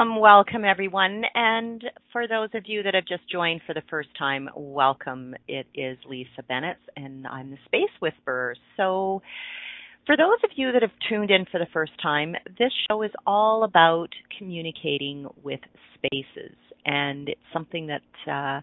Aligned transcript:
Welcome, 0.00 0.18
welcome 0.18 0.64
everyone. 0.64 1.24
And 1.34 1.84
for 2.10 2.26
those 2.26 2.48
of 2.54 2.62
you 2.64 2.82
that 2.84 2.94
have 2.94 3.04
just 3.04 3.30
joined 3.30 3.60
for 3.66 3.74
the 3.74 3.82
first 3.90 4.08
time, 4.18 4.48
welcome. 4.56 5.34
It 5.46 5.66
is 5.74 5.98
Lisa 6.08 6.42
Bennett 6.48 6.78
and 6.96 7.26
I'm 7.26 7.50
the 7.50 7.58
Space 7.66 7.90
Whisperer. 8.00 8.56
So, 8.78 9.20
for 10.06 10.16
those 10.16 10.38
of 10.42 10.52
you 10.56 10.72
that 10.72 10.80
have 10.80 10.92
tuned 11.06 11.30
in 11.30 11.44
for 11.52 11.58
the 11.58 11.66
first 11.70 11.92
time, 12.02 12.34
this 12.58 12.72
show 12.88 13.02
is 13.02 13.10
all 13.26 13.64
about 13.64 14.08
communicating 14.38 15.26
with 15.42 15.60
spaces. 15.96 16.56
And 16.86 17.28
it's 17.28 17.40
something 17.52 17.88
that 17.88 18.00
uh, 18.26 18.62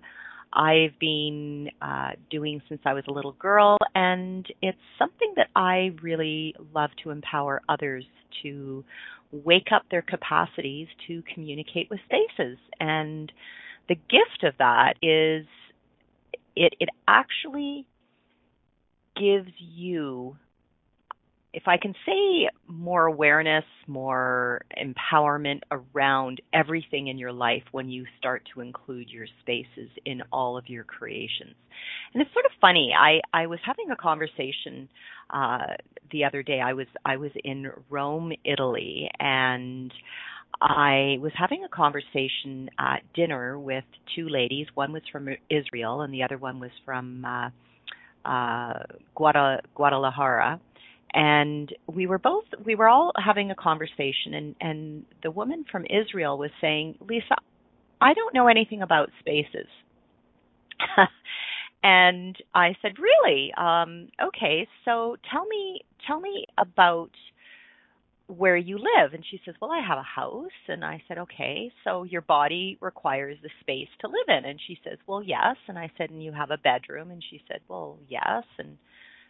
I've 0.60 0.98
been 1.00 1.70
uh, 1.84 2.14
doing 2.32 2.64
since 2.68 2.82
I 2.84 2.94
was 2.94 3.04
a 3.08 3.14
little 3.14 3.34
girl. 3.34 3.78
And 3.94 4.44
it's 4.64 4.78
something 4.98 5.34
that 5.36 5.50
I 5.56 5.92
really 6.02 6.56
love 6.74 6.90
to 7.04 7.12
empower 7.12 7.62
others 7.70 8.06
to 8.42 8.84
wake 9.32 9.68
up 9.74 9.84
their 9.90 10.02
capacities 10.02 10.88
to 11.08 11.24
communicate 11.34 11.90
with 11.90 12.00
spaces. 12.06 12.58
And 12.80 13.32
the 13.90 13.96
gift 13.96 14.44
of 14.44 14.54
that 14.60 14.96
is 15.02 15.46
it 16.56 16.74
it 16.80 16.90
actually 17.08 17.86
gives 19.16 19.52
you 19.60 20.38
if 21.58 21.64
I 21.66 21.78
can 21.78 21.96
say 22.06 22.48
more 22.68 23.08
awareness, 23.08 23.64
more 23.88 24.62
empowerment 24.80 25.62
around 25.72 26.40
everything 26.54 27.08
in 27.08 27.18
your 27.18 27.32
life 27.32 27.64
when 27.72 27.90
you 27.90 28.06
start 28.20 28.48
to 28.54 28.62
include 28.62 29.10
your 29.10 29.26
spaces 29.42 29.90
in 30.06 30.22
all 30.32 30.56
of 30.56 30.70
your 30.70 30.84
creations. 30.84 31.56
And 32.14 32.22
it's 32.22 32.32
sort 32.32 32.46
of 32.46 32.52
funny. 32.62 32.92
I, 32.96 33.22
I 33.34 33.48
was 33.48 33.58
having 33.66 33.90
a 33.90 33.96
conversation 33.96 34.88
uh, 35.32 35.74
the 36.12 36.26
other 36.26 36.44
day. 36.44 36.62
I 36.64 36.74
was 36.74 36.86
I 37.04 37.18
was 37.18 37.32
in 37.44 37.72
Rome, 37.90 38.34
Italy, 38.46 39.10
and 39.20 39.92
I 40.62 41.18
was 41.20 41.32
having 41.36 41.64
a 41.64 41.76
conversation 41.76 42.70
at 42.78 43.02
dinner 43.16 43.58
with 43.58 43.86
two 44.16 44.30
ladies. 44.30 44.68
One 44.76 44.94
was 44.94 45.02
from 45.12 45.28
Israel, 45.50 46.02
and 46.02 46.14
the 46.14 46.22
other 46.22 46.38
one 46.38 46.60
was 46.60 46.72
from 46.86 47.26
uh, 47.26 47.50
uh, 48.30 48.84
Guadalajara 49.16 50.60
and 51.18 51.74
we 51.88 52.06
were 52.08 52.20
both 52.20 52.46
we 52.64 52.76
were 52.76 52.88
all 52.88 53.12
having 53.18 53.52
a 53.52 53.56
conversation 53.56 54.36
and 54.36 54.56
and 54.62 55.06
the 55.24 55.32
woman 55.32 55.66
from 55.72 55.86
Israel 55.86 56.38
was 56.38 56.52
saying 56.62 56.96
Lisa 57.02 57.36
I 58.00 58.14
don't 58.14 58.36
know 58.36 58.48
anything 58.48 58.84
about 58.84 59.10
spaces. 59.20 59.68
And 61.84 62.36
I 62.56 62.76
said 62.82 62.94
really? 63.00 63.54
Um 63.56 64.10
okay 64.24 64.68
so 64.86 65.18
tell 65.32 65.46
me 65.48 65.82
tell 66.08 66.20
me 66.20 66.46
about 66.58 67.12
where 68.28 68.58
you 68.58 68.78
live. 68.78 69.14
And 69.14 69.24
she 69.32 69.40
says 69.46 69.56
well 69.62 69.72
I 69.72 69.82
have 69.88 70.00
a 70.00 70.04
house. 70.04 70.60
And 70.68 70.86
I 70.86 71.04
said 71.08 71.20
okay 71.20 71.72
so 71.84 72.04
your 72.04 72.22
body 72.22 72.78
requires 72.82 73.38
the 73.44 73.50
space 73.62 73.90
to 74.02 74.08
live 74.08 74.30
in. 74.30 74.50
And 74.50 74.60
she 74.68 74.80
says 74.84 75.00
well 75.08 75.24
yes. 75.24 75.58
And 75.68 75.80
I 75.80 75.92
said 75.98 76.10
and 76.12 76.24
you 76.24 76.34
have 76.34 76.52
a 76.52 76.58
bedroom? 76.60 77.12
And 77.12 77.24
she 77.30 77.42
said 77.48 77.62
well 77.70 78.00
yes. 78.10 78.44
And 78.60 78.78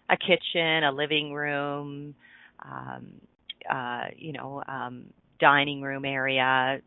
a 0.10 0.18
kitchen, 0.18 0.84
a 0.84 0.92
living 0.92 1.34
room, 1.34 2.16
um, 2.64 3.22
uh, 3.70 4.06
you 4.16 4.34
know, 4.34 4.64
um, 4.68 5.06
dining 5.40 5.82
room 5.82 6.06
area, 6.06 6.80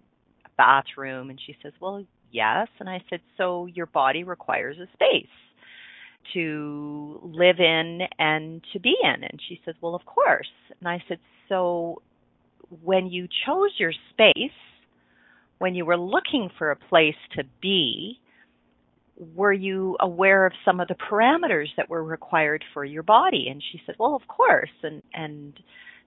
bathroom. 0.56 1.30
And 1.30 1.40
she 1.44 1.56
says, 1.62 1.72
Well, 1.80 2.04
yes. 2.30 2.68
And 2.78 2.88
I 2.88 3.02
said, 3.10 3.20
So 3.36 3.66
your 3.66 3.86
body 3.86 4.24
requires 4.24 4.76
a 4.78 4.86
space 4.94 5.28
to 6.34 7.20
live 7.22 7.58
in 7.58 8.00
and 8.18 8.62
to 8.72 8.80
be 8.80 8.94
in. 9.02 9.24
And 9.24 9.40
she 9.48 9.60
says, 9.64 9.74
Well, 9.80 9.94
of 9.94 10.04
course. 10.04 10.50
And 10.78 10.88
I 10.88 11.02
said, 11.08 11.18
So 11.48 12.02
when 12.82 13.06
you 13.06 13.26
chose 13.46 13.70
your 13.78 13.92
space, 14.10 14.50
when 15.58 15.74
you 15.74 15.84
were 15.84 15.98
looking 15.98 16.50
for 16.58 16.70
a 16.70 16.76
place 16.76 17.16
to 17.36 17.44
be, 17.60 18.19
were 19.34 19.52
you 19.52 19.96
aware 20.00 20.46
of 20.46 20.52
some 20.64 20.80
of 20.80 20.88
the 20.88 20.94
parameters 20.94 21.68
that 21.76 21.90
were 21.90 22.02
required 22.02 22.64
for 22.72 22.84
your 22.84 23.02
body? 23.02 23.48
And 23.50 23.62
she 23.62 23.80
said 23.84 23.96
well 23.98 24.14
of 24.14 24.26
course. 24.28 24.70
And 24.82 25.02
and 25.12 25.58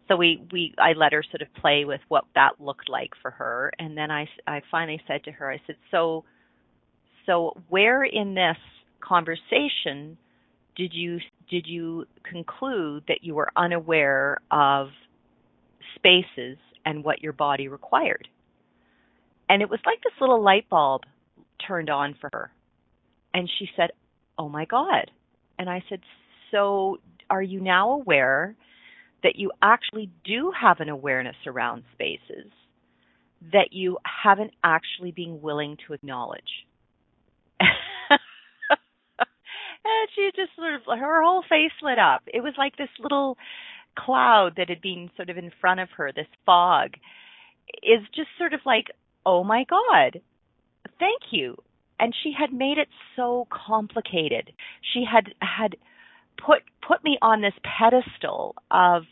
so 0.07 0.15
we 0.15 0.43
we 0.51 0.73
I 0.79 0.93
let 0.93 1.13
her 1.13 1.23
sort 1.23 1.41
of 1.41 1.53
play 1.53 1.85
with 1.85 2.01
what 2.07 2.25
that 2.35 2.59
looked 2.59 2.89
like 2.89 3.11
for 3.21 3.31
her. 3.31 3.71
And 3.77 3.97
then 3.97 4.09
I 4.09 4.27
I 4.47 4.61
finally 4.71 5.01
said 5.07 5.23
to 5.25 5.31
her 5.31 5.51
I 5.51 5.61
said 5.67 5.75
so 5.91 6.25
so 7.25 7.55
where 7.69 8.03
in 8.03 8.33
this 8.33 8.57
conversation 8.99 10.17
did 10.75 10.93
you 10.93 11.19
did 11.49 11.67
you 11.67 12.05
conclude 12.23 13.03
that 13.07 13.19
you 13.23 13.35
were 13.35 13.49
unaware 13.55 14.39
of 14.49 14.87
spaces 15.95 16.57
and 16.85 17.03
what 17.03 17.21
your 17.21 17.33
body 17.33 17.67
required? 17.67 18.27
And 19.49 19.61
it 19.61 19.69
was 19.69 19.79
like 19.85 20.01
this 20.01 20.13
little 20.19 20.41
light 20.41 20.67
bulb 20.67 21.03
turned 21.65 21.91
on 21.91 22.15
for 22.19 22.29
her 22.33 22.51
and 23.33 23.49
she 23.59 23.69
said, 23.75 23.91
Oh 24.37 24.49
my 24.49 24.65
God. 24.65 25.11
And 25.57 25.69
I 25.69 25.83
said, 25.89 25.99
So 26.51 26.97
are 27.29 27.41
you 27.41 27.59
now 27.59 27.91
aware 27.91 28.55
that 29.23 29.35
you 29.35 29.51
actually 29.61 30.09
do 30.23 30.51
have 30.59 30.79
an 30.79 30.89
awareness 30.89 31.35
around 31.47 31.83
spaces 31.93 32.51
that 33.51 33.71
you 33.71 33.97
haven't 34.23 34.51
actually 34.63 35.11
been 35.11 35.41
willing 35.41 35.77
to 35.87 35.93
acknowledge? 35.93 36.65
and 37.59 37.69
she 40.15 40.29
just 40.35 40.55
sort 40.55 40.73
of, 40.75 40.81
her 40.99 41.23
whole 41.23 41.43
face 41.47 41.71
lit 41.81 41.99
up. 41.99 42.23
It 42.27 42.41
was 42.41 42.53
like 42.57 42.75
this 42.77 42.89
little 42.99 43.37
cloud 43.97 44.53
that 44.57 44.69
had 44.69 44.81
been 44.81 45.09
sort 45.15 45.29
of 45.29 45.37
in 45.37 45.51
front 45.61 45.79
of 45.79 45.89
her, 45.97 46.11
this 46.13 46.27
fog, 46.45 46.91
is 47.81 48.01
just 48.15 48.29
sort 48.37 48.53
of 48.53 48.59
like, 48.65 48.87
oh 49.25 49.43
my 49.43 49.65
God, 49.69 50.19
thank 50.99 51.21
you 51.31 51.55
and 52.03 52.13
she 52.21 52.33
had 52.37 52.51
made 52.51 52.77
it 52.77 52.89
so 53.15 53.47
complicated. 53.49 54.51
She 54.93 55.05
had 55.09 55.33
had 55.39 55.77
put 56.37 56.61
put 56.85 57.01
me 57.01 57.17
on 57.21 57.39
this 57.39 57.53
pedestal 57.63 58.55
of 58.69 59.03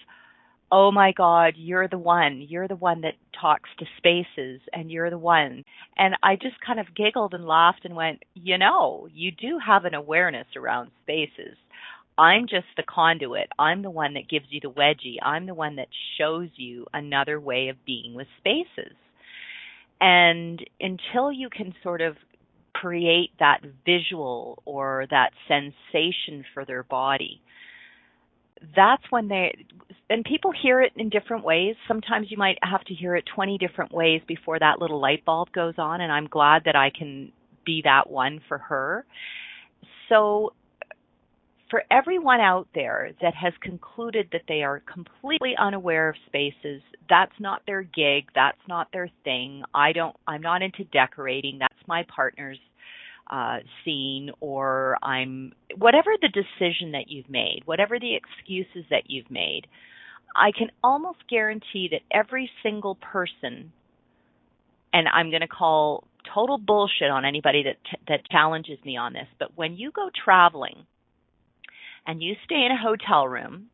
oh 0.73 0.91
my 0.91 1.13
god 1.13 1.53
you're 1.55 1.87
the 1.87 1.97
one. 1.97 2.45
You're 2.49 2.67
the 2.67 2.75
one 2.75 2.99
that 3.01 3.13
talks 3.39 3.69
to 3.79 3.85
spaces 3.95 4.59
and 4.73 4.91
you're 4.91 5.09
the 5.09 5.17
one. 5.17 5.63
And 5.97 6.15
i 6.21 6.35
just 6.35 6.59
kind 6.67 6.81
of 6.81 6.93
giggled 6.93 7.33
and 7.33 7.45
laughed 7.45 7.85
and 7.85 7.95
went 7.95 8.23
you 8.33 8.57
know 8.57 9.07
you 9.13 9.31
do 9.31 9.57
have 9.65 9.85
an 9.85 9.93
awareness 9.93 10.47
around 10.57 10.91
spaces. 11.03 11.55
I'm 12.17 12.41
just 12.41 12.67
the 12.75 12.83
conduit. 12.83 13.47
I'm 13.57 13.83
the 13.83 13.89
one 13.89 14.15
that 14.15 14.29
gives 14.29 14.47
you 14.49 14.59
the 14.59 14.69
wedgie. 14.69 15.15
I'm 15.23 15.45
the 15.45 15.53
one 15.53 15.77
that 15.77 15.87
shows 16.17 16.49
you 16.57 16.87
another 16.93 17.39
way 17.39 17.69
of 17.69 17.85
being 17.85 18.15
with 18.15 18.27
spaces. 18.39 18.97
And 20.01 20.59
until 20.81 21.31
you 21.31 21.47
can 21.49 21.73
sort 21.83 22.01
of 22.01 22.17
create 22.81 23.31
that 23.39 23.59
visual 23.85 24.61
or 24.65 25.05
that 25.09 25.31
sensation 25.47 26.43
for 26.53 26.65
their 26.65 26.83
body. 26.83 27.41
That's 28.75 29.03
when 29.09 29.27
they 29.27 29.65
and 30.09 30.23
people 30.23 30.51
hear 30.51 30.81
it 30.81 30.91
in 30.95 31.09
different 31.09 31.43
ways. 31.43 31.75
Sometimes 31.87 32.27
you 32.29 32.37
might 32.37 32.57
have 32.61 32.83
to 32.85 32.93
hear 32.93 33.15
it 33.15 33.23
20 33.33 33.57
different 33.57 33.91
ways 33.91 34.21
before 34.27 34.59
that 34.59 34.79
little 34.79 35.01
light 35.01 35.25
bulb 35.25 35.51
goes 35.51 35.75
on 35.77 36.01
and 36.01 36.11
i'm 36.11 36.27
glad 36.27 36.63
that 36.65 36.75
i 36.75 36.91
can 36.95 37.31
be 37.65 37.81
that 37.83 38.09
one 38.09 38.41
for 38.47 38.57
her. 38.57 39.05
So 40.09 40.53
for 41.69 41.83
everyone 41.89 42.41
out 42.41 42.67
there 42.75 43.11
that 43.21 43.33
has 43.33 43.53
concluded 43.61 44.27
that 44.33 44.41
they 44.47 44.61
are 44.61 44.83
completely 44.91 45.53
unaware 45.57 46.09
of 46.09 46.15
spaces, 46.27 46.81
that's 47.09 47.31
not 47.39 47.61
their 47.65 47.81
gig, 47.81 48.25
that's 48.35 48.59
not 48.67 48.87
their 48.91 49.09
thing. 49.23 49.63
I 49.73 49.93
don't 49.93 50.15
I'm 50.27 50.41
not 50.41 50.61
into 50.61 50.83
decorating, 50.85 51.57
that's 51.59 51.87
my 51.87 52.05
partner's 52.13 52.59
uh 53.29 53.59
scene 53.83 54.31
or 54.39 54.97
I'm 55.01 55.53
whatever 55.77 56.11
the 56.21 56.29
decision 56.29 56.91
that 56.93 57.05
you've 57.07 57.29
made, 57.29 57.61
whatever 57.65 57.99
the 57.99 58.15
excuses 58.15 58.85
that 58.89 59.03
you've 59.07 59.31
made. 59.31 59.67
I 60.35 60.51
can 60.57 60.69
almost 60.81 61.19
guarantee 61.29 61.89
that 61.91 62.01
every 62.09 62.49
single 62.63 62.95
person 62.95 63.73
and 64.93 65.07
I'm 65.07 65.29
going 65.29 65.41
to 65.41 65.47
call 65.47 66.05
total 66.33 66.57
bullshit 66.57 67.09
on 67.09 67.25
anybody 67.25 67.63
that 67.63 67.77
t- 67.89 68.03
that 68.07 68.29
challenges 68.29 68.77
me 68.85 68.97
on 68.97 69.13
this, 69.13 69.27
but 69.39 69.49
when 69.55 69.75
you 69.77 69.91
go 69.91 70.09
traveling 70.23 70.85
and 72.05 72.21
you 72.21 72.35
stay 72.45 72.65
in 72.65 72.71
a 72.71 72.81
hotel 72.81 73.27
room 73.27 73.67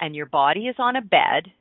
and 0.00 0.14
your 0.14 0.26
body 0.26 0.66
is 0.66 0.76
on 0.78 0.96
a 0.96 1.02
bed 1.02 1.52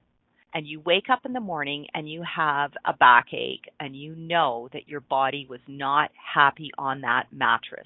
and 0.56 0.66
you 0.66 0.80
wake 0.80 1.10
up 1.12 1.26
in 1.26 1.34
the 1.34 1.40
morning 1.42 1.86
and 1.94 2.10
you 2.10 2.24
have 2.24 2.72
a 2.86 2.94
backache 2.94 3.66
and 3.82 3.94
you 3.94 4.16
know 4.16 4.70
that 4.72 4.88
your 4.88 5.02
body 5.02 5.46
was 5.50 5.60
not 5.68 6.10
happy 6.34 6.72
on 6.78 7.02
that 7.02 7.26
mattress, 7.32 7.86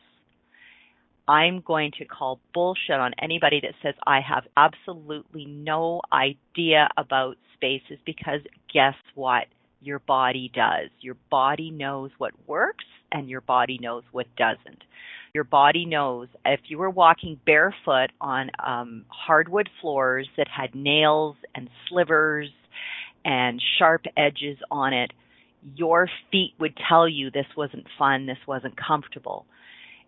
I'm 1.28 1.62
going 1.66 1.92
to 1.98 2.06
call 2.06 2.40
bullshit 2.54 3.00
on 3.00 3.14
anybody 3.22 3.60
that 3.62 3.74
says 3.82 3.96
I 4.06 4.22
have 4.22 4.44
absolutely 4.56 5.46
no 5.46 6.02
idea 6.14 6.88
about 6.96 7.38
spaces 7.56 7.98
because 8.06 8.42
guess 8.72 8.96
what? 9.16 9.46
Your 9.82 10.00
body 10.00 10.52
does. 10.54 10.90
Your 11.02 11.16
body 11.32 11.72
knows 11.72 12.12
what 12.20 12.34
works 12.48 12.86
and 13.12 13.30
your 13.30 13.42
body 13.42 13.80
knows 13.82 14.04
what 14.12 14.28
doesn't. 14.38 14.84
Your 15.34 15.44
body 15.44 15.86
knows 15.86 16.28
if 16.46 16.60
you 16.68 16.78
were 16.78 16.90
walking 16.90 17.40
barefoot 17.46 18.12
on 18.20 18.50
um, 18.66 19.06
hardwood 19.10 19.70
floors 19.82 20.28
that 20.38 20.48
had 20.48 20.76
nails 20.76 21.36
and 21.56 21.70
slivers 21.88 22.50
and 23.30 23.62
sharp 23.78 24.06
edges 24.18 24.58
on 24.72 24.94
it, 24.94 25.12
your 25.76 26.10
feet 26.32 26.54
would 26.60 26.74
tell 26.90 27.08
you 27.08 27.30
this 27.30 27.46
wasn't 27.56 27.86
fun, 27.98 28.26
this 28.26 28.38
wasn't 28.48 28.76
comfortable 28.76 29.46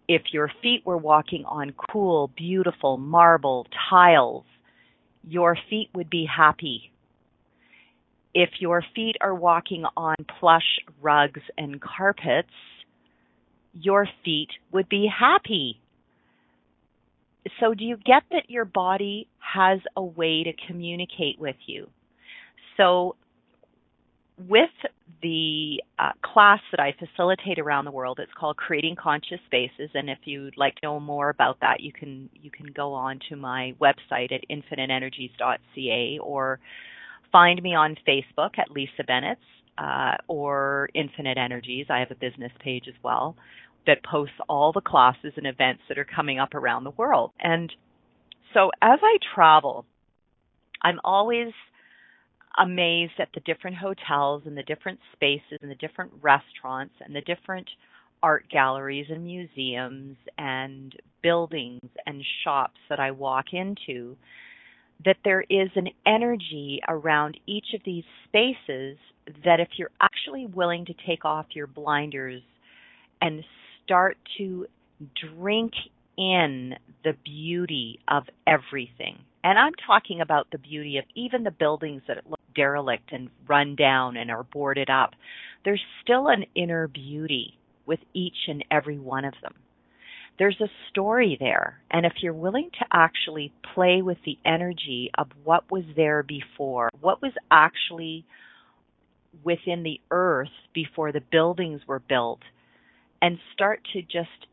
if 0.07 0.33
your 0.33 0.51
feet 0.61 0.85
were 0.85 0.97
walking 0.97 1.45
on 1.45 1.73
cool, 1.89 2.29
beautiful 2.35 2.97
marble 2.97 3.65
tiles, 3.89 4.43
your 5.23 5.57
feet 5.69 5.89
would 5.95 6.09
be 6.09 6.25
happy. 6.25 6.91
If 8.33 8.49
your 8.59 8.83
feet 8.93 9.15
are 9.21 9.33
walking 9.33 9.85
on 9.95 10.15
plush 10.39 10.79
rugs 11.01 11.41
and 11.57 11.81
carpets, 11.81 12.49
your 13.73 14.05
feet 14.25 14.49
would 14.73 14.89
be 14.89 15.07
happy. 15.07 15.79
So, 17.61 17.73
do 17.73 17.85
you 17.85 17.95
get 17.95 18.23
that 18.31 18.49
your 18.49 18.65
body 18.65 19.27
has 19.39 19.79
a 19.95 20.03
way 20.03 20.43
to 20.43 20.51
communicate 20.67 21.39
with 21.39 21.55
you? 21.67 21.87
So, 22.81 23.15
with 24.49 24.71
the 25.21 25.83
uh, 25.99 26.13
class 26.23 26.61
that 26.71 26.79
I 26.79 26.95
facilitate 26.97 27.59
around 27.59 27.85
the 27.85 27.91
world, 27.91 28.19
it's 28.19 28.31
called 28.35 28.57
Creating 28.57 28.95
Conscious 28.95 29.37
Spaces. 29.45 29.91
And 29.93 30.09
if 30.09 30.17
you'd 30.23 30.57
like 30.57 30.73
to 30.75 30.79
know 30.87 30.99
more 30.99 31.29
about 31.29 31.59
that, 31.61 31.81
you 31.81 31.93
can 31.93 32.27
you 32.33 32.49
can 32.49 32.65
go 32.73 32.93
on 32.93 33.19
to 33.29 33.35
my 33.35 33.75
website 33.79 34.31
at 34.31 34.41
infiniteenergies.ca 34.49 36.19
or 36.23 36.59
find 37.31 37.61
me 37.61 37.75
on 37.75 37.95
Facebook 38.07 38.57
at 38.57 38.71
Lisa 38.71 39.03
Bennett 39.05 39.37
uh, 39.77 40.15
or 40.27 40.89
Infinite 40.95 41.37
Energies. 41.37 41.85
I 41.89 41.99
have 41.99 42.09
a 42.09 42.15
business 42.15 42.51
page 42.63 42.85
as 42.87 42.95
well 43.03 43.35
that 43.85 44.03
posts 44.03 44.35
all 44.49 44.71
the 44.71 44.81
classes 44.81 45.33
and 45.37 45.45
events 45.45 45.83
that 45.87 45.99
are 45.99 46.07
coming 46.15 46.39
up 46.39 46.55
around 46.55 46.83
the 46.83 46.91
world. 46.91 47.31
And 47.39 47.71
so 48.55 48.71
as 48.81 48.99
I 49.03 49.17
travel, 49.35 49.85
I'm 50.81 50.99
always 51.03 51.53
amazed 52.59 53.13
at 53.19 53.29
the 53.33 53.39
different 53.41 53.77
hotels 53.77 54.43
and 54.45 54.57
the 54.57 54.63
different 54.63 54.99
spaces 55.13 55.59
and 55.61 55.71
the 55.71 55.75
different 55.75 56.11
restaurants 56.21 56.93
and 57.01 57.15
the 57.15 57.21
different 57.21 57.67
art 58.23 58.45
galleries 58.51 59.07
and 59.09 59.23
museums 59.23 60.17
and 60.37 60.95
buildings 61.23 61.89
and 62.05 62.23
shops 62.43 62.77
that 62.89 62.99
I 62.99 63.11
walk 63.11 63.45
into 63.53 64.15
that 65.05 65.17
there 65.23 65.41
is 65.49 65.69
an 65.75 65.87
energy 66.05 66.79
around 66.87 67.39
each 67.47 67.73
of 67.73 67.81
these 67.85 68.03
spaces 68.27 68.97
that 69.43 69.59
if 69.59 69.69
you're 69.77 69.91
actually 69.99 70.45
willing 70.45 70.85
to 70.85 70.93
take 71.07 71.25
off 71.25 71.47
your 71.53 71.67
blinders 71.67 72.43
and 73.21 73.43
start 73.83 74.17
to 74.37 74.67
drink 75.35 75.73
in 76.17 76.75
the 77.03 77.13
beauty 77.23 77.99
of 78.07 78.23
everything. 78.45 79.17
And 79.43 79.57
I'm 79.57 79.73
talking 79.87 80.21
about 80.21 80.47
the 80.51 80.59
beauty 80.59 80.97
of 80.97 81.05
even 81.15 81.43
the 81.43 81.51
buildings 81.51 82.03
that 82.07 82.17
look 82.29 82.39
derelict 82.55 83.11
and 83.11 83.29
run 83.47 83.75
down 83.75 84.17
and 84.17 84.31
are 84.31 84.43
boarded 84.43 84.89
up, 84.89 85.11
there's 85.63 85.81
still 86.03 86.27
an 86.27 86.45
inner 86.55 86.87
beauty 86.87 87.57
with 87.85 87.99
each 88.13 88.47
and 88.47 88.63
every 88.71 88.97
one 88.97 89.25
of 89.25 89.33
them. 89.41 89.53
There's 90.39 90.59
a 90.61 90.71
story 90.89 91.37
there. 91.39 91.81
And 91.91 92.05
if 92.05 92.13
you're 92.21 92.33
willing 92.33 92.69
to 92.79 92.85
actually 92.91 93.53
play 93.75 94.01
with 94.01 94.17
the 94.25 94.37
energy 94.45 95.11
of 95.17 95.27
what 95.43 95.69
was 95.71 95.83
there 95.95 96.23
before, 96.23 96.89
what 96.99 97.21
was 97.21 97.33
actually 97.51 98.25
within 99.43 99.83
the 99.83 99.99
earth 100.09 100.49
before 100.73 101.11
the 101.11 101.21
buildings 101.31 101.81
were 101.87 101.99
built, 101.99 102.39
and 103.21 103.37
start 103.53 103.81
to 103.93 104.01
just 104.01 104.47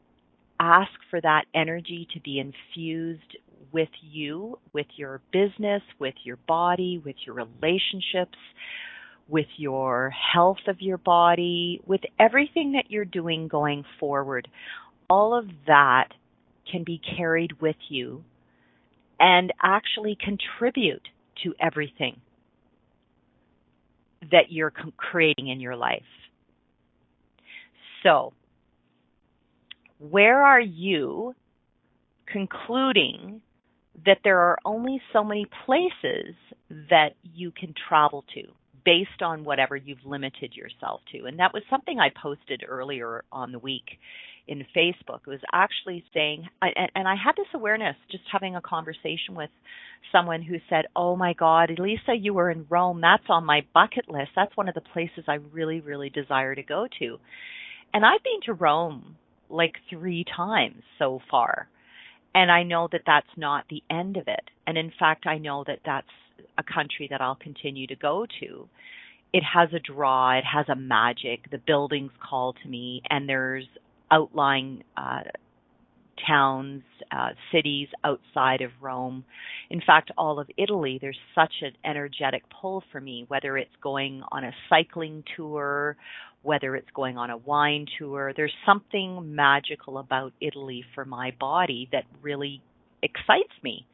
ask 0.61 0.93
for 1.11 1.21
that 1.21 1.45
energy 1.55 2.07
to 2.13 2.21
be 2.21 2.39
infused 2.39 3.37
with 3.73 3.89
you, 4.01 4.59
with 4.73 4.87
your 4.97 5.21
business, 5.33 5.83
with 5.99 6.15
your 6.25 6.37
body, 6.49 7.01
with 7.05 7.17
your 7.27 7.35
relationships, 7.35 8.39
with 9.29 9.47
your 9.57 10.11
health 10.11 10.59
of 10.67 10.81
your 10.81 10.99
body, 10.99 11.81
with 11.87 12.01
everything 12.19 12.73
that 12.73 12.91
you're 12.91 13.05
doing 13.05 13.49
going 13.49 13.85
forward. 14.01 14.49
All 15.11 15.39
of 15.39 15.47
that 15.67 16.09
can 16.71 16.85
be 16.85 17.01
carried 17.17 17.61
with 17.61 17.77
you 17.89 18.25
and 19.21 19.53
actually 19.63 20.17
contribute 20.21 21.07
to 21.45 21.55
everything 21.61 22.21
that 24.31 24.51
you're 24.51 24.73
creating 24.97 25.49
in 25.49 25.61
your 25.61 25.77
life. 25.77 26.03
So, 28.03 28.33
where 29.99 30.43
are 30.45 30.61
you 30.61 31.35
concluding 32.27 33.41
that 34.07 34.19
there 34.25 34.39
are 34.39 34.59
only 34.65 35.01
so 35.13 35.25
many 35.25 35.47
places 35.67 36.35
that 36.91 37.11
you 37.35 37.51
can 37.51 37.75
travel 37.89 38.25
to 38.35 38.43
based 38.85 39.23
on 39.23 39.45
whatever 39.45 39.77
you've 39.77 40.05
limited 40.05 40.55
yourself 40.55 41.01
to. 41.13 41.27
And 41.27 41.39
that 41.39 41.53
was 41.53 41.63
something 41.69 41.99
I 41.99 42.09
posted 42.23 42.65
earlier 42.67 43.25
on 43.31 43.53
the 43.53 43.59
week 43.59 43.85
in 44.47 44.65
Facebook. 44.75 45.21
It 45.27 45.31
was 45.31 45.41
actually 45.53 46.05
saying, 46.15 46.49
and 46.63 47.07
I 47.07 47.15
had 47.15 47.37
this 47.37 47.47
awareness 47.55 47.97
just 48.11 48.25
having 48.33 48.57
a 48.57 48.63
conversation 48.63 49.35
with 49.35 49.51
someone 50.11 50.43
who 50.43 50.57
said, 50.71 50.87
Oh 50.97 51.17
my 51.17 51.35
God, 51.35 51.71
Lisa, 51.79 52.15
you 52.19 52.33
were 52.33 52.51
in 52.51 52.67
Rome. 52.71 53.01
That's 53.01 53.29
on 53.29 53.45
my 53.45 53.61
bucket 53.75 54.09
list. 54.09 54.31
That's 54.35 54.57
one 54.57 54.69
of 54.69 54.75
the 54.75 54.81
places 54.81 55.25
I 55.29 55.35
really, 55.35 55.81
really 55.81 56.09
desire 56.09 56.55
to 56.55 56.63
go 56.63 56.87
to. 56.99 57.19
And 57.93 58.05
I've 58.05 58.23
been 58.23 58.41
to 58.47 58.55
Rome 58.55 59.17
like 59.51 59.75
three 59.91 60.25
times 60.35 60.83
so 60.99 61.21
far. 61.31 61.69
And 62.39 62.53
I 62.53 62.63
know 62.63 62.89
that 62.93 63.03
that's 63.05 63.27
not 63.37 63.65
the 63.69 63.83
end 63.91 64.17
of 64.17 64.29
it. 64.29 64.45
And 64.65 64.79
in 64.79 64.93
fact, 64.97 65.27
I 65.27 65.39
know 65.39 65.65
that 65.67 65.81
that's 65.85 66.07
a 66.57 66.63
country 66.63 67.09
that 67.11 67.21
I'll 67.21 67.35
continue 67.35 67.89
to 67.89 67.97
go 67.97 68.27
to. 68.39 68.69
It 69.33 69.43
has 69.43 69.71
a 69.73 69.81
draw, 69.81 70.39
it 70.39 70.45
has 70.45 70.67
a 70.69 70.77
magic. 70.77 71.51
The 71.51 71.59
buildings 71.59 72.13
call 72.23 72.53
to 72.53 72.69
me, 72.69 73.03
and 73.11 73.29
there's 73.29 73.67
outlying 74.13 74.85
uh, 74.97 75.23
towns, 76.29 76.85
uh, 77.11 77.31
cities 77.51 77.89
outside 78.05 78.61
of 78.61 78.71
Rome. 78.81 79.25
In 79.71 79.81
fact, 79.85 80.13
all 80.17 80.39
of 80.39 80.49
Italy, 80.57 80.99
there's 81.01 81.19
such 81.35 81.53
an 81.63 81.73
energetic 81.85 82.45
pull 82.61 82.85
for 82.93 83.01
me, 83.01 83.25
whether 83.27 83.59
it's 83.59 83.75
going 83.83 84.23
on 84.31 84.45
a 84.45 84.53
cycling 84.69 85.25
tour 85.37 85.97
whether 86.43 86.77
it's 86.77 86.91
going 86.95 87.19
on 87.19 87.31
a 87.31 87.37
wine 87.37 87.87
tour. 87.99 88.33
There's 88.37 88.53
something 88.65 89.35
magical 89.35 89.99
about 89.99 90.33
Italy 90.41 90.85
for 90.95 91.05
my 91.05 91.33
body 91.39 91.89
that 91.93 92.05
really 92.23 92.63
excites 93.03 93.53
me. 93.63 93.87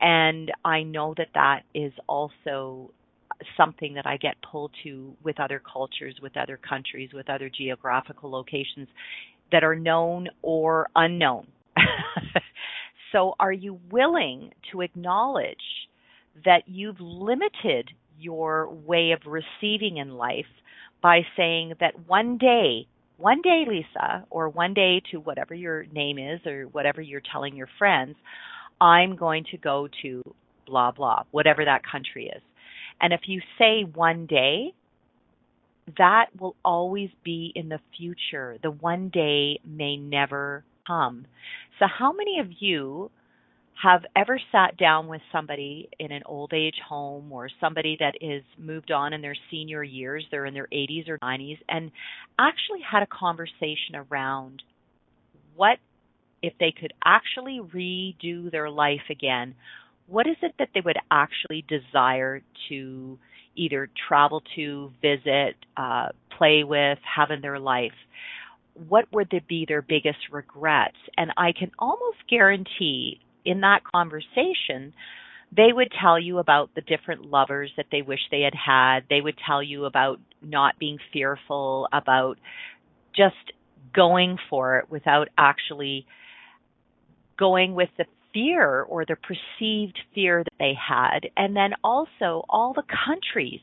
And 0.00 0.52
I 0.64 0.82
know 0.82 1.14
that 1.16 1.28
that 1.34 1.62
is 1.74 1.92
also 2.06 2.90
something 3.56 3.94
that 3.94 4.06
I 4.06 4.16
get 4.16 4.34
pulled 4.50 4.72
to 4.84 5.14
with 5.22 5.40
other 5.40 5.60
cultures, 5.72 6.16
with 6.22 6.36
other 6.36 6.58
countries, 6.58 7.10
with 7.12 7.28
other 7.28 7.50
geographical 7.50 8.30
locations 8.30 8.88
that 9.52 9.64
are 9.64 9.76
known 9.76 10.28
or 10.42 10.88
unknown. 10.94 11.46
so, 13.12 13.34
are 13.38 13.52
you 13.52 13.78
willing 13.90 14.50
to 14.72 14.80
acknowledge 14.80 15.56
that 16.44 16.62
you've 16.66 17.00
limited 17.00 17.90
your 18.18 18.70
way 18.70 19.12
of 19.12 19.20
receiving 19.26 19.98
in 19.98 20.10
life 20.10 20.46
by 21.02 21.20
saying 21.36 21.74
that 21.80 22.08
one 22.08 22.38
day, 22.38 22.86
one 23.18 23.40
day, 23.42 23.64
Lisa, 23.68 24.26
or 24.30 24.48
one 24.48 24.74
day 24.74 25.00
to 25.10 25.18
whatever 25.18 25.54
your 25.54 25.86
name 25.92 26.18
is 26.18 26.40
or 26.46 26.64
whatever 26.64 27.00
you're 27.00 27.22
telling 27.32 27.56
your 27.56 27.68
friends, 27.78 28.16
I'm 28.80 29.16
going 29.16 29.44
to 29.52 29.56
go 29.56 29.88
to 30.02 30.22
blah, 30.66 30.90
blah, 30.90 31.22
whatever 31.30 31.64
that 31.64 31.82
country 31.90 32.26
is. 32.26 32.42
And 33.00 33.12
if 33.12 33.20
you 33.26 33.40
say 33.58 33.82
one 33.84 34.26
day, 34.26 34.74
that 35.98 36.26
will 36.38 36.56
always 36.64 37.10
be 37.24 37.52
in 37.54 37.68
the 37.68 37.78
future. 37.96 38.56
The 38.62 38.70
one 38.70 39.10
day 39.10 39.60
may 39.64 39.96
never 39.96 40.64
come. 40.86 41.26
So, 41.78 41.86
how 41.86 42.12
many 42.12 42.40
of 42.40 42.48
you 42.58 43.10
have 43.82 44.04
ever 44.14 44.40
sat 44.52 44.76
down 44.78 45.06
with 45.06 45.20
somebody 45.30 45.88
in 45.98 46.10
an 46.10 46.22
old 46.24 46.52
age 46.54 46.76
home 46.86 47.30
or 47.30 47.50
somebody 47.60 47.96
that 48.00 48.14
is 48.20 48.42
moved 48.58 48.90
on 48.90 49.12
in 49.12 49.20
their 49.20 49.36
senior 49.50 49.82
years, 49.82 50.24
they're 50.30 50.46
in 50.46 50.54
their 50.54 50.68
80s 50.72 51.08
or 51.08 51.18
90s, 51.18 51.58
and 51.68 51.90
actually 52.38 52.80
had 52.80 53.02
a 53.02 53.06
conversation 53.06 53.94
around 53.94 54.62
what, 55.54 55.78
if 56.42 56.54
they 56.58 56.72
could 56.78 56.92
actually 57.04 57.60
redo 57.60 58.50
their 58.50 58.70
life 58.70 59.10
again, 59.10 59.54
what 60.06 60.26
is 60.26 60.36
it 60.42 60.54
that 60.58 60.70
they 60.72 60.80
would 60.80 60.98
actually 61.10 61.64
desire 61.68 62.40
to 62.68 63.18
either 63.56 63.90
travel 64.08 64.42
to, 64.54 64.92
visit, 65.02 65.56
uh, 65.76 66.08
play 66.38 66.64
with, 66.64 66.98
have 67.16 67.30
in 67.30 67.42
their 67.42 67.58
life? 67.58 67.92
What 68.88 69.06
would 69.12 69.30
be 69.48 69.66
their 69.68 69.82
biggest 69.82 70.18
regrets? 70.30 70.96
And 71.16 71.32
I 71.36 71.52
can 71.52 71.72
almost 71.78 72.18
guarantee 72.28 73.20
in 73.46 73.60
that 73.60 73.80
conversation, 73.84 74.92
they 75.56 75.72
would 75.72 75.92
tell 76.00 76.18
you 76.18 76.38
about 76.38 76.70
the 76.74 76.80
different 76.82 77.30
lovers 77.30 77.70
that 77.76 77.86
they 77.90 78.02
wish 78.02 78.20
they 78.30 78.42
had 78.42 78.54
had. 78.54 79.00
They 79.08 79.20
would 79.20 79.38
tell 79.46 79.62
you 79.62 79.84
about 79.84 80.18
not 80.42 80.78
being 80.78 80.98
fearful, 81.12 81.88
about 81.92 82.38
just 83.16 83.52
going 83.94 84.36
for 84.50 84.78
it 84.78 84.90
without 84.90 85.28
actually 85.38 86.06
going 87.38 87.74
with 87.74 87.88
the 87.96 88.04
fear 88.34 88.82
or 88.82 89.04
the 89.04 89.16
perceived 89.16 89.98
fear 90.14 90.44
that 90.44 90.52
they 90.58 90.74
had. 90.74 91.30
And 91.36 91.56
then 91.56 91.70
also 91.82 92.44
all 92.48 92.74
the 92.74 92.82
countries 93.06 93.60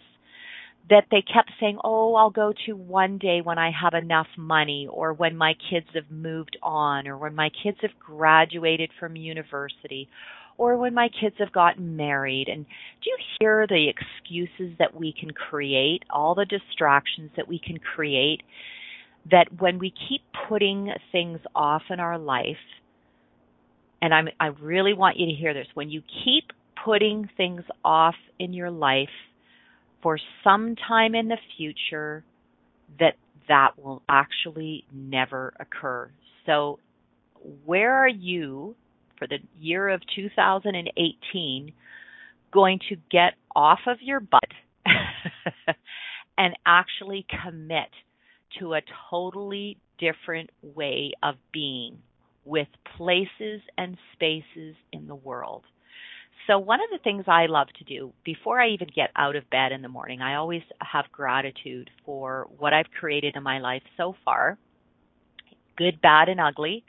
that 0.90 1.06
they 1.12 1.22
kept 1.22 1.52
saying, 1.60 1.78
Oh, 1.84 2.16
I'll 2.16 2.30
go 2.30 2.54
to 2.66 2.74
one 2.74 3.18
day 3.18 3.42
when 3.42 3.58
I 3.58 3.72
have 3.72 3.94
enough 3.94 4.28
money, 4.38 4.88
or 4.92 5.14
when 5.14 5.38
my 5.38 5.56
kids 5.70 5.88
have 5.96 6.12
moved 6.12 6.58
on, 6.62 7.08
or 7.08 7.18
when 7.18 7.36
my 7.36 7.50
kids 7.64 7.78
have 7.82 7.98
graduated 8.00 8.92
from 9.00 9.16
university, 9.16 10.10
or 10.58 10.78
when 10.78 10.94
my 10.94 11.10
kids 11.10 11.36
have 11.40 11.52
gotten 11.54 11.96
married. 11.96 12.48
And 12.50 12.66
do 12.66 13.10
you 13.10 13.18
hear 13.40 13.66
the 13.68 13.90
excuses 13.90 14.78
that 14.80 14.94
we 14.94 15.14
can 15.18 15.32
create, 15.32 16.04
all 16.10 16.36
the 16.36 16.46
distractions 16.46 17.32
that 17.38 17.48
we 17.48 17.60
can 17.60 17.78
create? 17.78 18.42
That 19.32 19.48
when 19.60 19.80
we 19.80 19.94
keep 20.10 20.22
putting 20.50 20.92
things 21.14 21.40
off 21.56 21.84
in 21.90 22.02
our 22.02 22.18
life, 22.18 22.58
and 24.02 24.14
I'm, 24.14 24.28
I 24.38 24.48
really 24.48 24.94
want 24.94 25.18
you 25.18 25.28
to 25.28 25.32
hear 25.32 25.54
this, 25.54 25.68
when 25.76 25.90
you 25.90 26.02
keep 26.26 26.52
putting 26.84 27.30
things 27.38 27.64
off 27.86 28.16
in 28.38 28.52
your 28.52 28.70
life 28.70 29.08
for 30.04 30.20
some 30.44 30.76
time 30.76 31.16
in 31.16 31.30
the 31.30 31.38
future, 31.58 32.24
that 33.00 33.16
that 33.48 33.72
will 33.82 34.04
actually 34.08 34.86
never 34.94 35.54
occur. 35.60 36.12
So, 36.46 36.80
where 37.66 37.94
are 37.94 38.08
you 38.08 38.76
for 39.18 39.28
the 39.28 39.40
year 39.60 39.90
of 39.90 40.02
2018 40.16 41.74
going 42.52 42.80
to 42.90 42.96
get 43.10 43.34
off 43.56 43.80
of 43.88 43.98
your 44.02 44.20
butt 44.20 44.42
and 46.38 46.54
actually 46.66 47.26
commit 47.44 47.90
to 48.60 48.74
a 48.74 48.82
totally 49.10 49.78
different 49.98 50.50
way 50.62 51.14
of 51.24 51.36
being 51.52 51.98
with 52.46 52.68
places 52.98 53.62
and 53.78 53.98
spaces 54.14 54.76
in 54.92 55.08
the 55.08 55.16
world. 55.16 55.64
So, 56.48 56.60
one 56.60 56.80
of 56.82 56.90
the 56.92 57.02
things 57.04 57.24
I 57.28 57.46
love 57.46 57.68
to 57.78 57.84
do 57.86 58.12
before 58.26 58.60
I 58.60 58.70
even 58.70 58.90
get 58.94 59.12
out 59.16 59.36
of 59.36 59.50
bed 59.50 59.72
in 59.72 59.82
the 59.82 59.88
morning, 59.88 60.22
I 60.22 60.36
always 60.36 60.62
have 60.80 61.06
gratitude 61.12 61.90
for 62.06 62.48
what 62.58 62.74
I've 62.74 62.92
created 63.00 63.36
in 63.36 63.44
my 63.44 63.60
life 63.60 63.84
so 63.98 64.16
far 64.26 64.58
good, 65.78 66.02
bad, 66.02 66.30
and 66.30 66.40
ugly, 66.40 66.84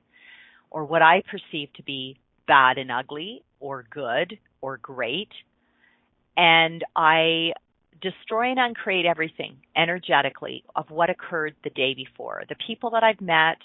or 0.70 0.84
what 0.84 1.00
I 1.00 1.22
perceive 1.30 1.72
to 1.74 1.82
be 1.82 2.18
bad 2.46 2.76
and 2.76 2.90
ugly, 2.90 3.42
or 3.60 3.84
good, 3.90 4.38
or 4.60 4.76
great. 4.76 5.30
And 6.36 6.84
I 6.94 7.52
destroy 8.02 8.50
and 8.50 8.58
uncreate 8.58 9.06
everything 9.06 9.56
energetically 9.76 10.64
of 10.76 10.90
what 10.90 11.08
occurred 11.08 11.54
the 11.64 11.70
day 11.70 11.94
before. 11.94 12.42
The 12.48 12.56
people 12.66 12.90
that 12.90 13.02
I've 13.02 13.20
met, 13.20 13.56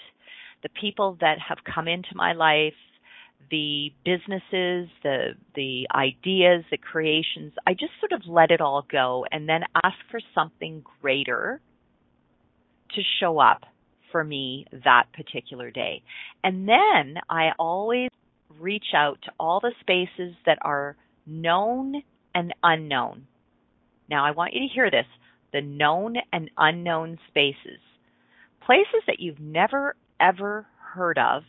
the 0.62 0.70
people 0.80 1.18
that 1.20 1.38
have 1.46 1.58
come 1.64 1.88
into 1.88 2.14
my 2.14 2.32
life, 2.32 2.72
the 3.50 3.92
businesses, 4.04 4.88
the 5.02 5.30
the 5.54 5.86
ideas, 5.94 6.64
the 6.70 6.78
creations, 6.78 7.52
I 7.66 7.72
just 7.72 7.92
sort 8.00 8.12
of 8.12 8.22
let 8.26 8.50
it 8.50 8.60
all 8.60 8.84
go 8.90 9.24
and 9.30 9.48
then 9.48 9.62
ask 9.82 9.96
for 10.10 10.20
something 10.34 10.84
greater 11.00 11.60
to 12.94 13.02
show 13.20 13.38
up 13.38 13.64
for 14.12 14.24
me 14.24 14.66
that 14.84 15.04
particular 15.12 15.70
day. 15.70 16.02
And 16.42 16.68
then 16.68 17.16
I 17.28 17.50
always 17.58 18.10
reach 18.58 18.86
out 18.94 19.18
to 19.24 19.32
all 19.38 19.60
the 19.60 19.72
spaces 19.80 20.34
that 20.46 20.58
are 20.62 20.96
known 21.26 22.02
and 22.34 22.54
unknown. 22.62 23.26
Now 24.08 24.24
I 24.24 24.32
want 24.32 24.54
you 24.54 24.60
to 24.60 24.74
hear 24.74 24.90
this, 24.90 25.06
the 25.52 25.60
known 25.60 26.16
and 26.32 26.50
unknown 26.56 27.18
spaces. 27.28 27.80
Places 28.64 29.02
that 29.06 29.20
you've 29.20 29.40
never 29.40 29.94
ever 30.20 30.66
heard 30.94 31.18
of 31.18 31.42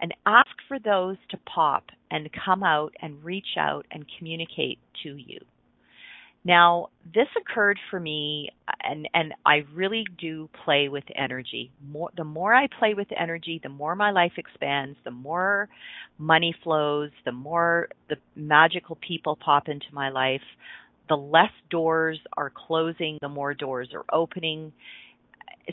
and 0.00 0.14
ask 0.26 0.50
for 0.68 0.78
those 0.78 1.16
to 1.30 1.38
pop 1.38 1.84
and 2.10 2.28
come 2.44 2.62
out 2.62 2.94
and 3.00 3.24
reach 3.24 3.56
out 3.58 3.86
and 3.90 4.04
communicate 4.18 4.78
to 5.02 5.16
you. 5.16 5.38
Now, 6.44 6.90
this 7.12 7.26
occurred 7.36 7.78
for 7.90 7.98
me 7.98 8.50
and 8.84 9.08
and 9.14 9.34
I 9.44 9.64
really 9.74 10.04
do 10.16 10.48
play 10.64 10.88
with 10.88 11.02
energy. 11.16 11.72
More 11.90 12.10
the 12.16 12.22
more 12.22 12.54
I 12.54 12.68
play 12.78 12.94
with 12.94 13.08
energy, 13.18 13.58
the 13.60 13.68
more 13.68 13.96
my 13.96 14.12
life 14.12 14.34
expands, 14.36 14.96
the 15.04 15.10
more 15.10 15.68
money 16.18 16.54
flows, 16.62 17.10
the 17.24 17.32
more 17.32 17.88
the 18.08 18.16
magical 18.36 18.96
people 18.96 19.36
pop 19.44 19.68
into 19.68 19.86
my 19.92 20.08
life, 20.10 20.42
the 21.08 21.16
less 21.16 21.50
doors 21.68 22.20
are 22.36 22.52
closing, 22.54 23.18
the 23.20 23.28
more 23.28 23.52
doors 23.52 23.88
are 23.92 24.04
opening. 24.12 24.72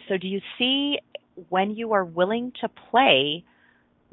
So 0.09 0.17
do 0.17 0.27
you 0.27 0.41
see 0.57 0.97
when 1.49 1.75
you 1.75 1.93
are 1.93 2.05
willing 2.05 2.51
to 2.61 2.69
play 2.89 3.43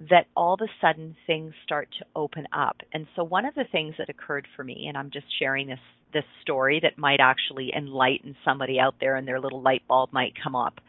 that 0.08 0.26
all 0.34 0.54
of 0.54 0.60
a 0.62 0.70
sudden 0.80 1.14
things 1.26 1.52
start 1.62 1.88
to 1.98 2.06
open 2.16 2.46
up. 2.52 2.78
And 2.92 3.06
so 3.14 3.22
one 3.22 3.44
of 3.44 3.54
the 3.54 3.66
things 3.70 3.94
that 3.98 4.08
occurred 4.08 4.46
for 4.56 4.64
me, 4.64 4.86
and 4.88 4.96
I'm 4.96 5.10
just 5.10 5.26
sharing 5.38 5.66
this 5.68 5.78
this 6.12 6.24
story 6.42 6.80
that 6.82 6.98
might 6.98 7.20
actually 7.20 7.70
enlighten 7.76 8.34
somebody 8.44 8.80
out 8.80 8.96
there 8.98 9.14
and 9.14 9.28
their 9.28 9.38
little 9.38 9.62
light 9.62 9.82
bulb 9.86 10.12
might 10.12 10.32
come 10.42 10.56
up, 10.56 10.80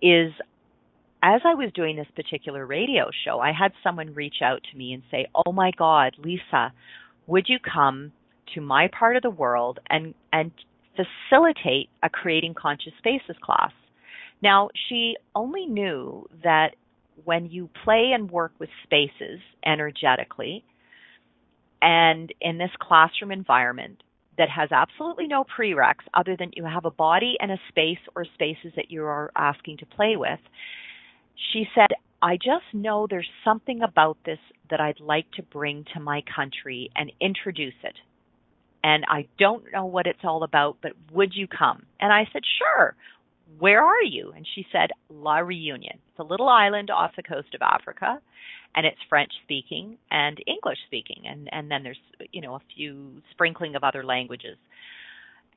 is 0.00 0.32
as 1.22 1.42
I 1.44 1.54
was 1.54 1.70
doing 1.74 1.96
this 1.96 2.06
particular 2.16 2.64
radio 2.64 3.10
show, 3.26 3.40
I 3.40 3.52
had 3.52 3.72
someone 3.82 4.14
reach 4.14 4.36
out 4.42 4.60
to 4.70 4.78
me 4.78 4.94
and 4.94 5.02
say, 5.10 5.26
Oh 5.34 5.52
my 5.52 5.70
God, 5.76 6.14
Lisa, 6.18 6.72
would 7.26 7.46
you 7.48 7.58
come 7.58 8.12
to 8.54 8.60
my 8.60 8.88
part 8.88 9.16
of 9.16 9.22
the 9.22 9.30
world 9.30 9.80
and 9.90 10.14
and 10.32 10.52
facilitate 10.96 11.88
a 12.02 12.08
creating 12.08 12.54
conscious 12.54 12.92
spaces 12.98 13.36
class? 13.42 13.72
Now, 14.42 14.68
she 14.88 15.16
only 15.34 15.66
knew 15.66 16.28
that 16.42 16.76
when 17.24 17.46
you 17.46 17.68
play 17.84 18.12
and 18.14 18.30
work 18.30 18.52
with 18.58 18.68
spaces 18.84 19.40
energetically, 19.64 20.64
and 21.80 22.32
in 22.40 22.58
this 22.58 22.70
classroom 22.80 23.30
environment 23.30 24.02
that 24.38 24.48
has 24.48 24.70
absolutely 24.72 25.26
no 25.26 25.44
prereqs 25.44 26.04
other 26.14 26.36
than 26.36 26.50
you 26.54 26.64
have 26.64 26.84
a 26.84 26.90
body 26.90 27.36
and 27.40 27.52
a 27.52 27.60
space 27.68 27.98
or 28.16 28.24
spaces 28.34 28.72
that 28.76 28.90
you 28.90 29.04
are 29.04 29.30
asking 29.36 29.76
to 29.76 29.86
play 29.86 30.16
with, 30.16 30.40
she 31.52 31.66
said, 31.74 31.88
I 32.22 32.36
just 32.36 32.64
know 32.72 33.06
there's 33.08 33.28
something 33.44 33.82
about 33.82 34.16
this 34.24 34.38
that 34.70 34.80
I'd 34.80 35.00
like 35.00 35.30
to 35.32 35.42
bring 35.42 35.84
to 35.92 36.00
my 36.00 36.22
country 36.34 36.90
and 36.96 37.12
introduce 37.20 37.74
it. 37.84 37.94
And 38.82 39.04
I 39.08 39.28
don't 39.38 39.64
know 39.72 39.86
what 39.86 40.06
it's 40.06 40.24
all 40.24 40.42
about, 40.42 40.78
but 40.82 40.92
would 41.12 41.32
you 41.34 41.46
come? 41.46 41.84
And 42.00 42.12
I 42.12 42.26
said, 42.32 42.42
sure 42.58 42.96
where 43.58 43.82
are 43.82 44.02
you? 44.02 44.32
And 44.34 44.46
she 44.54 44.66
said, 44.72 44.90
La 45.08 45.38
Reunion. 45.38 45.98
It's 46.08 46.18
a 46.18 46.24
little 46.24 46.48
island 46.48 46.90
off 46.90 47.16
the 47.16 47.22
coast 47.22 47.54
of 47.54 47.62
Africa, 47.62 48.20
and 48.74 48.86
it's 48.86 48.98
French 49.08 49.32
speaking 49.44 49.98
and 50.10 50.42
English 50.46 50.78
speaking, 50.86 51.22
and 51.26 51.48
and 51.52 51.70
then 51.70 51.82
there's 51.82 51.98
you 52.32 52.40
know 52.40 52.54
a 52.54 52.60
few 52.74 53.22
sprinkling 53.30 53.76
of 53.76 53.84
other 53.84 54.04
languages, 54.04 54.56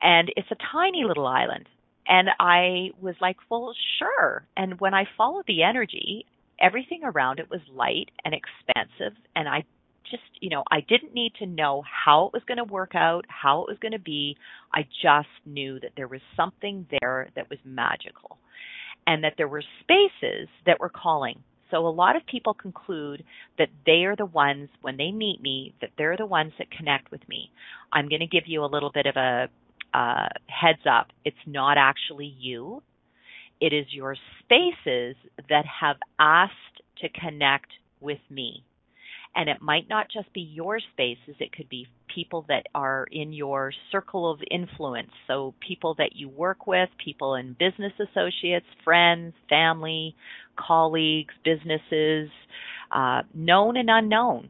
and 0.02 0.30
it's 0.36 0.50
a 0.50 0.56
tiny 0.72 1.04
little 1.04 1.26
island. 1.26 1.68
And 2.10 2.30
I 2.40 2.90
was 3.02 3.16
like, 3.20 3.36
well, 3.50 3.74
sure. 3.98 4.46
And 4.56 4.80
when 4.80 4.94
I 4.94 5.04
followed 5.16 5.44
the 5.46 5.62
energy, 5.62 6.24
everything 6.58 7.02
around 7.04 7.38
it 7.38 7.50
was 7.50 7.60
light 7.70 8.10
and 8.24 8.34
expansive, 8.34 9.14
and 9.36 9.48
I 9.48 9.64
just, 10.10 10.22
you 10.40 10.50
know, 10.50 10.62
I 10.70 10.80
didn't 10.80 11.14
need 11.14 11.32
to 11.38 11.46
know 11.46 11.82
how 11.82 12.26
it 12.26 12.32
was 12.32 12.42
going 12.46 12.58
to 12.58 12.64
work 12.64 12.94
out, 12.94 13.24
how 13.28 13.62
it 13.62 13.68
was 13.68 13.78
going 13.80 13.92
to 13.92 13.98
be. 13.98 14.36
I 14.72 14.82
just 15.02 15.28
knew 15.46 15.80
that 15.80 15.92
there 15.96 16.08
was 16.08 16.20
something 16.36 16.86
there 17.00 17.28
that 17.36 17.50
was 17.50 17.58
magical 17.64 18.38
and 19.06 19.24
that 19.24 19.34
there 19.36 19.48
were 19.48 19.62
spaces 19.80 20.48
that 20.66 20.80
were 20.80 20.90
calling. 20.90 21.42
So 21.70 21.86
a 21.86 21.88
lot 21.88 22.16
of 22.16 22.26
people 22.26 22.54
conclude 22.54 23.24
that 23.58 23.68
they 23.84 24.04
are 24.04 24.16
the 24.16 24.26
ones, 24.26 24.70
when 24.80 24.96
they 24.96 25.12
meet 25.12 25.42
me, 25.42 25.74
that 25.80 25.90
they're 25.98 26.16
the 26.16 26.26
ones 26.26 26.52
that 26.58 26.70
connect 26.70 27.10
with 27.10 27.26
me. 27.28 27.50
I'm 27.92 28.08
going 28.08 28.20
to 28.20 28.26
give 28.26 28.44
you 28.46 28.64
a 28.64 28.66
little 28.66 28.90
bit 28.92 29.06
of 29.06 29.16
a 29.16 29.48
uh, 29.94 30.28
heads 30.46 30.80
up. 30.90 31.08
It's 31.24 31.36
not 31.46 31.76
actually 31.78 32.34
you. 32.38 32.82
It 33.60 33.72
is 33.72 33.86
your 33.90 34.16
spaces 34.40 35.16
that 35.48 35.64
have 35.80 35.96
asked 36.18 36.52
to 36.98 37.08
connect 37.08 37.70
with 38.00 38.18
me. 38.30 38.64
And 39.36 39.48
it 39.48 39.62
might 39.62 39.88
not 39.88 40.06
just 40.12 40.32
be 40.32 40.40
your 40.40 40.80
spaces, 40.92 41.36
it 41.38 41.52
could 41.52 41.68
be 41.68 41.86
people 42.14 42.44
that 42.48 42.66
are 42.74 43.06
in 43.12 43.32
your 43.32 43.72
circle 43.92 44.30
of 44.30 44.40
influence. 44.50 45.10
So 45.28 45.54
people 45.66 45.94
that 45.98 46.16
you 46.16 46.28
work 46.28 46.66
with, 46.66 46.88
people 47.04 47.36
in 47.36 47.54
business 47.58 47.92
associates, 48.00 48.66
friends, 48.84 49.34
family, 49.48 50.16
colleagues, 50.56 51.34
businesses, 51.44 52.30
uh, 52.90 53.22
known 53.34 53.76
and 53.76 53.88
unknown. 53.90 54.48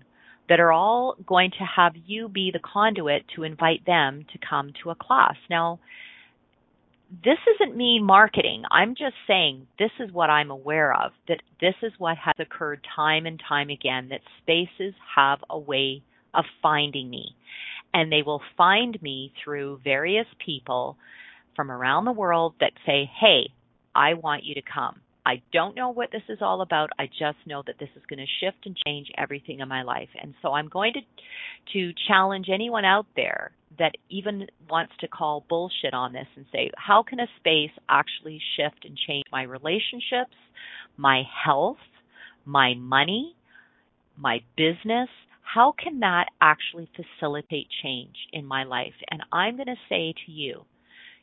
that 0.49 0.61
are 0.61 0.73
all 0.73 1.16
going 1.26 1.50
to 1.50 1.64
have 1.76 1.92
you 2.06 2.28
be 2.28 2.50
the 2.52 2.61
conduit 2.61 3.23
to 3.37 3.42
invite 3.42 3.85
them 3.87 4.25
to 4.32 4.38
come 4.49 4.73
to 4.82 4.90
a 4.90 4.94
class. 4.94 5.37
Now, 5.50 5.78
this 7.11 7.38
isn't 7.55 7.77
me 7.77 8.00
marketing. 8.00 8.65
I'm 8.71 8.95
just 8.95 9.15
saying 9.27 9.67
this 9.79 9.91
is 9.99 10.12
what 10.12 10.31
I'm 10.31 10.50
aware 10.50 10.93
of, 10.93 11.12
that 11.29 11.41
this 11.61 11.75
is 11.83 11.93
what 11.99 12.19
has 12.19 12.35
occurred 12.38 12.87
time 12.95 13.27
and 13.27 13.41
time 13.49 13.71
again, 13.71 14.11
that 14.11 14.21
spaces 14.43 14.95
have 15.17 15.38
a 15.49 15.59
way 15.59 16.03
of 16.35 16.45
finding 16.62 17.09
me. 17.09 17.35
And 17.95 18.12
they 18.12 18.23
will 18.23 18.43
find 18.57 19.00
me 19.00 19.33
through 19.43 19.81
various 19.83 20.27
people 20.45 20.99
from 21.57 21.71
around 21.71 22.05
the 22.05 22.12
world 22.12 22.55
that 22.61 22.73
say, 22.85 23.11
hey, 23.19 23.50
I 23.95 24.15
want 24.15 24.45
you 24.45 24.55
to 24.55 24.62
come. 24.62 25.00
I 25.25 25.43
don't 25.53 25.75
know 25.75 25.91
what 25.91 26.11
this 26.12 26.23
is 26.29 26.38
all 26.41 26.62
about. 26.62 26.91
I 26.99 27.07
just 27.07 27.38
know 27.47 27.62
that 27.67 27.79
this 27.79 27.88
is 27.97 28.03
going 28.09 28.19
to 28.19 28.45
shift 28.45 28.65
and 28.65 28.77
change 28.87 29.09
everything 29.17 29.61
in 29.61 29.69
my 29.69 29.83
life. 29.83 30.09
And 30.21 30.35
so 30.41 30.53
I'm 30.53 30.69
going 30.69 30.93
to 30.95 31.00
to 31.73 31.93
challenge 32.07 32.47
anyone 32.53 32.85
out 32.85 33.07
there 33.17 33.50
that 33.78 33.92
even 34.08 34.47
wants 34.68 34.92
to 35.00 35.08
call 35.08 35.44
bullshit 35.49 35.94
on 35.94 36.12
this 36.12 36.26
and 36.37 36.47
say, 36.52 36.70
how 36.76 37.02
can 37.02 37.20
a 37.20 37.26
space 37.38 37.70
actually 37.88 38.40
shift 38.56 38.85
and 38.85 38.97
change 39.06 39.25
my 39.30 39.42
relationships, 39.42 40.37
my 40.97 41.23
health, 41.44 41.78
my 42.44 42.75
money, 42.75 43.37
my 44.16 44.40
business? 44.56 45.08
How 45.42 45.75
can 45.82 46.00
that 46.00 46.26
actually 46.40 46.90
facilitate 46.94 47.68
change 47.82 48.16
in 48.32 48.44
my 48.44 48.64
life? 48.64 48.94
And 49.11 49.23
I'm 49.32 49.56
going 49.56 49.66
to 49.66 49.76
say 49.88 50.14
to 50.26 50.32
you, 50.32 50.64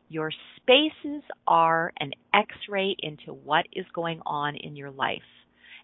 your 0.07 0.31
spaces 0.57 1.23
are 1.47 1.91
an 1.99 2.11
x 2.33 2.49
ray 2.69 2.95
into 2.99 3.33
what 3.33 3.65
is 3.73 3.85
going 3.93 4.21
on 4.25 4.55
in 4.55 4.75
your 4.75 4.91
life. 4.91 5.21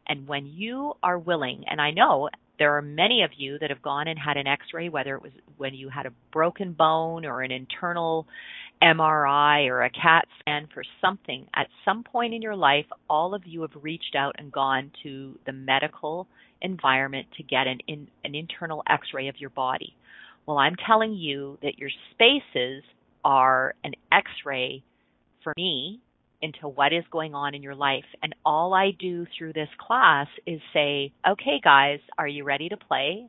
And 0.08 0.28
when 0.28 0.46
you 0.46 0.94
are 1.04 1.18
willing, 1.18 1.64
and 1.68 1.80
I 1.80 1.92
know 1.92 2.30
there 2.62 2.78
are 2.78 2.82
many 2.84 3.24
of 3.24 3.32
you 3.36 3.58
that 3.58 3.72
have 3.72 3.82
gone 3.82 4.08
and 4.08 4.20
had 4.20 4.38
an 4.38 4.46
x 4.46 4.68
ray, 4.72 4.88
whether 4.88 5.16
it 5.16 5.24
was 5.24 5.32
when 5.58 5.74
you 5.74 5.90
had 5.90 6.06
a 6.06 6.12
broken 6.32 6.74
bone 6.74 7.26
or 7.26 7.42
an 7.42 7.52
internal 7.52 8.28
MRI 8.84 9.68
or 9.68 9.82
a 9.82 9.90
CAT 9.90 10.28
scan 10.40 10.68
for 10.72 10.84
something, 11.04 11.48
at 11.56 11.70
some 11.84 12.04
point 12.04 12.36
in 12.36 12.42
your 12.44 12.56
life, 12.56 12.86
all 13.10 13.34
of 13.34 13.48
you 13.48 13.64
have 13.64 13.72
reached 13.82 14.16
out 14.16 14.36
and 14.38 14.52
gone 14.52 14.92
to 15.02 15.40
the 15.48 15.52
medical 15.52 16.28
environment 16.62 17.26
to 17.38 17.42
get 17.42 17.66
an, 17.66 17.80
in, 17.88 18.08
an 18.24 18.36
internal 18.36 18.84
x 18.88 19.08
ray 19.12 19.28
of 19.28 19.40
your 19.40 19.50
body. 19.50 19.96
Well, 20.46 20.60
I'm 20.60 20.76
telling 20.86 21.16
you 21.16 21.58
that 21.64 21.80
your 21.80 21.90
spaces 22.12 22.84
are 23.26 23.74
an 23.84 23.94
x 24.12 24.30
ray 24.46 24.84
for 25.44 25.52
me 25.58 26.00
into 26.42 26.68
what 26.68 26.94
is 26.94 27.04
going 27.12 27.36
on 27.36 27.56
in 27.56 27.64
your 27.64 27.76
life. 27.76 28.06
And 28.24 28.34
all 28.46 28.74
I 28.74 28.92
do 28.98 29.26
through 29.38 29.54
this 29.54 29.70
class 29.80 30.28
is 30.46 30.60
say, 30.74 31.14
okay, 31.28 31.60
guys, 31.64 32.00
are 32.18 32.28
you 32.28 32.44
ready 32.44 32.70
to 32.70 32.78
play? 32.78 33.28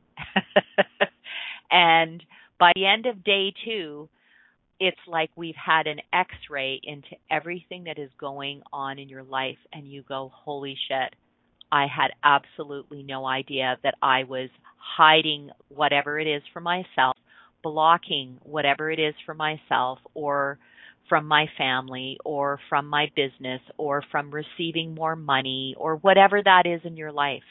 and 1.71 2.23
by 2.59 2.73
the 2.75 2.87
end 2.87 3.07
of 3.07 3.25
day 3.25 3.52
two, 3.64 4.09
it's 4.81 4.97
like 5.07 5.31
we've 5.37 5.54
had 5.54 5.87
an 5.87 5.99
x 6.12 6.31
ray 6.50 6.81
into 6.83 7.11
everything 7.31 7.85
that 7.85 7.99
is 7.99 8.11
going 8.19 8.62
on 8.73 8.99
in 8.99 9.09
your 9.09 9.23
life. 9.23 9.59
And 9.73 9.87
you 9.87 10.02
go, 10.09 10.31
holy 10.35 10.76
shit, 10.88 11.14
I 11.71 11.87
had 11.87 12.11
absolutely 12.25 13.02
no 13.02 13.26
idea 13.26 13.78
that 13.83 13.95
I 14.02 14.25
was 14.25 14.50
hiding 14.76 15.50
whatever 15.69 16.19
it 16.19 16.26
is 16.26 16.42
for 16.52 16.61
myself 16.61 17.16
blocking 17.62 18.38
whatever 18.42 18.90
it 18.90 18.99
is 18.99 19.14
for 19.25 19.35
myself 19.35 19.99
or 20.14 20.59
from 21.09 21.26
my 21.26 21.47
family 21.59 22.18
or 22.25 22.59
from 22.68 22.87
my 22.87 23.06
business 23.14 23.61
or 23.76 24.02
from 24.11 24.30
receiving 24.30 24.94
more 24.94 25.16
money 25.16 25.75
or 25.78 25.97
whatever 25.97 26.42
that 26.42 26.66
is 26.66 26.80
in 26.85 26.97
your 26.97 27.12
life. 27.12 27.42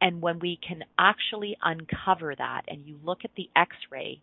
And 0.00 0.20
when 0.20 0.38
we 0.38 0.58
can 0.66 0.82
actually 0.98 1.56
uncover 1.62 2.34
that 2.36 2.62
and 2.68 2.86
you 2.86 2.98
look 3.04 3.20
at 3.24 3.30
the 3.36 3.48
x 3.56 3.76
ray 3.90 4.20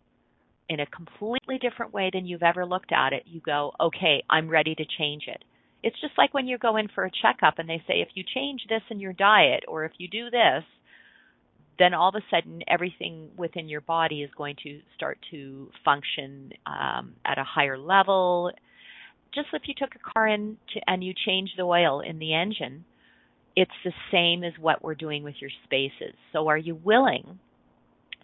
in 0.68 0.80
a 0.80 0.86
completely 0.86 1.58
different 1.58 1.92
way 1.92 2.10
than 2.12 2.26
you've 2.26 2.42
ever 2.42 2.64
looked 2.64 2.92
at 2.92 3.12
it, 3.12 3.24
you 3.26 3.40
go, 3.40 3.72
okay, 3.80 4.22
I'm 4.30 4.48
ready 4.48 4.74
to 4.74 4.84
change 4.98 5.24
it. 5.26 5.42
It's 5.82 6.00
just 6.00 6.12
like 6.18 6.34
when 6.34 6.46
you 6.46 6.58
go 6.58 6.76
in 6.76 6.88
for 6.94 7.04
a 7.04 7.10
checkup 7.10 7.58
and 7.58 7.68
they 7.68 7.82
say, 7.88 8.00
if 8.00 8.08
you 8.14 8.22
change 8.34 8.60
this 8.68 8.82
in 8.90 9.00
your 9.00 9.14
diet 9.14 9.64
or 9.66 9.84
if 9.84 9.92
you 9.98 10.06
do 10.08 10.30
this, 10.30 10.62
then 11.80 11.94
all 11.94 12.10
of 12.10 12.14
a 12.14 12.24
sudden 12.30 12.62
everything 12.68 13.30
within 13.38 13.68
your 13.68 13.80
body 13.80 14.22
is 14.22 14.30
going 14.36 14.54
to 14.62 14.80
start 14.94 15.18
to 15.30 15.70
function 15.82 16.52
um, 16.66 17.14
at 17.24 17.38
a 17.38 17.44
higher 17.44 17.78
level. 17.78 18.52
Just 19.34 19.48
if 19.54 19.62
you 19.66 19.74
took 19.76 19.94
a 19.94 20.12
car 20.12 20.28
in 20.28 20.58
to, 20.74 20.80
and 20.86 21.02
you 21.02 21.14
change 21.26 21.50
the 21.56 21.62
oil 21.62 22.00
in 22.00 22.18
the 22.18 22.34
engine, 22.34 22.84
it's 23.56 23.70
the 23.82 23.92
same 24.12 24.44
as 24.44 24.52
what 24.60 24.84
we're 24.84 24.94
doing 24.94 25.22
with 25.22 25.36
your 25.40 25.50
spaces. 25.64 26.14
So, 26.32 26.48
are 26.48 26.58
you 26.58 26.74
willing 26.74 27.38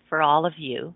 for 0.09 0.21
all 0.21 0.45
of 0.45 0.53
you 0.59 0.95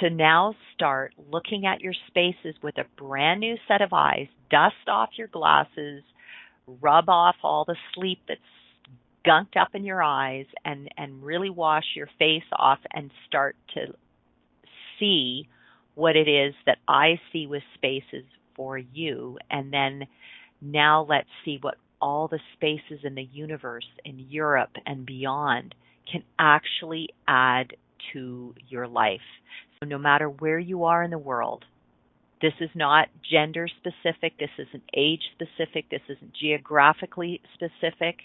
to 0.00 0.10
now 0.10 0.54
start 0.74 1.14
looking 1.32 1.64
at 1.64 1.80
your 1.80 1.94
spaces 2.08 2.54
with 2.62 2.76
a 2.76 2.84
brand 3.00 3.40
new 3.40 3.56
set 3.66 3.80
of 3.80 3.92
eyes, 3.92 4.26
dust 4.50 4.74
off 4.88 5.10
your 5.16 5.28
glasses, 5.28 6.02
rub 6.82 7.08
off 7.08 7.36
all 7.42 7.64
the 7.64 7.76
sleep 7.94 8.18
that's 8.28 8.40
gunked 9.26 9.60
up 9.60 9.74
in 9.74 9.84
your 9.84 10.02
eyes 10.02 10.46
and 10.64 10.88
and 10.96 11.22
really 11.22 11.50
wash 11.50 11.84
your 11.94 12.08
face 12.18 12.44
off 12.52 12.78
and 12.92 13.10
start 13.26 13.56
to 13.74 13.94
see 14.98 15.48
what 15.94 16.16
it 16.16 16.28
is 16.28 16.54
that 16.66 16.78
I 16.86 17.18
see 17.32 17.46
with 17.46 17.62
spaces 17.74 18.24
for 18.54 18.78
you. 18.78 19.38
And 19.50 19.72
then 19.72 20.06
now 20.60 21.06
let's 21.08 21.28
see 21.44 21.58
what 21.60 21.76
all 22.00 22.28
the 22.28 22.40
spaces 22.54 23.00
in 23.04 23.14
the 23.14 23.28
universe 23.32 23.86
in 24.04 24.26
Europe 24.28 24.70
and 24.84 25.06
beyond 25.06 25.74
can 26.10 26.22
actually 26.38 27.08
add 27.26 27.74
to 28.12 28.54
your 28.68 28.86
life. 28.86 29.20
So 29.80 29.86
no 29.86 29.98
matter 29.98 30.28
where 30.28 30.58
you 30.58 30.84
are 30.84 31.02
in 31.02 31.10
the 31.10 31.18
world, 31.18 31.64
this 32.42 32.52
is 32.60 32.70
not 32.74 33.08
gender 33.30 33.66
specific, 33.66 34.38
this 34.38 34.50
isn't 34.58 34.82
age 34.94 35.22
specific, 35.32 35.88
this 35.90 36.02
isn't 36.08 36.34
geographically 36.34 37.40
specific 37.54 38.16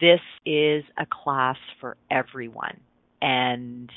this 0.00 0.20
is 0.44 0.84
a 0.98 1.06
class 1.06 1.56
for 1.80 1.96
everyone. 2.10 2.80
And 3.20 3.90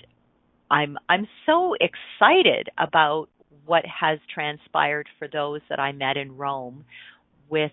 I'm 0.69 0.97
I'm 1.09 1.27
so 1.45 1.75
excited 1.75 2.69
about 2.77 3.29
what 3.65 3.83
has 3.85 4.19
transpired 4.33 5.07
for 5.17 5.27
those 5.27 5.61
that 5.69 5.79
I 5.79 5.91
met 5.91 6.17
in 6.17 6.37
Rome 6.37 6.85
with 7.49 7.71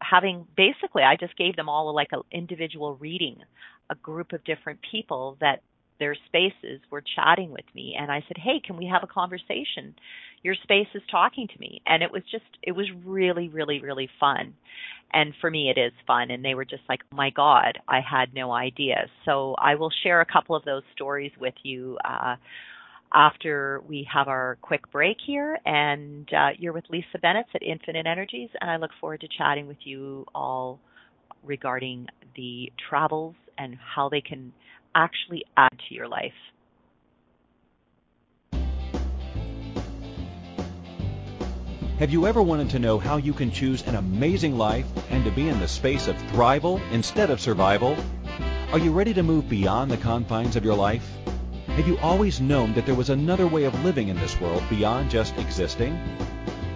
having 0.00 0.46
basically 0.56 1.02
I 1.02 1.16
just 1.16 1.36
gave 1.36 1.56
them 1.56 1.68
all 1.68 1.94
like 1.94 2.08
an 2.12 2.22
individual 2.32 2.94
reading, 2.96 3.38
a 3.88 3.94
group 3.96 4.32
of 4.32 4.42
different 4.44 4.80
people 4.90 5.36
that 5.40 5.62
their 6.00 6.16
spaces 6.26 6.80
were 6.90 7.04
chatting 7.14 7.52
with 7.52 7.66
me 7.74 7.94
and 7.98 8.10
I 8.10 8.24
said, 8.26 8.38
"Hey, 8.38 8.60
can 8.64 8.76
we 8.76 8.86
have 8.86 9.04
a 9.04 9.06
conversation? 9.06 9.94
Your 10.42 10.56
space 10.56 10.88
is 10.94 11.02
talking 11.10 11.46
to 11.46 11.60
me." 11.60 11.82
And 11.86 12.02
it 12.02 12.10
was 12.10 12.22
just 12.30 12.44
it 12.62 12.72
was 12.72 12.88
really 13.04 13.48
really 13.48 13.80
really 13.80 14.08
fun. 14.18 14.54
And 15.12 15.34
for 15.40 15.50
me 15.50 15.70
it 15.70 15.78
is 15.78 15.92
fun 16.06 16.32
and 16.32 16.44
they 16.44 16.54
were 16.54 16.64
just 16.64 16.82
like, 16.88 17.00
"Oh 17.12 17.16
my 17.16 17.30
god, 17.30 17.78
I 17.86 18.00
had 18.00 18.34
no 18.34 18.50
idea." 18.50 19.06
So 19.24 19.54
I 19.58 19.76
will 19.76 19.92
share 20.02 20.20
a 20.20 20.26
couple 20.26 20.56
of 20.56 20.64
those 20.64 20.82
stories 20.94 21.32
with 21.38 21.54
you 21.62 21.98
uh 22.04 22.34
after 23.12 23.82
we 23.88 24.06
have 24.12 24.28
our 24.28 24.56
quick 24.62 24.90
break 24.92 25.16
here. 25.26 25.58
And 25.64 26.28
uh, 26.32 26.50
you're 26.58 26.72
with 26.72 26.84
Lisa 26.90 27.18
Bennett 27.20 27.46
at 27.54 27.62
Infinite 27.62 28.06
Energies, 28.06 28.50
and 28.60 28.70
I 28.70 28.76
look 28.76 28.92
forward 29.00 29.20
to 29.22 29.28
chatting 29.36 29.66
with 29.66 29.78
you 29.84 30.26
all 30.34 30.78
regarding 31.42 32.06
the 32.36 32.70
travels 32.88 33.34
and 33.58 33.76
how 33.94 34.08
they 34.08 34.20
can 34.20 34.52
actually 34.94 35.44
add 35.56 35.78
to 35.88 35.94
your 35.94 36.08
life. 36.08 36.32
Have 42.00 42.10
you 42.10 42.26
ever 42.26 42.42
wanted 42.42 42.70
to 42.70 42.78
know 42.78 42.98
how 42.98 43.18
you 43.18 43.34
can 43.34 43.50
choose 43.50 43.86
an 43.86 43.94
amazing 43.94 44.56
life 44.56 44.86
and 45.10 45.22
to 45.26 45.30
be 45.30 45.50
in 45.50 45.60
the 45.60 45.68
space 45.68 46.08
of 46.08 46.16
thrival 46.32 46.80
instead 46.92 47.28
of 47.28 47.42
survival? 47.42 47.94
Are 48.72 48.78
you 48.78 48.90
ready 48.90 49.12
to 49.12 49.22
move 49.22 49.50
beyond 49.50 49.90
the 49.90 49.98
confines 49.98 50.56
of 50.56 50.64
your 50.64 50.76
life? 50.76 51.06
Have 51.66 51.86
you 51.86 51.98
always 51.98 52.40
known 52.40 52.72
that 52.72 52.86
there 52.86 52.94
was 52.94 53.10
another 53.10 53.46
way 53.46 53.64
of 53.64 53.84
living 53.84 54.08
in 54.08 54.16
this 54.16 54.40
world 54.40 54.62
beyond 54.70 55.10
just 55.10 55.36
existing? 55.36 55.94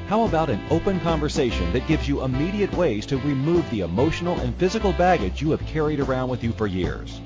How 0.09 0.25
about 0.25 0.51
an 0.51 0.61
open 0.69 1.01
conversation 1.01 1.73
that 1.73 1.89
gives 1.89 2.07
you 2.07 2.23
immediate 2.23 2.75
ways 2.75 3.07
to 3.07 3.17
remove 3.17 3.69
the 3.71 3.81
emotional 3.81 4.39
and 4.41 4.55
physical 4.57 4.93
baggage 4.93 5.41
you 5.41 5.53
have 5.53 5.67
carried 5.67 6.01
around 6.01 6.29
with 6.29 6.45
you 6.45 6.53
for 6.53 6.67
years? 6.67 7.19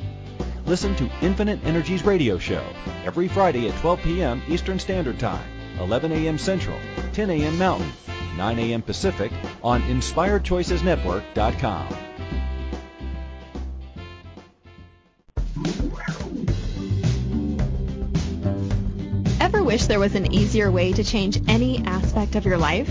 Listen 0.69 0.95
to 0.97 1.11
Infinite 1.23 1.65
Energies 1.65 2.05
radio 2.05 2.37
show 2.37 2.63
every 3.03 3.27
Friday 3.27 3.71
at 3.71 3.81
12 3.81 4.03
p.m. 4.03 4.43
Eastern 4.49 4.79
Standard 4.79 5.19
Time, 5.19 5.49
11 5.81 6.13
a.m. 6.13 6.37
Central, 6.37 6.79
10 7.15 7.31
a.m. 7.31 7.57
Mountain, 7.57 7.91
9 8.37 8.59
a.m. 8.59 8.83
Pacific 8.83 9.33
on 9.65 9.81
InspiredChoicesNetwork.com. 9.85 11.89
Ever 19.41 19.63
wish 19.63 19.87
there 19.87 19.99
was 19.99 20.15
an 20.15 20.35
easier 20.35 20.71
way 20.71 20.93
to 20.93 21.03
change 21.03 21.41
any 21.49 21.83
aspect 21.87 22.35
of 22.35 22.45
your 22.45 22.59
life? 22.59 22.91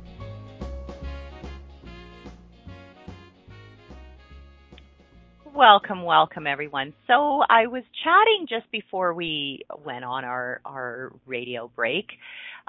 Welcome, 5.61 6.05
welcome 6.05 6.47
everyone. 6.47 6.91
So 7.05 7.43
I 7.47 7.67
was 7.67 7.83
chatting 8.03 8.47
just 8.49 8.71
before 8.71 9.13
we 9.13 9.59
went 9.85 10.03
on 10.03 10.25
our, 10.25 10.59
our 10.65 11.13
radio 11.27 11.69
break. 11.75 12.07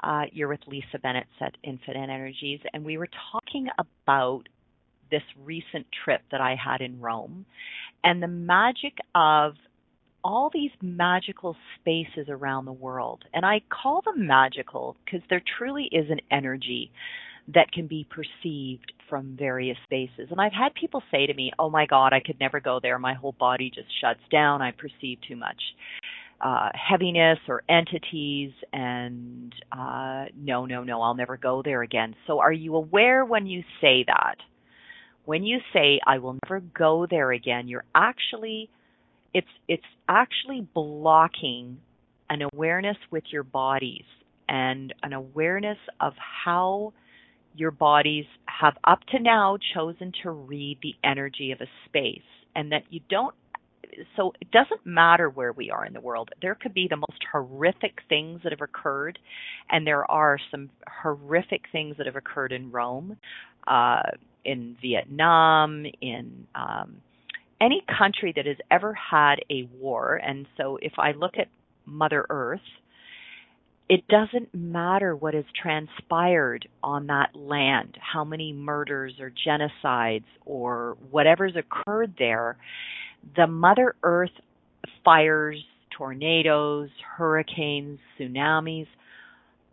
Uh, 0.03 0.25
you're 0.31 0.47
with 0.47 0.59
Lisa 0.67 0.99
Bennett 1.01 1.25
at 1.41 1.57
Infinite 1.63 1.97
Energies, 1.97 2.59
and 2.71 2.85
we 2.85 2.99
were 2.99 3.09
talking 3.31 3.65
about 3.79 4.43
this 5.09 5.23
recent 5.43 5.87
trip 6.05 6.21
that 6.31 6.39
I 6.39 6.55
had 6.55 6.81
in 6.81 7.01
Rome 7.01 7.47
and 8.03 8.21
the 8.21 8.27
magic 8.27 8.93
of 9.15 9.53
all 10.23 10.51
these 10.53 10.69
magical 10.79 11.55
spaces 11.79 12.27
around 12.29 12.65
the 12.65 12.73
world. 12.73 13.25
And 13.33 13.43
I 13.43 13.61
call 13.69 14.03
them 14.05 14.27
magical 14.27 14.97
because 15.03 15.21
there 15.31 15.41
truly 15.57 15.89
is 15.91 16.11
an 16.11 16.19
energy 16.29 16.91
that 17.47 17.71
can 17.71 17.87
be 17.87 18.07
perceived 18.09 18.93
from 19.09 19.35
various 19.37 19.77
spaces. 19.83 20.29
And 20.31 20.39
I've 20.39 20.53
had 20.53 20.73
people 20.75 21.03
say 21.11 21.27
to 21.27 21.33
me, 21.33 21.51
"Oh 21.59 21.69
my 21.69 21.85
God, 21.85 22.13
I 22.13 22.19
could 22.19 22.39
never 22.39 22.59
go 22.59 22.79
there. 22.81 22.97
My 22.99 23.13
whole 23.13 23.33
body 23.33 23.69
just 23.69 23.89
shuts 23.99 24.21
down. 24.31 24.61
I 24.61 24.71
perceive 24.71 25.19
too 25.27 25.35
much 25.35 25.61
uh, 26.41 26.69
heaviness 26.73 27.39
or 27.47 27.63
entities, 27.69 28.51
and 28.71 29.53
uh, 29.71 30.25
no, 30.35 30.65
no, 30.65 30.83
no, 30.83 31.01
I'll 31.01 31.15
never 31.15 31.37
go 31.37 31.61
there 31.61 31.81
again." 31.81 32.15
So, 32.27 32.39
are 32.39 32.53
you 32.53 32.75
aware 32.75 33.25
when 33.25 33.45
you 33.45 33.63
say 33.81 34.05
that? 34.07 34.35
When 35.25 35.43
you 35.43 35.59
say, 35.73 35.99
"I 36.05 36.19
will 36.19 36.37
never 36.43 36.61
go 36.61 37.05
there 37.09 37.31
again," 37.31 37.67
you're 37.67 37.85
actually 37.93 38.69
it's 39.33 39.47
it's 39.67 39.83
actually 40.07 40.67
blocking 40.73 41.79
an 42.29 42.41
awareness 42.53 42.97
with 43.11 43.23
your 43.31 43.43
bodies 43.43 44.05
and 44.47 44.93
an 45.03 45.13
awareness 45.13 45.77
of 45.99 46.13
how 46.45 46.93
your 47.55 47.71
bodies 47.71 48.25
have 48.45 48.73
up 48.83 48.99
to 49.11 49.19
now 49.19 49.57
chosen 49.73 50.11
to 50.23 50.31
read 50.31 50.77
the 50.81 50.95
energy 51.03 51.51
of 51.51 51.61
a 51.61 51.67
space 51.85 52.21
and 52.55 52.71
that 52.71 52.83
you 52.89 52.99
don't 53.09 53.33
so 54.15 54.33
it 54.41 54.49
doesn't 54.51 54.85
matter 54.85 55.29
where 55.29 55.51
we 55.51 55.69
are 55.69 55.85
in 55.85 55.93
the 55.93 56.01
world. 56.01 56.29
There 56.41 56.55
could 56.55 56.73
be 56.73 56.87
the 56.89 56.97
most 56.97 57.19
horrific 57.31 57.99
things 58.09 58.41
that 58.43 58.51
have 58.51 58.61
occurred, 58.61 59.19
and 59.69 59.85
there 59.85 60.09
are 60.09 60.39
some 60.51 60.69
horrific 60.87 61.61
things 61.71 61.97
that 61.97 62.05
have 62.05 62.15
occurred 62.15 62.51
in 62.51 62.71
Rome, 62.71 63.17
uh, 63.67 64.01
in 64.45 64.75
Vietnam, 64.81 65.85
in 66.01 66.47
um, 66.55 66.97
any 67.61 67.83
country 67.97 68.33
that 68.35 68.45
has 68.45 68.57
ever 68.71 68.93
had 68.93 69.35
a 69.49 69.69
war. 69.79 70.15
And 70.15 70.47
so 70.57 70.77
if 70.81 70.93
I 70.97 71.11
look 71.11 71.33
at 71.37 71.47
Mother 71.85 72.25
Earth, 72.29 72.61
it 73.93 74.07
doesn't 74.07 74.55
matter 74.55 75.15
what 75.15 75.35
has 75.35 75.45
transpired 75.61 76.67
on 76.81 77.05
that 77.05 77.35
land, 77.35 77.95
how 78.01 78.23
many 78.23 78.51
murders 78.51 79.13
or 79.19 79.31
genocides 79.45 80.23
or 80.47 80.97
whatever's 81.11 81.53
occurred 81.55 82.15
there, 82.17 82.57
the 83.35 83.45
Mother 83.45 83.93
Earth 84.01 84.31
fires, 85.05 85.63
tornadoes, 85.95 86.89
hurricanes, 87.17 87.99
tsunamis, 88.19 88.87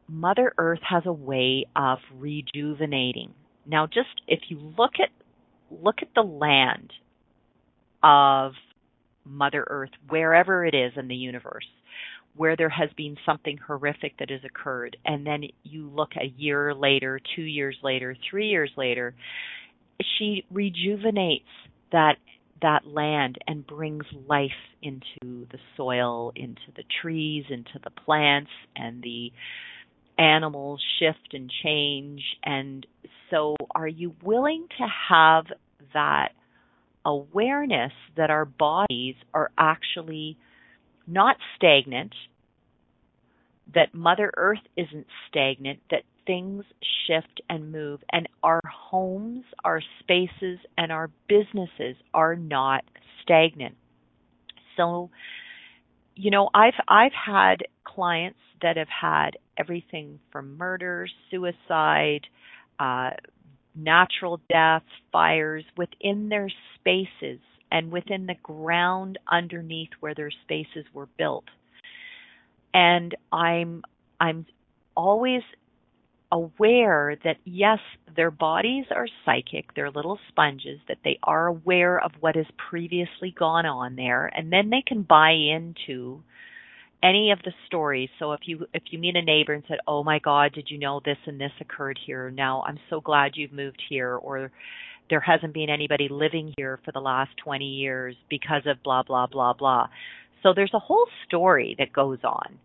Mother 0.07 0.53
Earth 0.59 0.81
has 0.87 1.05
a 1.07 1.13
way 1.15 1.65
of 1.75 2.01
rejuvenating. 2.19 3.33
Now 3.65 3.87
just 3.87 4.21
if 4.29 4.41
you 4.51 4.59
look 4.77 4.93
at 5.03 5.09
look 5.71 6.03
at 6.03 6.09
the 6.15 6.21
land 6.21 6.93
of 8.03 8.53
Mother 9.25 9.65
Earth 9.67 9.93
wherever 10.11 10.67
it 10.67 10.75
is 10.75 10.93
in 10.97 11.09
the 11.09 11.15
universe 11.15 11.65
where 12.37 12.57
there 12.57 12.69
has 12.69 12.91
been 12.97 13.17
something 13.27 13.59
horrific 13.59 14.17
that 14.19 14.31
has 14.31 14.41
occurred. 14.45 14.97
And 15.05 15.27
then 15.27 15.45
you 15.63 15.89
look 15.89 16.11
a 16.17 16.33
year 16.37 16.75
later, 16.75 17.21
2 17.37 17.43
years 17.43 17.77
later, 17.83 18.17
3 18.31 18.49
years 18.49 18.71
later, 18.77 19.15
she 20.19 20.45
rejuvenates 20.51 21.49
that 21.93 22.17
that 22.63 22.87
land 22.87 23.39
and 23.47 23.67
brings 23.67 24.05
life 24.27 24.51
into 24.83 25.47
the 25.51 25.59
soil, 25.77 26.33
into 26.37 26.61
the 26.77 26.85
trees, 27.01 27.45
into 27.49 27.79
the 27.83 27.91
plants 27.91 28.51
and 28.77 29.03
the 29.03 29.33
animals 30.19 30.83
shift 30.99 31.33
and 31.33 31.51
change. 31.63 32.23
And 32.45 32.87
so 33.31 33.57
are 33.75 33.89
you 33.89 34.15
willing 34.23 34.67
to 34.79 34.87
have 35.09 35.47
that 35.95 36.33
awareness 37.05 37.93
that 38.17 38.31
our 38.31 38.45
bodies 38.45 39.15
are 39.33 39.51
actually 39.57 40.37
not 41.07 41.37
stagnant, 41.57 42.15
that 43.75 43.95
Mother 43.95 44.33
Earth 44.37 44.63
isn't 44.77 45.07
stagnant, 45.29 45.81
that 45.91 46.03
things 46.27 46.65
shift 47.07 47.41
and 47.49 47.73
move, 47.73 48.01
and 48.13 48.29
our 48.43 48.61
homes, 48.71 49.45
our 49.65 49.81
spaces, 50.01 50.59
and 50.77 50.93
our 50.93 51.11
businesses 51.29 51.97
are 52.15 52.37
not 52.37 52.85
stagnant. 53.23 53.77
So, 54.77 55.11
you 56.15 56.31
know, 56.31 56.49
I've 56.55 56.75
I've 56.89 57.13
had 57.13 57.65
clients 57.85 58.39
that 58.63 58.77
have 58.77 58.89
had 58.89 59.31
everything 59.59 60.21
from 60.31 60.57
murder, 60.57 61.07
suicide, 61.31 62.27
uh, 62.79 63.11
natural 63.75 64.41
deaths, 64.51 64.87
fires 65.13 65.65
within 65.77 66.29
their 66.29 66.51
spaces 66.77 67.41
and 67.71 67.91
within 67.91 68.27
the 68.27 68.37
ground 68.43 69.19
underneath 69.31 69.91
where 70.01 70.15
their 70.15 70.31
spaces 70.31 70.85
were 70.93 71.09
built. 71.19 71.45
And 72.75 73.15
I'm 73.33 73.83
I'm 74.21 74.47
always 74.97 75.43
aware 76.33 77.17
that 77.25 77.37
yes, 77.45 77.79
their 78.15 78.31
bodies 78.31 78.85
are 78.95 79.07
psychic, 79.25 79.75
they're 79.75 79.91
little 79.91 80.19
sponges, 80.29 80.79
that 80.89 80.99
they 81.05 81.19
are 81.23 81.49
aware 81.49 81.99
of 81.99 82.13
what 82.21 82.37
has 82.37 82.47
previously 82.71 83.35
gone 83.37 83.67
on 83.67 83.97
there, 83.97 84.27
and 84.27 84.53
then 84.53 84.71
they 84.71 84.83
can 84.87 85.03
buy 85.03 85.33
into 85.33 86.23
any 87.03 87.31
of 87.31 87.39
the 87.45 87.53
stories. 87.67 88.11
So 88.19 88.33
if 88.33 88.41
you 88.45 88.67
if 88.75 88.83
you 88.91 88.99
meet 88.99 89.17
a 89.17 89.23
neighbor 89.23 89.53
and 89.55 89.65
said, 89.69 89.79
"Oh 89.87 90.05
my 90.05 90.19
God, 90.19 90.53
did 90.53 90.71
you 90.71 90.79
know 90.79 91.01
this 91.05 91.17
and 91.27 91.41
this 91.41 91.53
occurred 91.61 91.99
here? 92.05 92.31
Now 92.31 92.63
I'm 92.67 92.79
so 92.91 93.01
glad 93.01 93.33
you've 93.35 93.53
moved 93.53 93.83
here," 93.89 94.15
or 94.17 94.51
there 95.11 95.21
hasn't 95.21 95.53
been 95.53 95.69
anybody 95.69 96.09
living 96.09 96.55
here 96.57 96.79
for 96.85 96.93
the 96.93 97.01
last 97.01 97.31
20 97.45 97.65
years 97.65 98.17
because 98.31 98.63
of 98.67 98.83
blah 98.83 99.03
blah 99.03 99.27
blah 99.27 99.53
blah. 99.53 99.89
So 100.43 100.53
there's 100.55 100.73
a 100.75 100.79
whole 100.79 101.07
story 101.27 101.75
that 101.79 101.93
goes 101.93 102.19
on. 102.25 102.59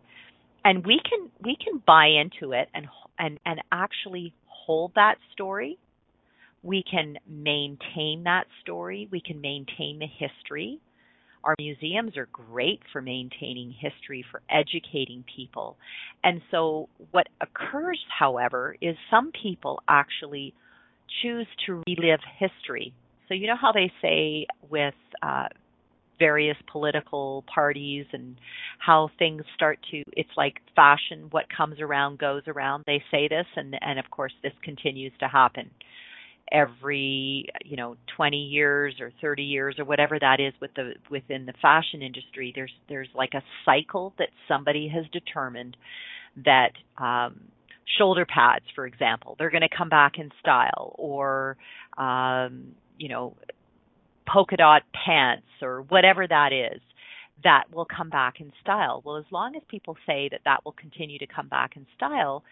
And 0.63 0.85
we 0.85 0.99
can 1.07 1.29
we 1.43 1.57
can 1.57 1.81
buy 1.85 2.07
into 2.07 2.53
it 2.53 2.69
and 2.73 2.87
and 3.19 3.39
and 3.45 3.61
actually 3.71 4.33
hold 4.45 4.93
that 4.95 5.15
story. 5.33 5.77
We 6.63 6.83
can 6.89 7.17
maintain 7.29 8.23
that 8.23 8.45
story. 8.61 9.07
We 9.11 9.21
can 9.21 9.41
maintain 9.41 9.99
the 9.99 10.07
history. 10.07 10.79
Our 11.43 11.53
museums 11.59 12.17
are 12.17 12.27
great 12.31 12.81
for 12.91 13.03
maintaining 13.03 13.71
history, 13.71 14.25
for 14.31 14.41
educating 14.49 15.23
people. 15.35 15.77
And 16.23 16.41
so, 16.49 16.89
what 17.11 17.27
occurs, 17.39 17.99
however, 18.17 18.75
is 18.81 18.95
some 19.11 19.31
people 19.43 19.79
actually 19.87 20.55
choose 21.21 21.47
to 21.65 21.81
relive 21.87 22.19
history. 22.37 22.93
So 23.27 23.33
you 23.33 23.47
know 23.47 23.57
how 23.59 23.71
they 23.71 23.91
say 24.01 24.47
with 24.69 24.93
uh, 25.23 25.47
various 26.19 26.57
political 26.71 27.43
parties 27.53 28.05
and 28.13 28.35
how 28.79 29.09
things 29.19 29.43
start 29.55 29.79
to 29.91 30.03
it's 30.13 30.29
like 30.37 30.55
fashion 30.75 31.27
what 31.31 31.45
comes 31.55 31.79
around 31.79 32.19
goes 32.19 32.43
around 32.47 32.83
they 32.87 33.03
say 33.11 33.27
this 33.27 33.45
and 33.55 33.75
and 33.81 33.99
of 33.99 34.09
course 34.11 34.33
this 34.43 34.53
continues 34.63 35.11
to 35.19 35.27
happen 35.27 35.69
every 36.51 37.47
you 37.63 37.75
know 37.75 37.95
20 38.15 38.37
years 38.37 38.95
or 38.99 39.11
30 39.21 39.43
years 39.43 39.75
or 39.79 39.85
whatever 39.85 40.17
that 40.19 40.39
is 40.39 40.53
with 40.61 40.71
the 40.75 40.93
within 41.09 41.45
the 41.45 41.53
fashion 41.61 42.01
industry 42.01 42.51
there's 42.55 42.73
there's 42.87 43.09
like 43.15 43.33
a 43.33 43.41
cycle 43.65 44.13
that 44.17 44.29
somebody 44.47 44.87
has 44.87 45.05
determined 45.11 45.75
that 46.45 46.71
um 46.97 47.39
shoulder 47.97 48.25
pads, 48.25 48.65
for 48.73 48.85
example, 48.85 49.35
they're 49.37 49.51
going 49.51 49.61
to 49.61 49.75
come 49.75 49.89
back 49.89 50.17
in 50.17 50.31
style, 50.39 50.95
or 50.97 51.57
um, 51.97 52.75
you 52.97 53.09
know, 53.09 53.35
polka 54.27 54.57
dot 54.57 54.83
pants, 55.05 55.47
or 55.61 55.81
whatever 55.83 56.27
that 56.27 56.51
is, 56.51 56.81
that 57.43 57.65
will 57.73 57.85
come 57.85 58.09
back 58.09 58.39
in 58.39 58.51
style. 58.61 59.01
Well, 59.05 59.17
as 59.17 59.25
long 59.31 59.55
as 59.55 59.61
people 59.69 59.97
say 60.05 60.29
that 60.31 60.41
that 60.45 60.65
will 60.65 60.71
continue 60.73 61.19
to 61.19 61.27
come 61.27 61.47
back 61.47 61.75
in 61.75 61.85
style, 61.95 62.43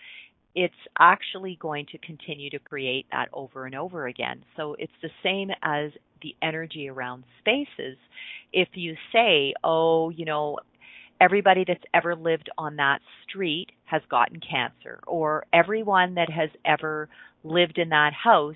it's 0.55 0.73
actually 0.99 1.57
going 1.59 1.87
to 1.91 1.97
continue 1.97 2.49
to 2.51 2.59
create 2.59 3.07
that 3.11 3.29
over 3.33 3.65
and 3.65 3.73
over 3.73 4.05
again. 4.05 4.43
So 4.55 4.75
it's 4.77 4.93
the 5.01 5.09
same 5.23 5.49
as 5.63 5.91
the 6.21 6.35
energy 6.41 6.89
around 6.89 7.23
spaces. 7.39 7.97
If 8.51 8.69
you 8.73 8.95
say, 9.11 9.55
oh, 9.63 10.11
you 10.11 10.25
know, 10.25 10.59
everybody 11.19 11.63
that's 11.67 11.83
ever 11.93 12.15
lived 12.15 12.49
on 12.57 12.75
that 12.75 12.99
street 13.27 13.71
has 13.93 14.01
gotten 14.09 14.39
cancer, 14.39 14.99
or 15.05 15.45
everyone 15.53 16.15
that 16.15 16.29
has 16.31 16.49
ever 16.65 17.09
lived 17.43 17.77
in 17.77 17.89
that 17.89 18.11
house, 18.11 18.55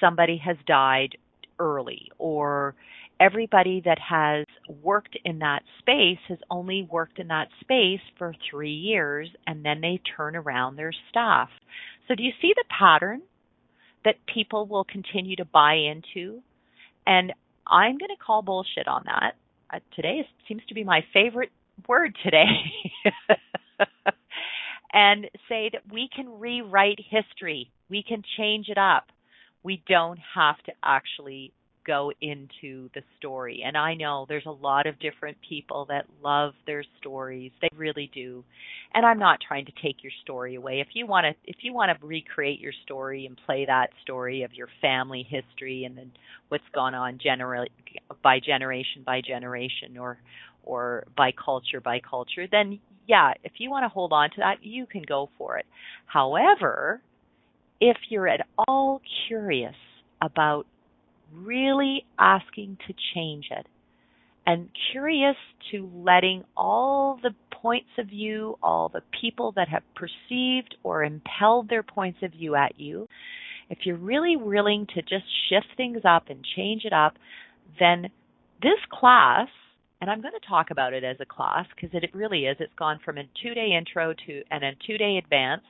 somebody 0.00 0.42
has 0.44 0.56
died 0.66 1.16
early, 1.60 2.10
or 2.18 2.74
everybody 3.20 3.80
that 3.84 3.98
has 4.00 4.44
worked 4.82 5.16
in 5.24 5.38
that 5.38 5.62
space 5.78 6.18
has 6.28 6.38
only 6.50 6.86
worked 6.90 7.20
in 7.20 7.28
that 7.28 7.46
space 7.60 8.00
for 8.18 8.34
three 8.50 8.74
years 8.74 9.28
and 9.46 9.64
then 9.64 9.80
they 9.80 10.00
turn 10.16 10.34
around 10.34 10.74
their 10.74 10.92
staff. 11.10 11.48
So, 12.08 12.14
do 12.16 12.24
you 12.24 12.32
see 12.42 12.52
the 12.54 12.64
pattern 12.68 13.22
that 14.04 14.16
people 14.32 14.66
will 14.66 14.84
continue 14.84 15.36
to 15.36 15.44
buy 15.44 15.74
into? 15.74 16.40
And 17.06 17.32
I'm 17.66 17.98
going 17.98 18.10
to 18.10 18.24
call 18.24 18.42
bullshit 18.42 18.88
on 18.88 19.04
that. 19.06 19.34
Uh, 19.72 19.78
today 19.94 20.26
seems 20.48 20.62
to 20.68 20.74
be 20.74 20.82
my 20.82 21.04
favorite 21.12 21.50
word 21.88 22.16
today 22.24 22.46
and 24.96 25.28
say 25.46 25.68
that 25.70 25.82
we 25.92 26.08
can 26.16 26.40
rewrite 26.40 26.98
history. 27.10 27.70
We 27.90 28.02
can 28.02 28.22
change 28.38 28.68
it 28.70 28.78
up. 28.78 29.04
We 29.62 29.82
don't 29.86 30.18
have 30.34 30.56
to 30.64 30.72
actually 30.82 31.52
go 31.86 32.10
into 32.20 32.88
the 32.94 33.02
story. 33.18 33.62
And 33.64 33.76
I 33.76 33.94
know 33.94 34.24
there's 34.26 34.46
a 34.46 34.50
lot 34.50 34.86
of 34.86 34.98
different 34.98 35.36
people 35.46 35.84
that 35.90 36.06
love 36.24 36.54
their 36.66 36.82
stories. 36.98 37.52
They 37.60 37.68
really 37.76 38.10
do. 38.12 38.42
And 38.94 39.04
I'm 39.04 39.18
not 39.18 39.38
trying 39.46 39.66
to 39.66 39.72
take 39.82 40.02
your 40.02 40.12
story 40.22 40.54
away. 40.54 40.80
If 40.80 40.88
you 40.94 41.06
want 41.06 41.26
to 41.26 41.34
if 41.44 41.56
you 41.60 41.74
want 41.74 41.96
to 41.96 42.06
recreate 42.06 42.58
your 42.58 42.72
story 42.84 43.26
and 43.26 43.38
play 43.44 43.66
that 43.66 43.90
story 44.02 44.44
of 44.44 44.54
your 44.54 44.68
family 44.80 45.28
history 45.28 45.84
and 45.84 45.96
then 45.96 46.10
what's 46.48 46.64
gone 46.74 46.94
on 46.94 47.18
generally 47.22 47.68
by 48.22 48.40
generation 48.40 49.02
by 49.04 49.20
generation 49.20 49.98
or 49.98 50.18
or 50.64 51.04
by 51.16 51.32
culture 51.32 51.82
by 51.82 52.00
culture, 52.00 52.46
then 52.50 52.80
yeah, 53.06 53.32
if 53.44 53.52
you 53.58 53.70
want 53.70 53.84
to 53.84 53.88
hold 53.88 54.12
on 54.12 54.30
to 54.30 54.36
that, 54.38 54.62
you 54.62 54.86
can 54.86 55.02
go 55.06 55.28
for 55.38 55.58
it. 55.58 55.66
However, 56.06 57.00
if 57.80 57.96
you're 58.08 58.28
at 58.28 58.46
all 58.66 59.00
curious 59.28 59.74
about 60.22 60.66
really 61.34 62.04
asking 62.18 62.78
to 62.86 62.94
change 63.14 63.46
it 63.50 63.66
and 64.46 64.68
curious 64.92 65.36
to 65.70 65.90
letting 65.94 66.44
all 66.56 67.18
the 67.22 67.34
points 67.50 67.88
of 67.98 68.06
view, 68.06 68.56
all 68.62 68.88
the 68.88 69.02
people 69.20 69.52
that 69.56 69.68
have 69.68 69.82
perceived 69.94 70.76
or 70.82 71.02
impelled 71.02 71.68
their 71.68 71.82
points 71.82 72.18
of 72.22 72.30
view 72.32 72.54
at 72.54 72.78
you, 72.78 73.08
if 73.68 73.78
you're 73.84 73.96
really 73.96 74.36
willing 74.36 74.86
to 74.94 75.02
just 75.02 75.24
shift 75.48 75.66
things 75.76 76.02
up 76.04 76.24
and 76.28 76.44
change 76.56 76.84
it 76.84 76.92
up, 76.92 77.14
then 77.80 78.08
this 78.62 78.78
class, 78.90 79.48
and 80.00 80.10
I'm 80.10 80.20
going 80.20 80.34
to 80.40 80.48
talk 80.48 80.70
about 80.70 80.92
it 80.92 81.04
as 81.04 81.16
a 81.20 81.26
class 81.26 81.66
because 81.74 81.90
it 81.94 82.14
really 82.14 82.44
is, 82.46 82.56
it's 82.60 82.72
gone 82.78 83.00
from 83.04 83.18
a 83.18 83.24
two 83.42 83.54
day 83.54 83.76
intro 83.76 84.14
to 84.26 84.42
and 84.50 84.64
a 84.64 84.72
two 84.86 84.98
day 84.98 85.18
advanced, 85.22 85.66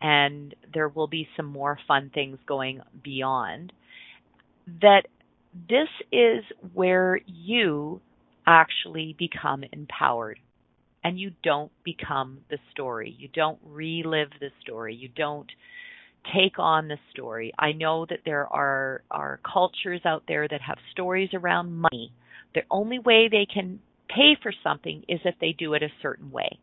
and 0.00 0.54
there 0.72 0.88
will 0.88 1.08
be 1.08 1.28
some 1.36 1.46
more 1.46 1.78
fun 1.88 2.10
things 2.14 2.38
going 2.46 2.80
beyond 3.02 3.72
that 4.82 5.02
this 5.68 5.88
is 6.12 6.44
where 6.74 7.20
you 7.26 8.00
actually 8.46 9.14
become 9.18 9.64
empowered 9.72 10.38
and 11.02 11.18
you 11.18 11.30
don't 11.42 11.70
become 11.84 12.38
the 12.50 12.58
story. 12.72 13.14
You 13.18 13.28
don't 13.32 13.58
relive 13.64 14.28
the 14.40 14.50
story. 14.60 14.94
You 14.94 15.08
don't 15.08 15.50
take 16.34 16.58
on 16.58 16.88
the 16.88 16.98
story. 17.12 17.52
I 17.58 17.72
know 17.72 18.06
that 18.10 18.20
there 18.24 18.46
are 18.52 19.02
are 19.10 19.40
cultures 19.50 20.00
out 20.04 20.24
there 20.26 20.48
that 20.48 20.60
have 20.60 20.78
stories 20.90 21.30
around 21.32 21.72
money. 21.72 22.12
The 22.56 22.62
only 22.70 22.98
way 22.98 23.28
they 23.28 23.46
can 23.52 23.80
pay 24.08 24.34
for 24.42 24.50
something 24.64 25.04
is 25.08 25.20
if 25.26 25.34
they 25.42 25.52
do 25.52 25.74
it 25.74 25.82
a 25.82 25.92
certain 26.00 26.30
way. 26.30 26.58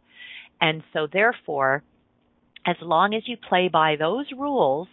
And 0.60 0.82
so 0.91 1.08
therefore, 1.12 1.84
as 2.65 2.77
long 2.82 3.13
as 3.13 3.21
you 3.27 3.38
play 3.38 3.69
by 3.71 3.95
those 3.95 4.25
rules, 4.36 4.88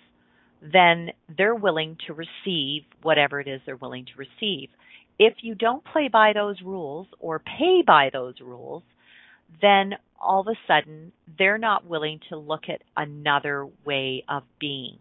then 0.61 1.13
they're 1.35 1.55
willing 1.55 1.97
to 2.07 2.13
receive 2.13 2.83
whatever 3.01 3.41
it 3.41 3.49
is 3.49 3.63
they're 3.65 3.77
willing 3.77 4.05
to 4.05 4.19
receive. 4.19 4.69
If 5.19 5.37
you 5.41 5.55
don't 5.55 5.83
play 5.83 6.09
by 6.09 6.35
those 6.35 6.61
rules 6.61 7.07
or 7.19 7.39
pay 7.39 7.83
by 7.87 8.11
those 8.13 8.35
rules, 8.43 8.83
then 9.63 9.95
all 10.21 10.41
of 10.41 10.49
a 10.49 10.59
sudden 10.67 11.13
they're 11.39 11.57
not 11.57 11.87
willing 11.87 12.21
to 12.29 12.37
look 12.37 12.65
at 12.69 12.83
another 12.95 13.67
way 13.87 14.23
of 14.29 14.43
being. 14.59 14.99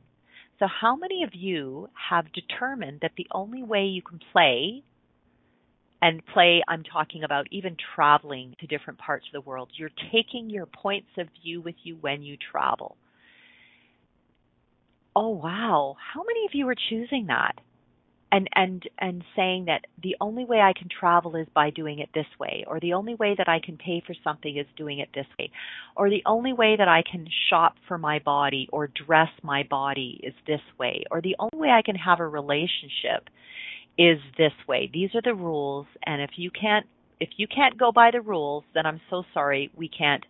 So, 0.60 0.68
how 0.68 0.96
many 0.96 1.24
of 1.24 1.32
you 1.34 1.90
have 2.10 2.32
determined 2.32 3.00
that 3.02 3.12
the 3.18 3.28
only 3.32 3.64
way 3.64 3.86
you 3.86 4.02
can 4.02 4.20
play, 4.32 4.84
and 6.02 6.26
play, 6.34 6.62
I'm 6.68 6.84
talking 6.84 7.24
about 7.24 7.48
even 7.52 7.76
traveling 7.96 8.56
to 8.60 8.68
different 8.68 9.00
parts 9.00 9.26
of 9.28 9.34
the 9.34 9.48
world, 9.48 9.70
you're 9.76 9.90
taking 10.12 10.50
your 10.50 10.66
points 10.66 11.10
of 11.18 11.28
view 11.44 11.62
with 11.62 11.76
you 11.84 11.98
when 12.00 12.22
you 12.22 12.38
travel? 12.52 12.96
oh 15.20 15.30
wow, 15.30 15.98
how 16.14 16.24
many 16.24 16.46
of 16.46 16.52
you 16.54 16.68
are 16.70 16.76
choosing 16.90 17.28
that? 17.28 17.56
And 18.32 18.48
and 18.54 18.84
and 19.00 19.24
saying 19.36 19.66
that 19.66 19.86
the 20.02 20.16
only 20.22 20.46
way 20.46 20.60
I 20.60 20.74
can 20.78 20.88
travel 20.88 21.36
is 21.36 21.48
by 21.54 21.72
doing 21.72 21.98
it 21.98 22.10
this 22.14 22.28
way, 22.40 22.64
or 22.68 22.80
the 22.80 22.94
only 22.94 23.16
way 23.16 23.34
that 23.38 23.50
I 23.50 23.60
can 23.60 23.76
pay 23.76 24.04
for 24.06 24.14
something 24.24 24.56
is 24.56 24.68
doing 24.78 25.00
it 25.00 25.10
this 25.16 25.26
way, 25.38 25.50
or 25.96 26.10
the 26.10 26.22
only 26.28 26.54
way 26.54 26.76
that 26.78 26.88
I 26.88 27.02
can 27.10 27.28
shop 27.50 27.74
for 27.88 27.98
my 27.98 28.20
body 28.20 28.70
or 28.72 28.88
dress 28.88 29.30
my 29.42 29.64
body 29.64 30.22
is 30.24 30.36
this 30.46 30.62
way, 30.80 31.04
or 31.10 31.22
the 31.22 31.36
only 31.40 31.58
way 31.58 31.70
I 31.70 31.82
can 31.82 31.96
have 31.96 32.20
a 32.20 32.28
relationship 32.28 33.30
is 34.00 34.20
this 34.38 34.54
way. 34.66 34.90
These 34.92 35.10
are 35.14 35.22
the 35.22 35.36
rules, 35.36 35.86
and 36.06 36.22
if 36.22 36.32
you 36.38 36.50
can't 36.50 36.86
if 37.20 37.30
you 37.36 37.48
can't 37.48 37.78
go 37.78 37.92
by 37.92 38.12
the 38.12 38.22
rules, 38.22 38.64
then 38.74 38.86
I'm 38.86 39.02
so 39.10 39.24
sorry. 39.34 39.70
We 39.76 39.90
can't 39.90 40.24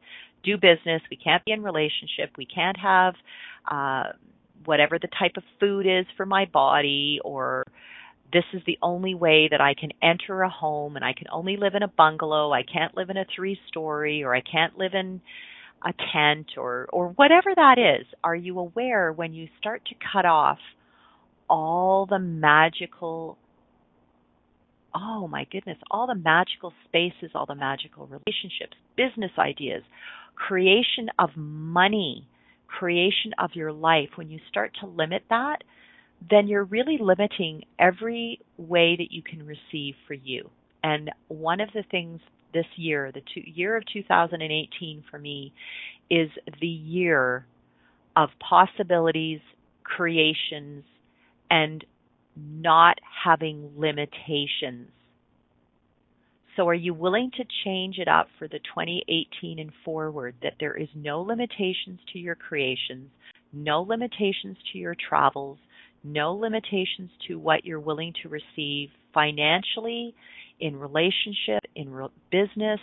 do 0.43 0.57
business. 0.57 1.03
We 1.11 1.17
can't 1.17 1.45
be 1.45 1.51
in 1.51 1.61
relationship. 1.61 2.31
We 2.35 2.47
can't 2.47 2.77
have 2.77 3.13
uh, 3.69 4.13
whatever 4.65 4.97
the 4.99 5.07
type 5.19 5.33
of 5.37 5.43
food 5.59 5.85
is 5.85 6.07
for 6.17 6.25
my 6.25 6.45
body 6.45 7.19
or 7.23 7.63
this 8.33 8.43
is 8.53 8.61
the 8.65 8.79
only 8.81 9.13
way 9.13 9.49
that 9.51 9.61
I 9.61 9.73
can 9.73 9.89
enter 10.01 10.41
a 10.41 10.49
home 10.49 10.95
and 10.95 11.05
I 11.05 11.13
can 11.13 11.27
only 11.31 11.57
live 11.57 11.75
in 11.75 11.83
a 11.83 11.87
bungalow. 11.87 12.51
I 12.51 12.63
can't 12.63 12.95
live 12.97 13.11
in 13.11 13.17
a 13.17 13.25
three 13.35 13.59
story 13.67 14.23
or 14.23 14.35
I 14.35 14.41
can't 14.41 14.77
live 14.77 14.93
in 14.93 15.21
a 15.85 15.93
tent 16.11 16.47
or 16.57 16.87
or 16.91 17.09
whatever 17.09 17.51
that 17.55 17.77
is. 17.77 18.05
Are 18.23 18.35
you 18.35 18.59
aware 18.59 19.13
when 19.13 19.33
you 19.33 19.47
start 19.59 19.83
to 19.85 19.95
cut 20.11 20.25
off 20.25 20.57
all 21.49 22.05
the 22.05 22.19
magical 22.19 23.37
oh 24.95 25.27
my 25.27 25.45
goodness, 25.51 25.77
all 25.91 26.07
the 26.07 26.15
magical 26.15 26.73
spaces, 26.85 27.31
all 27.35 27.45
the 27.45 27.55
magical 27.55 28.07
relationships, 28.07 28.75
business 28.95 29.31
ideas, 29.37 29.83
creation 30.35 31.09
of 31.17 31.29
money, 31.35 32.27
creation 32.67 33.33
of 33.37 33.51
your 33.53 33.71
life, 33.71 34.09
when 34.15 34.29
you 34.29 34.39
start 34.49 34.71
to 34.79 34.87
limit 34.87 35.23
that, 35.29 35.57
then 36.29 36.47
you're 36.47 36.65
really 36.65 36.97
limiting 36.99 37.63
every 37.77 38.39
way 38.57 38.95
that 38.97 39.11
you 39.11 39.21
can 39.21 39.45
receive 39.45 39.95
for 40.07 40.13
you. 40.13 40.49
And 40.83 41.11
one 41.27 41.61
of 41.61 41.69
the 41.73 41.83
things 41.89 42.19
this 42.53 42.65
year, 42.75 43.11
the 43.11 43.21
two, 43.33 43.41
year 43.45 43.77
of 43.77 43.83
2018 43.91 45.03
for 45.09 45.19
me, 45.19 45.53
is 46.09 46.29
the 46.59 46.67
year 46.67 47.45
of 48.15 48.29
possibilities, 48.39 49.39
creations, 49.83 50.83
and 51.49 51.83
not 52.39 52.97
having 53.23 53.71
limitations. 53.77 54.89
So, 56.55 56.67
are 56.67 56.73
you 56.73 56.93
willing 56.93 57.31
to 57.37 57.45
change 57.63 57.99
it 57.99 58.07
up 58.07 58.27
for 58.37 58.47
the 58.47 58.59
2018 58.59 59.59
and 59.59 59.71
forward 59.85 60.35
that 60.41 60.55
there 60.59 60.75
is 60.75 60.89
no 60.95 61.21
limitations 61.21 61.99
to 62.11 62.19
your 62.19 62.35
creations, 62.35 63.09
no 63.53 63.81
limitations 63.81 64.57
to 64.71 64.77
your 64.77 64.95
travels, 65.07 65.57
no 66.03 66.33
limitations 66.33 67.11
to 67.27 67.39
what 67.39 67.63
you're 67.65 67.79
willing 67.79 68.13
to 68.23 68.29
receive 68.29 68.89
financially, 69.13 70.13
in 70.59 70.75
relationship, 70.75 71.63
in 71.75 71.89
re- 71.89 72.07
business, 72.31 72.79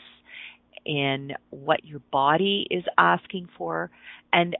in 0.85 1.33
what 1.51 1.85
your 1.85 2.01
body 2.11 2.66
is 2.71 2.85
asking 2.97 3.49
for, 3.59 3.90
and 4.33 4.57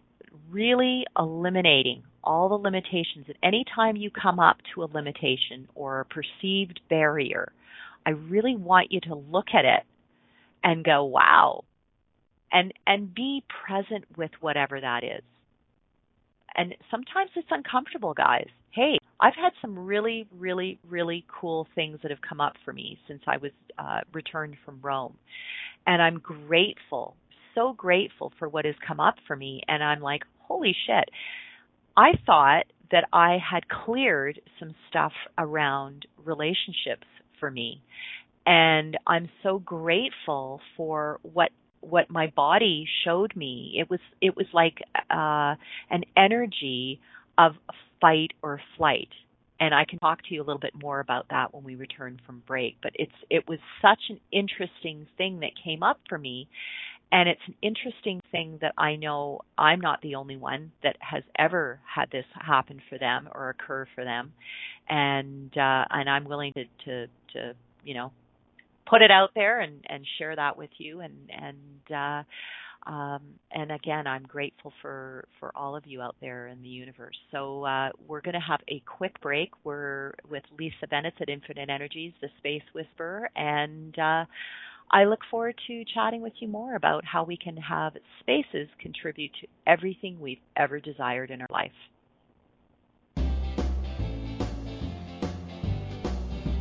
really 0.51 1.05
eliminating 1.19 2.03
all 2.27 2.49
the 2.49 2.57
limitations. 2.57 3.27
At 3.29 3.37
any 3.43 3.65
time 3.75 3.97
you 3.97 4.11
come 4.11 4.39
up 4.41 4.57
to 4.75 4.83
a 4.83 4.91
limitation 4.93 5.69
or 5.75 6.01
a 6.01 6.05
perceived 6.05 6.81
barrier, 6.91 7.53
I 8.05 8.11
really 8.11 8.57
want 8.57 8.93
you 8.93 9.01
to 9.03 9.15
look 9.15 9.47
at 9.55 9.65
it 9.65 9.85
and 10.63 10.85
go, 10.85 11.05
wow, 11.05 11.65
and 12.53 12.73
and 12.87 13.15
be 13.15 13.43
present 13.65 14.05
with 14.17 14.31
whatever 14.41 14.81
that 14.81 15.05
is. 15.05 15.23
And 16.57 16.75
sometimes 16.91 17.31
it's 17.37 17.49
uncomfortable, 17.51 18.15
guys. 18.15 18.49
Hey, 18.71 18.99
I've 19.21 19.35
had 19.35 19.53
some 19.61 19.79
really, 19.79 20.27
really, 20.37 20.79
really 20.89 21.25
cool 21.41 21.67
things 21.75 21.99
that 22.03 22.11
have 22.11 22.21
come 22.27 22.41
up 22.41 22.55
for 22.65 22.73
me 22.73 22.99
since 23.09 23.23
I 23.27 23.37
was 23.37 23.53
uh, 23.79 24.01
returned 24.13 24.57
from 24.65 24.81
Rome. 24.83 25.17
And 25.87 26.03
I'm 26.03 26.19
grateful, 26.19 27.15
so 27.55 27.73
grateful 27.73 28.33
for 28.39 28.49
what 28.49 28.65
has 28.65 28.75
come 28.87 29.01
up 29.01 29.17
for 29.27 29.37
me. 29.37 29.63
And 29.69 29.83
I'm 29.83 30.01
like, 30.01 30.23
holy 30.41 30.75
shit. 30.87 31.09
I 31.97 32.13
thought 32.27 32.65
that 32.91 33.05
I 33.13 33.39
had 33.39 33.69
cleared 33.69 34.41
some 34.61 34.75
stuff 34.89 35.13
around 35.39 36.07
relationships 36.25 37.07
for 37.41 37.51
me. 37.51 37.83
And 38.47 38.97
I'm 39.07 39.29
so 39.43 39.59
grateful 39.59 40.61
for 40.77 41.19
what 41.23 41.51
what 41.81 42.11
my 42.11 42.29
body 42.35 42.87
showed 43.05 43.35
me. 43.37 43.77
It 43.79 43.91
was 43.91 44.01
it 44.21 44.37
was 44.37 44.47
like 44.53 44.79
uh, 45.11 45.55
an 45.91 46.05
energy 46.17 47.01
of 47.39 47.53
fight 48.01 48.33
or 48.43 48.61
flight. 48.77 49.09
And 49.61 49.75
I 49.75 49.85
can 49.87 49.99
talk 49.99 50.21
to 50.25 50.35
you 50.35 50.43
a 50.43 50.45
little 50.45 50.61
bit 50.61 50.75
more 50.81 51.01
about 51.01 51.27
that 51.31 51.55
when 51.55 51.65
we 51.65 51.77
return 51.77 52.21
from 52.27 52.43
break. 52.47 52.77
But 52.83 52.93
it's 52.95 53.13
it 53.31 53.49
was 53.49 53.59
such 53.83 54.01
an 54.11 54.21
interesting 54.33 55.07
thing 55.19 55.41
that 55.41 55.53
came 55.65 55.83
up 55.83 56.01
for 56.09 56.19
me. 56.19 56.49
And 57.13 57.29
it's 57.29 57.41
an 57.47 57.55
interesting 57.63 58.21
thing 58.33 58.59
that 58.61 58.75
I 58.77 58.97
know 58.97 59.41
I'm 59.57 59.81
not 59.81 60.03
the 60.03 60.17
only 60.17 60.37
one 60.37 60.73
that 60.83 60.97
has 61.01 61.23
ever 61.39 61.81
had 61.87 62.11
this 62.11 62.25
happen 62.35 62.83
for 62.89 62.99
them 62.99 63.29
or 63.33 63.51
occur 63.51 63.87
for 63.95 64.05
them. 64.05 64.33
And 64.89 65.57
uh 65.57 65.85
and 65.91 66.11
I'm 66.11 66.25
willing 66.25 66.53
to 66.55 66.65
to 66.85 67.07
to, 67.35 67.55
you 67.85 67.95
know, 67.95 68.13
put 68.89 69.03
it 69.03 69.11
out 69.11 69.31
there 69.35 69.61
and, 69.61 69.85
and 69.89 70.05
share 70.19 70.35
that 70.37 70.57
with 70.57 70.71
you 70.79 71.01
and 71.01 71.15
and 71.31 71.97
uh, 71.97 72.23
um, 72.87 73.21
and 73.51 73.73
again, 73.73 74.07
I'm 74.07 74.23
grateful 74.23 74.73
for 74.81 75.25
for 75.41 75.51
all 75.57 75.75
of 75.75 75.85
you 75.87 76.01
out 76.01 76.15
there 76.21 76.47
in 76.47 76.63
the 76.63 76.69
universe. 76.69 77.17
So 77.33 77.65
uh, 77.65 77.89
we're 78.07 78.21
going 78.21 78.35
to 78.35 78.41
have 78.41 78.61
a 78.69 78.81
quick 78.87 79.21
break. 79.21 79.51
We're 79.65 80.13
with 80.31 80.45
Lisa 80.57 80.87
Bennett 80.89 81.15
at 81.21 81.29
Infinite 81.29 81.69
Energies, 81.69 82.13
the 82.21 82.29
Space 82.39 82.63
Whisperer, 82.73 83.29
and 83.35 83.99
uh, 83.99 84.25
I 84.91 85.05
look 85.05 85.21
forward 85.31 85.59
to 85.67 85.85
chatting 85.85 86.23
with 86.23 86.35
you 86.39 86.49
more 86.49 86.77
about 86.77 87.05
how 87.05 87.25
we 87.25 87.37
can 87.37 87.57
have 87.57 87.95
spaces 88.21 88.69
contribute 88.79 89.33
to 89.41 89.49
everything 89.67 90.21
we've 90.21 90.41
ever 90.57 90.79
desired 90.79 91.31
in 91.31 91.41
our 91.41 91.49
life. 91.51 91.73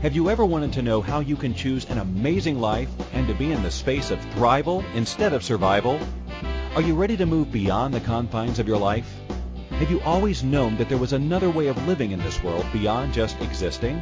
Have 0.02 0.16
you 0.16 0.30
ever 0.30 0.46
wanted 0.46 0.74
to 0.74 0.82
know 0.82 1.02
how 1.02 1.20
you 1.20 1.36
can 1.36 1.54
choose 1.54 1.86
an 1.86 1.98
amazing 2.00 2.60
life 2.60 2.90
and 3.14 3.28
to 3.28 3.34
be 3.34 3.52
in 3.52 3.64
the 3.64 3.72
space 3.72 4.12
of 4.12 4.20
thrival 4.36 4.84
instead 4.94 5.34
of 5.34 5.44
survival? 5.44 6.00
Are 6.76 6.82
you 6.82 6.96
ready 6.96 7.18
to 7.18 7.26
move 7.26 7.52
beyond 7.52 7.94
the 7.94 8.02
confines 8.02 8.60
of 8.60 8.68
your 8.68 8.78
life? 8.78 9.12
Have 9.70 9.90
you 9.92 10.02
always 10.02 10.44
known 10.44 10.78
that 10.78 10.90
there 10.90 10.98
was 10.98 11.14
another 11.14 11.50
way 11.50 11.68
of 11.68 11.88
living 11.88 12.12
in 12.12 12.20
this 12.20 12.42
world 12.44 12.66
beyond 12.74 13.14
just 13.14 13.40
existing? 13.42 14.02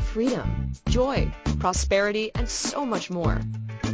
freedom, 0.00 0.72
joy, 0.88 1.30
prosperity, 1.58 2.30
and 2.34 2.48
so 2.48 2.86
much 2.86 3.10
more. 3.10 3.40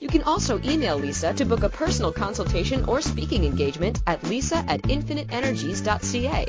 You 0.00 0.08
can 0.08 0.22
also 0.22 0.60
email 0.64 0.96
Lisa 0.96 1.32
to 1.34 1.44
book 1.44 1.62
a 1.62 1.68
personal 1.68 2.10
consultation 2.10 2.84
or 2.86 3.00
speaking 3.00 3.44
engagement 3.44 4.00
at 4.06 4.24
lisa 4.24 4.64
at 4.66 4.82
infiniteenergies.ca. 4.82 6.46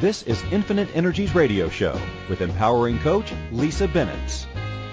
This 0.00 0.22
is 0.22 0.42
Infinite 0.50 0.88
Energies 0.94 1.34
Radio 1.34 1.68
Show 1.68 2.00
with 2.28 2.40
empowering 2.40 2.98
coach 3.00 3.32
Lisa 3.52 3.86
Bennett. 3.86 4.46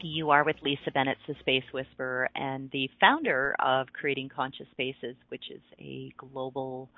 You 0.00 0.30
are 0.30 0.44
with 0.44 0.56
Lisa 0.62 0.90
Bennett, 0.92 1.18
the 1.26 1.34
Space 1.40 1.64
Whisperer, 1.72 2.28
and 2.34 2.70
the 2.72 2.88
founder 3.00 3.56
of 3.58 3.88
Creating 3.92 4.28
Conscious 4.34 4.66
Spaces, 4.72 5.16
which 5.28 5.50
is 5.50 5.60
a 5.80 6.12
global 6.16 6.88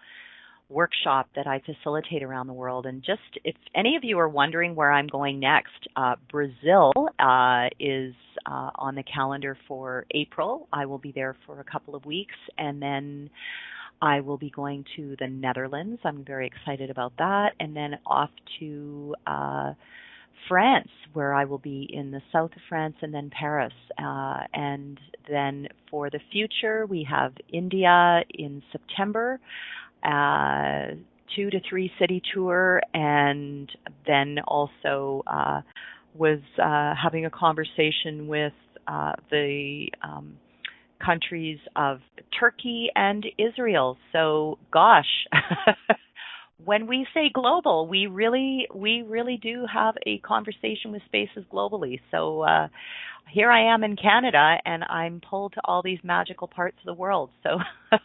workshop 0.68 1.28
that 1.34 1.46
I 1.46 1.60
facilitate 1.66 2.22
around 2.22 2.46
the 2.46 2.52
world. 2.52 2.86
And 2.86 3.02
just 3.02 3.20
if 3.42 3.56
any 3.74 3.96
of 3.96 4.04
you 4.04 4.18
are 4.18 4.28
wondering 4.28 4.74
where 4.74 4.92
I'm 4.92 5.06
going 5.06 5.40
next, 5.40 5.88
uh, 5.96 6.16
Brazil 6.30 6.92
uh, 7.18 7.68
is 7.80 8.14
uh, 8.46 8.70
on 8.76 8.94
the 8.94 9.02
calendar 9.02 9.56
for 9.66 10.04
April. 10.12 10.68
I 10.72 10.86
will 10.86 10.98
be 10.98 11.12
there 11.12 11.36
for 11.46 11.60
a 11.60 11.64
couple 11.64 11.94
of 11.94 12.04
weeks 12.04 12.36
and 12.56 12.80
then 12.80 13.30
I 14.02 14.20
will 14.20 14.38
be 14.38 14.50
going 14.50 14.84
to 14.96 15.16
the 15.18 15.26
Netherlands. 15.26 16.00
I'm 16.04 16.24
very 16.24 16.46
excited 16.46 16.88
about 16.90 17.12
that. 17.18 17.50
And 17.58 17.76
then 17.76 17.98
off 18.06 18.30
to 18.60 19.14
uh, 19.26 19.72
France, 20.48 20.88
where 21.12 21.34
I 21.34 21.44
will 21.44 21.58
be 21.58 21.88
in 21.92 22.10
the 22.10 22.20
south 22.32 22.52
of 22.52 22.62
France 22.68 22.96
and 23.02 23.12
then 23.12 23.30
Paris. 23.30 23.72
Uh, 23.98 24.40
and 24.52 24.98
then 25.28 25.68
for 25.90 26.10
the 26.10 26.20
future, 26.32 26.86
we 26.86 27.06
have 27.08 27.32
India 27.52 28.20
in 28.30 28.62
September, 28.72 29.40
uh, 30.04 30.94
two 31.36 31.50
to 31.50 31.60
three 31.68 31.90
city 31.98 32.22
tour, 32.34 32.80
and 32.94 33.70
then 34.06 34.38
also 34.46 35.22
uh, 35.26 35.60
was 36.14 36.40
uh, 36.62 36.94
having 37.00 37.26
a 37.26 37.30
conversation 37.30 38.26
with 38.26 38.52
uh, 38.86 39.12
the 39.30 39.86
um, 40.02 40.36
countries 41.04 41.58
of 41.76 42.00
Turkey 42.38 42.90
and 42.94 43.24
Israel. 43.38 43.96
So, 44.12 44.58
gosh, 44.72 45.06
when 46.64 46.86
we 46.86 47.06
say 47.14 47.30
global, 47.32 47.86
we 47.86 48.06
really 48.06 48.66
we 48.74 49.02
really 49.02 49.36
do 49.36 49.66
have 49.72 49.94
a 50.06 50.18
conversation 50.18 50.92
with 50.92 51.02
spaces 51.06 51.44
globally. 51.52 52.00
So, 52.10 52.42
uh, 52.42 52.68
here 53.30 53.50
I 53.50 53.72
am 53.72 53.84
in 53.84 53.96
Canada, 53.96 54.56
and 54.64 54.84
I'm 54.84 55.20
pulled 55.20 55.52
to 55.54 55.60
all 55.64 55.82
these 55.82 56.00
magical 56.02 56.48
parts 56.48 56.76
of 56.80 56.86
the 56.86 56.94
world. 56.94 57.30
So. 57.42 57.58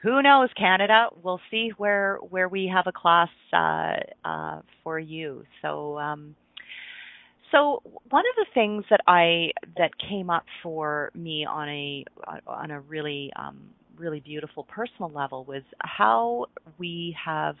who 0.00 0.22
knows 0.22 0.48
canada 0.56 1.08
we'll 1.24 1.40
see 1.50 1.72
where 1.76 2.18
where 2.30 2.48
we 2.48 2.70
have 2.72 2.86
a 2.86 2.92
class 2.92 3.28
uh, 3.52 3.94
uh, 4.24 4.60
for 4.84 4.96
you 4.96 5.42
so 5.60 5.98
um, 5.98 6.36
so 7.50 7.82
one 8.10 8.24
of 8.26 8.36
the 8.36 8.46
things 8.54 8.84
that 8.90 9.00
I 9.06 9.50
that 9.76 9.90
came 9.98 10.30
up 10.30 10.44
for 10.62 11.10
me 11.14 11.46
on 11.46 11.68
a 11.68 12.04
on 12.46 12.70
a 12.70 12.80
really 12.80 13.32
um, 13.36 13.58
really 13.98 14.20
beautiful 14.20 14.64
personal 14.64 15.10
level 15.10 15.44
was 15.44 15.62
how 15.80 16.46
we 16.78 17.16
have 17.24 17.56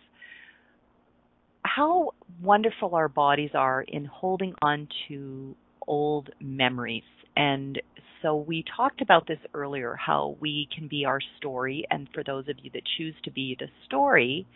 how 1.64 2.12
wonderful 2.42 2.94
our 2.94 3.08
bodies 3.08 3.50
are 3.54 3.82
in 3.82 4.04
holding 4.04 4.54
on 4.62 4.88
to 5.08 5.54
old 5.86 6.30
memories. 6.40 7.02
And 7.36 7.80
so 8.22 8.36
we 8.36 8.64
talked 8.76 9.00
about 9.00 9.26
this 9.26 9.38
earlier 9.54 9.94
how 9.94 10.36
we 10.40 10.68
can 10.74 10.88
be 10.88 11.04
our 11.04 11.20
story 11.36 11.84
and 11.90 12.08
for 12.12 12.24
those 12.24 12.48
of 12.48 12.56
you 12.62 12.70
that 12.74 12.82
choose 12.96 13.14
to 13.24 13.30
be 13.30 13.56
the 13.58 13.68
story 13.86 14.46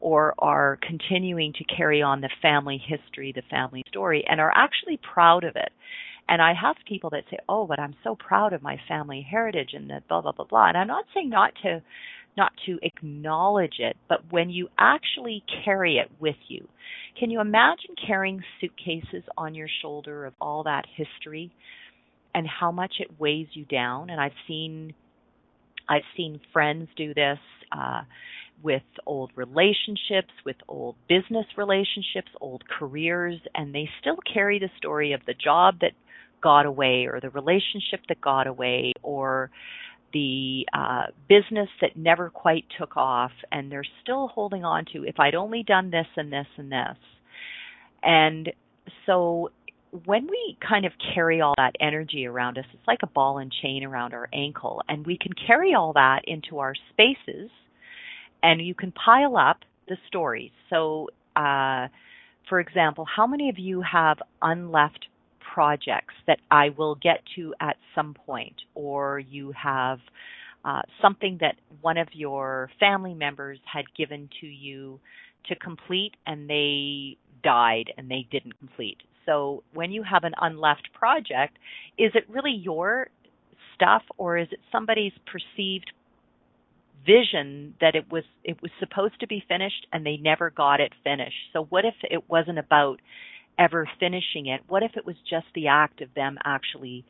or 0.00 0.34
are 0.38 0.78
continuing 0.82 1.52
to 1.52 1.64
carry 1.64 2.02
on 2.02 2.20
the 2.20 2.30
family 2.40 2.80
history, 2.84 3.32
the 3.34 3.42
family 3.48 3.82
story, 3.88 4.24
and 4.28 4.40
are 4.40 4.52
actually 4.54 4.98
proud 5.12 5.44
of 5.44 5.54
it. 5.56 5.70
And 6.28 6.40
I 6.40 6.54
have 6.54 6.76
people 6.86 7.10
that 7.10 7.24
say, 7.30 7.38
"Oh, 7.48 7.66
but 7.66 7.78
I'm 7.78 7.94
so 8.02 8.16
proud 8.16 8.52
of 8.52 8.62
my 8.62 8.78
family 8.88 9.22
heritage 9.22 9.74
and 9.74 9.90
the 9.90 10.02
blah 10.08 10.20
blah 10.20 10.32
blah 10.32 10.46
blah." 10.46 10.68
And 10.68 10.76
I'm 10.76 10.86
not 10.86 11.04
saying 11.14 11.28
not 11.28 11.54
to 11.62 11.82
not 12.36 12.52
to 12.66 12.78
acknowledge 12.82 13.78
it, 13.78 13.96
but 14.08 14.32
when 14.32 14.48
you 14.48 14.68
actually 14.78 15.44
carry 15.64 15.98
it 15.98 16.10
with 16.18 16.36
you, 16.48 16.66
can 17.18 17.30
you 17.30 17.40
imagine 17.40 17.94
carrying 18.06 18.42
suitcases 18.60 19.24
on 19.36 19.54
your 19.54 19.68
shoulder 19.82 20.24
of 20.24 20.34
all 20.40 20.62
that 20.62 20.86
history 20.96 21.50
and 22.34 22.46
how 22.48 22.72
much 22.72 22.94
it 23.00 23.20
weighs 23.20 23.48
you 23.52 23.66
down? 23.66 24.08
And 24.08 24.20
I've 24.20 24.32
seen 24.48 24.94
I've 25.88 26.02
seen 26.16 26.40
friends 26.52 26.88
do 26.96 27.12
this. 27.14 27.38
Uh, 27.70 28.02
with 28.62 28.82
old 29.06 29.32
relationships, 29.34 30.32
with 30.44 30.56
old 30.68 30.94
business 31.08 31.46
relationships, 31.56 32.30
old 32.40 32.62
careers, 32.68 33.40
and 33.54 33.74
they 33.74 33.88
still 34.00 34.18
carry 34.32 34.58
the 34.58 34.70
story 34.76 35.12
of 35.12 35.20
the 35.26 35.34
job 35.34 35.80
that 35.80 35.92
got 36.42 36.66
away 36.66 37.06
or 37.10 37.20
the 37.20 37.30
relationship 37.30 38.00
that 38.08 38.20
got 38.20 38.46
away 38.46 38.92
or 39.02 39.50
the 40.12 40.66
uh, 40.74 41.04
business 41.28 41.68
that 41.80 41.96
never 41.96 42.28
quite 42.28 42.64
took 42.78 42.96
off 42.96 43.32
and 43.50 43.72
they're 43.72 43.84
still 44.02 44.28
holding 44.28 44.64
on 44.64 44.84
to 44.92 45.04
if 45.04 45.18
I'd 45.18 45.34
only 45.34 45.62
done 45.62 45.90
this 45.90 46.06
and 46.16 46.32
this 46.32 46.46
and 46.58 46.70
this. 46.70 46.98
And 48.02 48.52
so 49.06 49.50
when 50.04 50.26
we 50.26 50.58
kind 50.66 50.84
of 50.84 50.92
carry 51.14 51.40
all 51.40 51.54
that 51.56 51.72
energy 51.80 52.26
around 52.26 52.58
us, 52.58 52.64
it's 52.72 52.86
like 52.86 53.00
a 53.02 53.06
ball 53.06 53.38
and 53.38 53.52
chain 53.62 53.84
around 53.84 54.14
our 54.14 54.28
ankle, 54.32 54.82
and 54.88 55.06
we 55.06 55.18
can 55.18 55.32
carry 55.46 55.74
all 55.74 55.92
that 55.94 56.22
into 56.26 56.58
our 56.58 56.74
spaces 56.90 57.50
and 58.42 58.60
you 58.60 58.74
can 58.74 58.92
pile 58.92 59.36
up 59.36 59.58
the 59.88 59.96
stories. 60.08 60.50
So, 60.68 61.08
uh, 61.36 61.88
for 62.48 62.58
example, 62.60 63.06
how 63.16 63.26
many 63.26 63.48
of 63.48 63.58
you 63.58 63.82
have 63.82 64.18
unleft 64.42 65.06
projects 65.52 66.14
that 66.26 66.38
I 66.50 66.70
will 66.70 66.94
get 66.94 67.20
to 67.36 67.54
at 67.60 67.76
some 67.94 68.14
point, 68.14 68.54
or 68.74 69.18
you 69.18 69.52
have 69.52 69.98
uh, 70.64 70.82
something 71.00 71.38
that 71.40 71.56
one 71.80 71.98
of 71.98 72.08
your 72.12 72.70
family 72.78 73.14
members 73.14 73.58
had 73.70 73.84
given 73.96 74.28
to 74.40 74.46
you 74.46 75.00
to 75.48 75.56
complete 75.56 76.12
and 76.26 76.48
they 76.48 77.16
died 77.42 77.92
and 77.96 78.10
they 78.10 78.26
didn't 78.30 78.58
complete. 78.58 78.98
So 79.26 79.62
when 79.74 79.92
you 79.92 80.02
have 80.04 80.24
an 80.24 80.34
unleft 80.40 80.92
project, 80.94 81.58
is 81.98 82.12
it 82.14 82.24
really 82.28 82.52
your 82.52 83.08
stuff 83.74 84.02
or 84.16 84.38
is 84.38 84.48
it 84.52 84.60
somebody's 84.70 85.12
perceived 85.26 85.90
vision 87.04 87.74
that 87.80 87.96
it 87.96 88.10
was 88.10 88.22
it 88.44 88.62
was 88.62 88.70
supposed 88.78 89.18
to 89.18 89.26
be 89.26 89.42
finished 89.48 89.86
and 89.92 90.06
they 90.06 90.16
never 90.16 90.50
got 90.50 90.80
it 90.80 90.92
finished. 91.02 91.50
So 91.52 91.64
what 91.68 91.84
if 91.84 91.94
it 92.08 92.30
wasn't 92.30 92.58
about 92.58 93.00
ever 93.58 93.88
finishing 94.00 94.46
it? 94.46 94.62
What 94.68 94.82
if 94.82 94.92
it 94.96 95.06
was 95.06 95.16
just 95.28 95.46
the 95.54 95.68
act 95.68 96.00
of 96.00 96.14
them 96.14 96.38
actually 96.44 97.04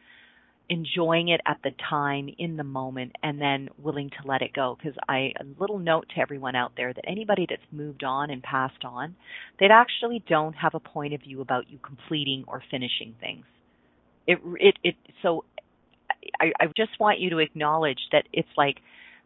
enjoying 0.69 1.29
it 1.29 1.41
at 1.47 1.59
the 1.63 1.71
time 1.91 2.29
in 2.39 2.57
the 2.57 2.65
moment 2.65 3.13
and 3.23 3.41
then 3.41 3.69
willing 3.79 4.11
to 4.11 4.27
let 4.27 4.43
it 4.43 4.53
go 4.55 4.77
because 4.79 4.97
I 5.09 5.33
a 5.39 5.45
little 5.61 5.79
note 5.79 6.07
to 6.15 6.21
everyone 6.21 6.55
out 6.57 6.73
there 6.77 6.93
that 6.95 7.05
anybody 7.07 7.47
that's 7.49 7.63
moved 7.71 8.05
on 8.05 8.31
and 8.31 8.43
passed 8.43 8.85
on 8.85 9.15
they 9.61 9.67
actually 9.67 10.25
don't 10.29 10.55
have 10.55 10.75
a 10.75 10.81
point 10.81 11.15
of 11.15 11.21
view 11.21 11.41
about 11.41 11.69
you 11.69 11.79
completing 11.79 12.45
or 12.47 12.63
finishing 12.71 13.15
things 13.21 13.45
it 14.27 14.39
it 14.61 14.77
it 14.83 14.95
so 15.23 15.45
I 16.41 16.53
I 16.61 16.67
just 16.77 16.99
want 17.01 17.19
you 17.21 17.31
to 17.31 17.39
acknowledge 17.39 18.01
that 18.13 18.25
it's 18.33 18.49
like 18.57 18.77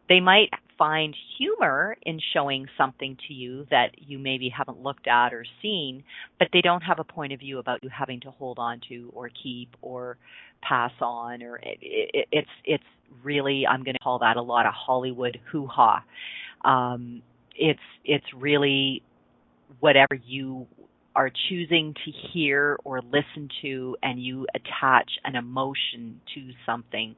they 0.09 0.19
might 0.19 0.49
find 0.77 1.15
humor 1.37 1.95
in 2.03 2.19
showing 2.33 2.67
something 2.77 3.17
to 3.27 3.33
you 3.33 3.65
that 3.71 3.89
you 3.97 4.19
maybe 4.19 4.49
haven't 4.49 4.81
looked 4.81 5.07
at 5.07 5.33
or 5.33 5.45
seen, 5.61 6.03
but 6.39 6.47
they 6.53 6.61
don't 6.61 6.81
have 6.81 6.99
a 6.99 7.03
point 7.03 7.33
of 7.33 7.39
view 7.39 7.59
about 7.59 7.83
you 7.83 7.89
having 7.89 8.19
to 8.21 8.31
hold 8.31 8.59
on 8.59 8.81
to 8.89 9.11
or 9.13 9.29
keep 9.43 9.69
or 9.81 10.17
pass 10.61 10.91
on 11.01 11.43
or 11.43 11.57
it, 11.57 11.77
it, 11.81 12.27
it's 12.31 12.49
it's 12.65 12.83
really 13.23 13.65
I'm 13.67 13.83
going 13.83 13.93
to 13.93 13.99
call 13.99 14.19
that 14.19 14.37
a 14.37 14.41
lot 14.41 14.65
of 14.65 14.73
Hollywood 14.73 15.39
hoo-ha. 15.51 16.03
Um, 16.63 17.21
it's 17.55 17.79
it's 18.05 18.25
really 18.35 19.03
whatever 19.79 20.15
you 20.25 20.67
are 21.15 21.31
choosing 21.49 21.95
to 22.05 22.11
hear 22.31 22.77
or 22.83 23.01
listen 23.01 23.49
to 23.61 23.97
and 24.03 24.23
you 24.23 24.45
attach 24.53 25.09
an 25.25 25.35
emotion 25.35 26.21
to 26.35 26.51
something 26.65 27.15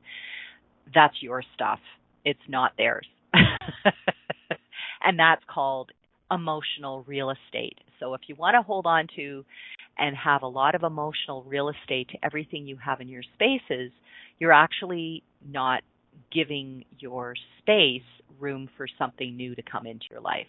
that's 0.93 1.15
your 1.21 1.43
stuff 1.53 1.79
it's 2.25 2.39
not 2.47 2.73
theirs. 2.77 3.07
and 5.03 5.19
that's 5.19 5.43
called 5.51 5.91
emotional 6.31 7.03
real 7.07 7.31
estate. 7.31 7.77
So 7.99 8.13
if 8.13 8.21
you 8.27 8.35
want 8.35 8.55
to 8.55 8.61
hold 8.61 8.85
on 8.85 9.07
to 9.15 9.43
and 9.97 10.15
have 10.15 10.43
a 10.43 10.47
lot 10.47 10.75
of 10.75 10.83
emotional 10.83 11.43
real 11.43 11.69
estate 11.69 12.09
to 12.09 12.17
everything 12.23 12.65
you 12.67 12.77
have 12.77 13.01
in 13.01 13.09
your 13.09 13.23
spaces, 13.35 13.91
you're 14.39 14.53
actually 14.53 15.23
not 15.47 15.81
giving 16.31 16.85
your 16.99 17.33
space 17.59 18.01
room 18.39 18.69
for 18.77 18.87
something 18.97 19.35
new 19.35 19.55
to 19.55 19.61
come 19.61 19.85
into 19.85 20.05
your 20.11 20.21
life. 20.21 20.47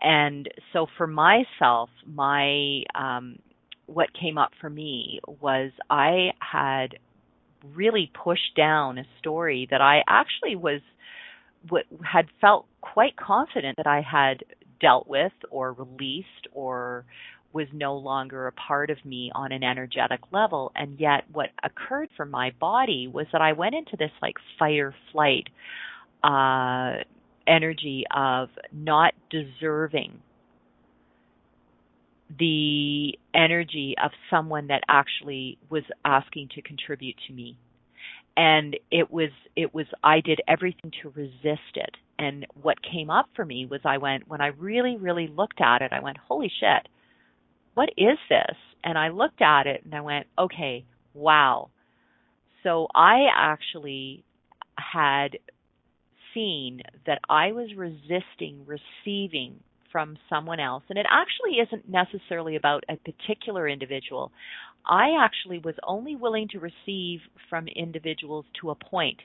And 0.00 0.48
so 0.72 0.86
for 0.98 1.06
myself, 1.06 1.88
my 2.06 2.82
um, 2.94 3.38
what 3.86 4.08
came 4.18 4.38
up 4.38 4.50
for 4.60 4.70
me 4.70 5.20
was 5.40 5.70
I 5.90 6.30
had 6.40 6.98
really 7.74 8.10
pushed 8.22 8.54
down 8.56 8.98
a 8.98 9.04
story 9.18 9.68
that 9.70 9.80
I 9.80 10.02
actually 10.08 10.56
was 10.56 10.80
had 12.04 12.26
felt 12.40 12.66
quite 12.80 13.16
confident 13.16 13.76
that 13.76 13.86
I 13.86 14.00
had 14.00 14.44
dealt 14.80 15.08
with 15.08 15.32
or 15.50 15.72
released 15.72 16.48
or 16.52 17.04
was 17.52 17.68
no 17.72 17.96
longer 17.96 18.48
a 18.48 18.52
part 18.52 18.90
of 18.90 18.98
me 19.04 19.30
on 19.34 19.52
an 19.52 19.62
energetic 19.62 20.20
level. 20.32 20.72
And 20.74 20.98
yet 20.98 21.24
what 21.32 21.50
occurred 21.62 22.08
for 22.16 22.26
my 22.26 22.52
body 22.60 23.08
was 23.08 23.26
that 23.32 23.40
I 23.40 23.52
went 23.52 23.74
into 23.74 23.96
this 23.96 24.10
like 24.20 24.34
or 24.60 24.94
flight 25.12 25.48
uh 26.22 27.04
energy 27.46 28.04
of 28.14 28.48
not 28.72 29.12
deserving 29.30 30.20
the 32.38 33.18
energy 33.34 33.94
of 34.02 34.10
someone 34.30 34.68
that 34.68 34.82
actually 34.88 35.58
was 35.68 35.82
asking 36.04 36.48
to 36.54 36.62
contribute 36.62 37.16
to 37.28 37.34
me 37.34 37.58
and 38.36 38.76
it 38.90 39.10
was 39.10 39.30
it 39.56 39.74
was 39.74 39.86
I 40.02 40.20
did 40.20 40.40
everything 40.48 40.92
to 41.02 41.10
resist 41.10 41.76
it 41.76 41.96
and 42.18 42.46
what 42.60 42.78
came 42.82 43.10
up 43.10 43.26
for 43.34 43.44
me 43.44 43.66
was 43.66 43.80
I 43.84 43.98
went 43.98 44.28
when 44.28 44.40
I 44.40 44.48
really 44.48 44.96
really 44.96 45.28
looked 45.28 45.60
at 45.60 45.82
it 45.82 45.92
I 45.92 46.00
went 46.00 46.16
holy 46.16 46.50
shit 46.60 46.88
what 47.74 47.90
is 47.96 48.18
this 48.28 48.56
and 48.82 48.98
I 48.98 49.08
looked 49.08 49.42
at 49.42 49.66
it 49.66 49.82
and 49.84 49.94
I 49.94 50.00
went 50.00 50.26
okay 50.38 50.84
wow. 51.14 51.70
So 52.62 52.88
I 52.94 53.26
actually 53.34 54.24
had 54.76 55.38
seen 56.34 56.82
that 57.06 57.20
I 57.28 57.52
was 57.52 57.68
resisting 57.76 58.66
receiving 58.66 59.60
from 59.92 60.16
someone 60.28 60.58
else. 60.58 60.82
And 60.90 60.98
it 60.98 61.06
actually 61.08 61.60
isn't 61.60 61.88
necessarily 61.88 62.56
about 62.56 62.82
a 62.88 62.96
particular 62.96 63.68
individual. 63.68 64.32
I 64.86 65.16
actually 65.20 65.58
was 65.58 65.74
only 65.84 66.16
willing 66.16 66.48
to 66.48 66.58
receive 66.60 67.20
from 67.50 67.68
individuals 67.68 68.46
to 68.60 68.70
a 68.70 68.74
point. 68.74 69.18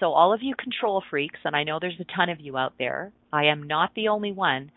So, 0.00 0.12
all 0.12 0.32
of 0.34 0.42
you 0.42 0.54
control 0.56 1.02
freaks, 1.10 1.40
and 1.44 1.56
I 1.56 1.64
know 1.64 1.78
there's 1.80 2.00
a 2.00 2.16
ton 2.16 2.28
of 2.28 2.40
you 2.40 2.56
out 2.56 2.74
there, 2.78 3.12
I 3.32 3.46
am 3.46 3.62
not 3.64 3.90
the 3.94 4.08
only 4.08 4.32
one. 4.32 4.70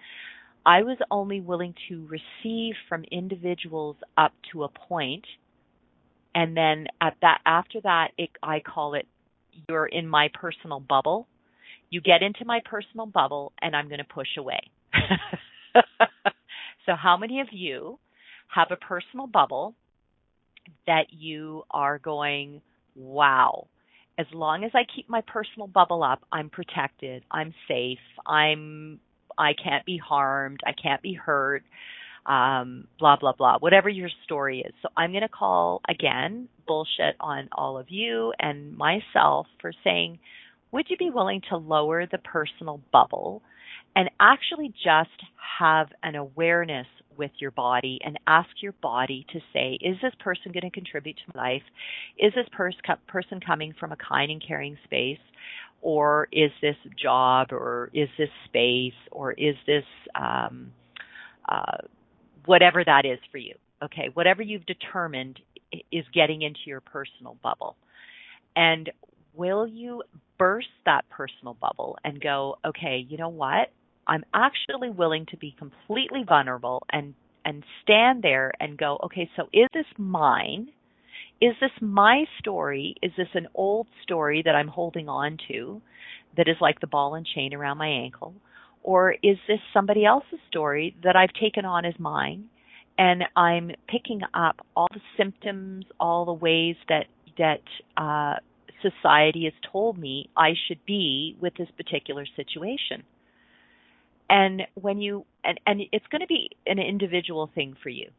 I 0.66 0.84
was 0.84 0.98
only 1.12 1.42
willing 1.42 1.74
to 1.90 2.08
receive 2.08 2.76
from 2.88 3.04
individuals 3.12 3.98
up 4.18 4.34
to 4.52 4.64
a 4.64 4.70
point. 4.70 5.26
and 6.36 6.56
then 6.56 6.88
at 7.02 7.16
that 7.22 7.40
after 7.46 7.82
that, 7.82 8.10
it, 8.18 8.30
I 8.44 8.60
call 8.60 8.94
it 8.94 9.08
you're 9.68 9.88
in 9.88 10.08
my 10.08 10.30
personal 10.34 10.80
bubble. 10.80 11.28
You 11.90 12.02
get 12.02 12.22
into 12.22 12.46
my 12.46 12.62
personal 12.66 13.08
bubble, 13.08 13.52
and 13.62 13.76
I'm 13.76 13.88
going 13.88 14.00
to 14.00 14.04
push 14.06 14.38
away. 14.38 14.60
so, 16.86 16.96
how 16.96 17.18
many 17.18 17.42
of 17.42 17.48
you 17.52 18.00
have 18.54 18.70
a 18.72 18.76
personal 18.76 19.28
bubble 19.28 19.76
that 20.88 21.08
you 21.12 21.64
are 21.72 22.00
going, 22.00 22.62
wow, 22.96 23.68
as 24.18 24.26
long 24.34 24.64
as 24.64 24.72
I 24.74 24.82
keep 24.96 25.10
my 25.10 25.22
personal 25.22 25.68
bubble 25.68 26.04
up, 26.04 26.22
I'm 26.32 26.50
protected, 26.50 27.24
I'm 27.32 27.54
safe, 27.68 28.00
I'm 28.26 29.00
I 29.38 29.54
can't 29.54 29.86
be 29.86 29.98
harmed, 29.98 30.60
I 30.66 30.74
can't 30.74 31.02
be 31.02 31.14
hurt, 31.14 31.64
um, 32.26 32.88
blah 33.00 33.16
blah 33.18 33.34
blah, 33.38 33.60
whatever 33.60 33.88
your 33.88 34.10
story 34.26 34.60
is. 34.60 34.74
So 34.82 34.90
I'm 34.98 35.12
going 35.12 35.22
to 35.22 35.30
call 35.30 35.82
again 35.88 36.50
bullshit 36.68 37.16
on 37.20 37.50
all 37.54 37.78
of 37.78 37.88
you 37.90 38.34
and 38.40 38.76
myself 38.76 39.48
for 39.62 39.72
saying, 39.84 40.20
would 40.72 40.88
you 40.90 40.98
be 40.98 41.10
willing 41.10 41.42
to 41.50 41.58
lower 41.58 42.06
the 42.06 42.20
personal 42.20 42.82
bubble 42.92 43.42
and 43.96 44.10
actually 44.20 44.74
just 44.84 45.10
have 45.60 45.88
an 46.04 46.16
awareness 46.16 46.88
with 47.20 47.32
your 47.40 47.52
body 47.52 48.00
and 48.04 48.18
ask 48.26 48.50
your 48.62 48.72
body 48.82 49.28
to 49.34 49.40
say, 49.54 49.78
is 49.82 49.98
this 50.02 50.14
person 50.20 50.52
going 50.52 50.64
to 50.64 50.72
contribute 50.72 51.18
to 51.18 51.38
my 51.38 51.44
life? 51.44 51.62
Is 52.18 52.34
this 52.34 52.48
pers- 52.52 52.76
person 53.08 53.40
coming 53.46 53.76
from 53.80 53.92
a 53.92 53.98
kind 53.98 54.32
and 54.32 54.44
caring 54.46 54.78
space? 54.86 55.20
Or 55.82 56.28
is 56.32 56.52
this 56.62 56.76
job 57.02 57.50
or 57.52 57.92
is 57.94 58.10
this 58.18 58.30
space 58.46 59.00
or 59.12 59.34
is 59.34 59.56
this 59.68 59.84
um, 60.16 60.72
uh, 61.48 61.78
whatever 62.46 62.84
that 62.84 63.06
is 63.06 63.20
for 63.32 63.38
you? 63.38 63.56
Okay, 63.84 64.10
whatever 64.14 64.42
you've 64.42 64.66
determined 64.66 65.40
is 65.92 66.06
getting 66.14 66.42
into 66.42 66.60
your 66.66 66.82
personal 66.82 67.38
bubble. 67.44 67.76
And 68.56 68.90
will 69.34 69.68
you 69.68 70.04
burst 70.38 70.68
that 70.86 71.08
personal 71.10 71.54
bubble 71.54 71.98
and 72.04 72.20
go, 72.20 72.58
okay, 72.66 73.06
you 73.08 73.18
know 73.18 73.30
what? 73.30 73.72
I'm 74.10 74.26
actually 74.34 74.90
willing 74.90 75.28
to 75.28 75.38
be 75.38 75.56
completely 75.58 76.24
vulnerable 76.28 76.82
and 76.92 77.14
and 77.46 77.64
stand 77.84 78.22
there 78.22 78.52
and 78.60 78.78
go, 78.78 79.00
okay, 79.06 79.30
so 79.36 79.44
is 79.54 79.68
this 79.74 79.86
mine? 79.98 80.70
Is 81.40 81.54
this 81.62 81.72
my 81.80 82.26
story? 82.40 82.96
Is 83.02 83.12
this 83.16 83.30
an 83.34 83.48
old 83.56 83.88
story 84.04 84.42
that 84.44 84.56
I'm 84.56 84.68
holding 84.68 85.08
on 85.08 85.38
to 85.48 85.82
that 86.36 86.50
is 86.50 86.58
like 86.60 86.82
the 86.82 86.88
ball 86.88 87.16
and 87.16 87.26
chain 87.26 87.54
around 87.54 87.78
my 87.78 87.88
ankle? 87.88 88.34
Or 88.84 89.14
is 89.24 89.38
this 89.48 89.60
somebody 89.74 90.06
else's 90.06 90.40
story 90.50 90.96
that 91.04 91.16
I've 91.16 91.34
taken 91.40 91.64
on 91.64 91.86
as 91.86 91.94
mine 91.98 92.50
and 92.98 93.24
I'm 93.36 93.72
picking 93.88 94.22
up 94.34 94.66
all 94.76 94.88
the 94.92 95.02
symptoms, 95.18 95.86
all 96.00 96.26
the 96.26 96.34
ways 96.34 96.76
that 96.90 97.06
that 97.38 97.62
uh, 97.96 98.36
society 98.82 99.46
has 99.46 99.54
told 99.72 99.98
me 99.98 100.30
I 100.36 100.54
should 100.68 100.84
be 100.86 101.38
with 101.40 101.54
this 101.56 101.70
particular 101.78 102.26
situation? 102.36 103.04
And 104.30 104.64
when 104.76 105.02
you 105.02 105.26
and 105.44 105.60
and 105.66 105.82
it's 105.92 106.06
going 106.08 106.22
to 106.22 106.28
be 106.28 106.52
an 106.66 106.80
individual 106.80 107.50
thing 107.54 107.76
for 107.82 107.90
you. 107.90 108.10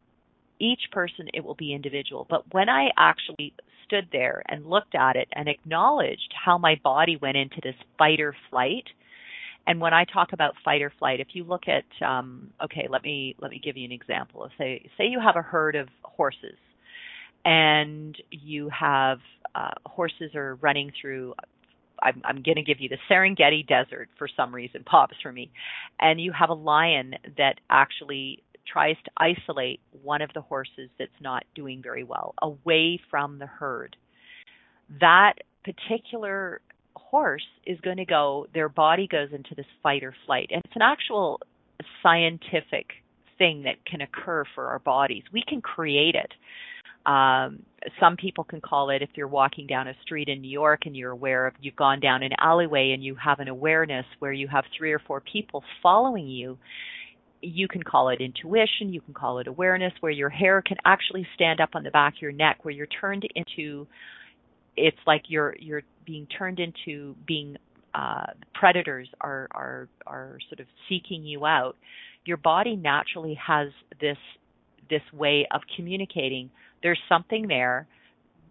Each 0.59 0.81
person 0.91 1.27
it 1.33 1.43
will 1.43 1.55
be 1.55 1.73
individual. 1.73 2.27
But 2.29 2.53
when 2.53 2.69
I 2.69 2.89
actually 2.97 3.53
stood 3.85 4.07
there 4.11 4.43
and 4.47 4.65
looked 4.65 4.95
at 4.95 5.15
it 5.15 5.27
and 5.33 5.47
acknowledged 5.47 6.33
how 6.45 6.57
my 6.57 6.79
body 6.83 7.17
went 7.17 7.37
into 7.37 7.59
this 7.63 7.75
fight 7.97 8.19
or 8.19 8.35
flight, 8.49 8.85
and 9.65 9.79
when 9.79 9.93
I 9.93 10.05
talk 10.05 10.33
about 10.33 10.53
fight 10.63 10.81
or 10.81 10.91
flight, 10.99 11.19
if 11.19 11.29
you 11.33 11.43
look 11.43 11.63
at 11.67 12.05
um, 12.05 12.51
okay, 12.63 12.87
let 12.89 13.03
me 13.03 13.35
let 13.39 13.51
me 13.51 13.61
give 13.63 13.77
you 13.77 13.85
an 13.85 13.91
example. 13.91 14.47
Say 14.57 14.89
say 14.97 15.05
you 15.07 15.19
have 15.19 15.35
a 15.35 15.41
herd 15.41 15.75
of 15.75 15.87
horses, 16.03 16.57
and 17.45 18.15
you 18.29 18.69
have 18.69 19.19
uh, 19.55 19.71
horses 19.85 20.35
are 20.35 20.55
running 20.55 20.91
through 20.99 21.33
I'm, 22.01 22.21
I'm 22.25 22.41
going 22.43 22.55
to 22.55 22.63
give 22.63 22.79
you 22.79 22.89
the 22.89 22.97
Serengeti 23.09 23.65
Desert 23.65 24.09
for 24.17 24.27
some 24.35 24.53
reason 24.53 24.83
pops 24.83 25.15
for 25.21 25.31
me, 25.31 25.51
and 25.99 26.19
you 26.19 26.31
have 26.31 26.49
a 26.49 26.55
lion 26.55 27.15
that 27.37 27.55
actually 27.69 28.43
tries 28.71 28.95
to 29.05 29.11
isolate 29.17 29.79
one 30.03 30.21
of 30.21 30.29
the 30.33 30.41
horses 30.41 30.89
that's 30.97 31.11
not 31.19 31.43
doing 31.55 31.81
very 31.81 32.03
well 32.03 32.33
away 32.41 32.99
from 33.09 33.39
the 33.39 33.47
herd. 33.47 33.95
That 34.99 35.33
particular 35.63 36.61
horse 36.95 37.45
is 37.65 37.79
going 37.81 37.97
to 37.97 38.05
go, 38.05 38.47
their 38.53 38.69
body 38.69 39.07
goes 39.07 39.29
into 39.33 39.55
this 39.55 39.65
fight 39.83 40.03
or 40.03 40.13
flight. 40.25 40.49
And 40.51 40.61
it's 40.65 40.75
an 40.75 40.81
actual 40.81 41.39
scientific 42.01 42.87
thing 43.37 43.63
that 43.63 43.83
can 43.85 44.01
occur 44.01 44.43
for 44.55 44.67
our 44.67 44.79
bodies. 44.79 45.23
We 45.31 45.43
can 45.47 45.61
create 45.61 46.15
it. 46.15 46.31
Um, 47.05 47.63
some 47.99 48.15
people 48.15 48.43
can 48.43 48.61
call 48.61 48.91
it 48.91 49.01
if 49.01 49.09
you're 49.15 49.27
walking 49.27 49.65
down 49.65 49.87
a 49.87 49.93
street 50.03 50.27
in 50.27 50.41
New 50.41 50.51
York 50.51 50.81
and 50.85 50.95
you're 50.95 51.11
aware 51.11 51.47
of 51.47 51.53
you've 51.59 51.75
gone 51.75 51.99
down 51.99 52.21
an 52.21 52.31
alleyway 52.39 52.91
and 52.91 53.03
you 53.03 53.15
have 53.15 53.39
an 53.39 53.47
awareness 53.47 54.05
where 54.19 54.31
you 54.31 54.47
have 54.47 54.65
three 54.77 54.91
or 54.91 54.99
four 54.99 55.21
people 55.21 55.63
following 55.81 56.27
you. 56.27 56.57
You 57.41 57.67
can 57.67 57.81
call 57.81 58.09
it 58.09 58.21
intuition, 58.21 58.93
you 58.93 59.01
can 59.01 59.15
call 59.15 59.39
it 59.39 59.47
awareness, 59.47 59.93
where 59.99 60.11
your 60.11 60.29
hair 60.29 60.61
can 60.61 60.77
actually 60.85 61.25
stand 61.33 61.59
up 61.59 61.69
on 61.73 61.81
the 61.81 61.89
back 61.89 62.17
of 62.17 62.21
your 62.21 62.31
neck, 62.31 62.59
where 62.63 62.73
you're 62.73 62.85
turned 62.85 63.27
into 63.33 63.87
it's 64.77 64.97
like 65.07 65.23
you're 65.27 65.55
you're 65.59 65.81
being 66.05 66.27
turned 66.27 66.59
into 66.59 67.15
being 67.25 67.57
uh, 67.93 68.27
predators 68.53 69.07
are 69.21 69.47
are 69.51 69.87
are 70.05 70.37
sort 70.49 70.59
of 70.59 70.67
seeking 70.87 71.23
you 71.23 71.45
out. 71.45 71.75
Your 72.25 72.37
body 72.37 72.75
naturally 72.75 73.37
has 73.45 73.69
this 73.99 74.17
this 74.89 75.01
way 75.13 75.47
of 75.51 75.61
communicating 75.75 76.51
there's 76.83 76.99
something 77.09 77.47
there. 77.47 77.87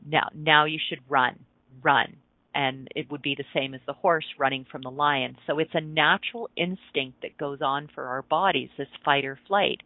Now, 0.07 0.29
now 0.35 0.65
you 0.65 0.79
should 0.89 1.01
run, 1.09 1.39
run. 1.83 2.17
And 2.55 2.89
it 2.97 3.11
would 3.11 3.23
be 3.23 3.37
the 3.37 3.45
same 3.55 3.75
as 3.75 3.81
the 3.87 3.93
horse 3.93 4.25
running 4.37 4.67
from 4.71 4.83
the 4.83 4.91
lion. 4.91 5.37
So 5.47 5.59
it's 5.61 5.71
a 5.75 5.81
natural 5.81 6.49
instinct 6.57 7.23
that 7.23 7.39
goes 7.39 7.61
on 7.63 7.89
for 7.95 8.05
our 8.07 8.23
bodies, 8.23 8.71
this 8.77 8.89
fight 9.05 9.25
or 9.25 9.39
flight. 9.47 9.83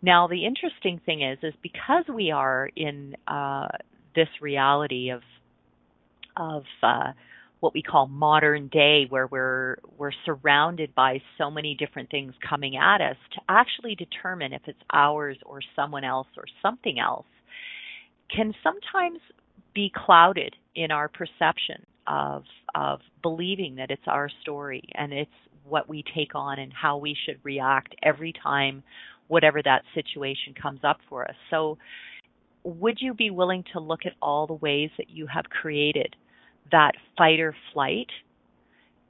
Now, 0.00 0.26
the 0.26 0.46
interesting 0.46 1.00
thing 1.04 1.22
is, 1.22 1.38
is 1.42 1.54
because 1.62 2.04
we 2.12 2.30
are 2.30 2.70
in 2.74 3.14
uh, 3.26 3.68
this 4.14 4.28
reality 4.40 5.10
of 5.10 5.22
of 6.36 6.64
uh, 6.82 7.12
what 7.60 7.72
we 7.72 7.82
call 7.82 8.06
modern 8.06 8.68
day 8.68 9.06
where 9.08 9.26
we're 9.26 9.76
we're 9.96 10.12
surrounded 10.24 10.94
by 10.94 11.20
so 11.38 11.50
many 11.50 11.74
different 11.74 12.10
things 12.10 12.34
coming 12.46 12.76
at 12.76 13.00
us 13.00 13.16
to 13.34 13.40
actually 13.48 13.94
determine 13.94 14.52
if 14.52 14.62
it's 14.66 14.78
ours 14.92 15.36
or 15.46 15.60
someone 15.74 16.04
else 16.04 16.28
or 16.36 16.44
something 16.62 16.98
else 16.98 17.26
can 18.34 18.54
sometimes 18.62 19.20
be 19.74 19.92
clouded 19.94 20.54
in 20.74 20.90
our 20.90 21.08
perception 21.08 21.84
of 22.06 22.44
of 22.74 23.00
believing 23.22 23.76
that 23.76 23.90
it's 23.90 24.06
our 24.06 24.28
story 24.42 24.82
and 24.94 25.12
it's 25.12 25.30
what 25.64 25.88
we 25.88 26.04
take 26.14 26.34
on 26.34 26.58
and 26.58 26.72
how 26.72 26.96
we 26.96 27.16
should 27.24 27.38
react 27.42 27.94
every 28.02 28.32
time 28.42 28.82
whatever 29.28 29.60
that 29.62 29.82
situation 29.94 30.54
comes 30.60 30.80
up 30.84 30.98
for 31.08 31.24
us. 31.24 31.34
So 31.50 31.78
would 32.62 32.98
you 33.00 33.14
be 33.14 33.30
willing 33.30 33.64
to 33.72 33.80
look 33.80 34.00
at 34.04 34.12
all 34.20 34.46
the 34.46 34.54
ways 34.54 34.90
that 34.98 35.10
you 35.10 35.26
have 35.26 35.44
created 35.46 36.14
that 36.70 36.92
fight 37.16 37.40
or 37.40 37.54
flight 37.72 38.08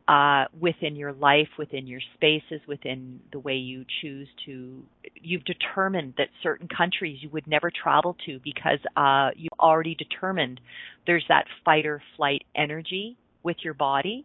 uh, 0.09 0.45
within 0.59 0.95
your 0.95 1.13
life, 1.13 1.49
within 1.59 1.87
your 1.87 2.01
spaces, 2.15 2.61
within 2.69 3.21
the 3.33 3.39
way 3.41 3.55
you 3.55 3.85
choose 4.01 4.29
to. 4.47 4.83
You've 5.21 5.45
determined 5.45 6.15
that 6.19 6.29
certain 6.43 6.69
countries 6.69 7.19
you 7.23 7.31
would 7.31 7.47
never 7.47 7.71
travel 7.71 8.17
to 8.27 8.39
because 8.45 8.79
uh, 8.97 9.31
you've 9.37 9.59
already 9.59 9.97
determined 9.97 10.61
there's 11.07 11.25
that 11.29 11.47
fight 11.65 11.87
or 11.87 12.01
flight 12.17 12.43
energy 12.55 13.17
with 13.43 13.57
your 13.65 13.75
body. 13.75 14.25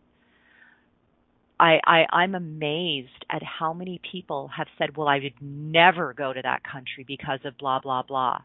I, 1.60 1.80
I 1.86 2.06
I'm 2.12 2.36
amazed 2.36 3.26
at 3.30 3.42
how 3.44 3.74
many 3.74 4.00
people 4.12 4.50
have 4.56 4.68
said, 4.78 4.98
"Well, 4.98 5.08
I 5.08 5.20
would 5.20 5.34
never 5.42 6.14
go 6.14 6.34
to 6.34 6.42
that 6.42 6.62
country 6.64 7.06
because 7.08 7.40
of 7.46 7.58
blah 7.58 7.80
blah 7.80 8.04
blah," 8.04 8.42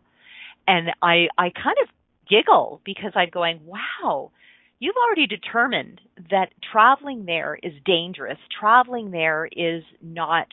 and 0.69 0.89
I 1.03 1.29
I 1.39 1.51
kind 1.51 1.77
of 1.83 1.89
giggle 2.29 2.81
because 2.85 3.13
I'm 3.15 3.31
going, 3.31 3.61
"Wow." 3.65 4.33
You've 4.79 4.97
already 4.97 5.27
determined 5.27 6.01
that 6.31 6.51
traveling 6.73 7.25
there 7.25 7.59
is 7.63 7.73
dangerous, 7.85 8.39
traveling 8.59 9.11
there 9.11 9.49
is 9.51 9.83
not 10.03 10.49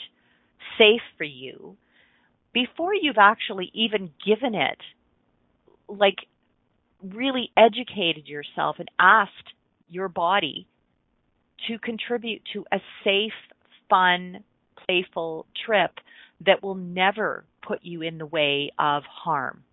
safe 0.78 1.02
for 1.18 1.24
you, 1.26 1.76
before 2.54 2.94
you've 2.94 3.18
actually 3.18 3.72
even 3.74 4.12
given 4.26 4.56
it 4.56 4.78
like 5.90 6.18
really 7.04 7.52
educated 7.58 8.28
yourself 8.28 8.78
and 8.80 8.90
asked 9.00 9.54
your 9.90 10.08
body 10.08 10.68
to 11.68 11.78
contribute 11.80 12.42
to 12.54 12.66
a 12.72 12.80
safe, 13.04 13.34
fun, 13.90 14.44
playful 14.86 15.46
trip 15.66 15.92
that 16.46 16.64
will 16.64 16.76
never 16.76 17.46
put 17.66 17.80
you 17.84 18.02
in 18.02 18.18
the 18.18 18.26
way 18.26 18.72
of 18.80 19.04
harm. 19.04 19.64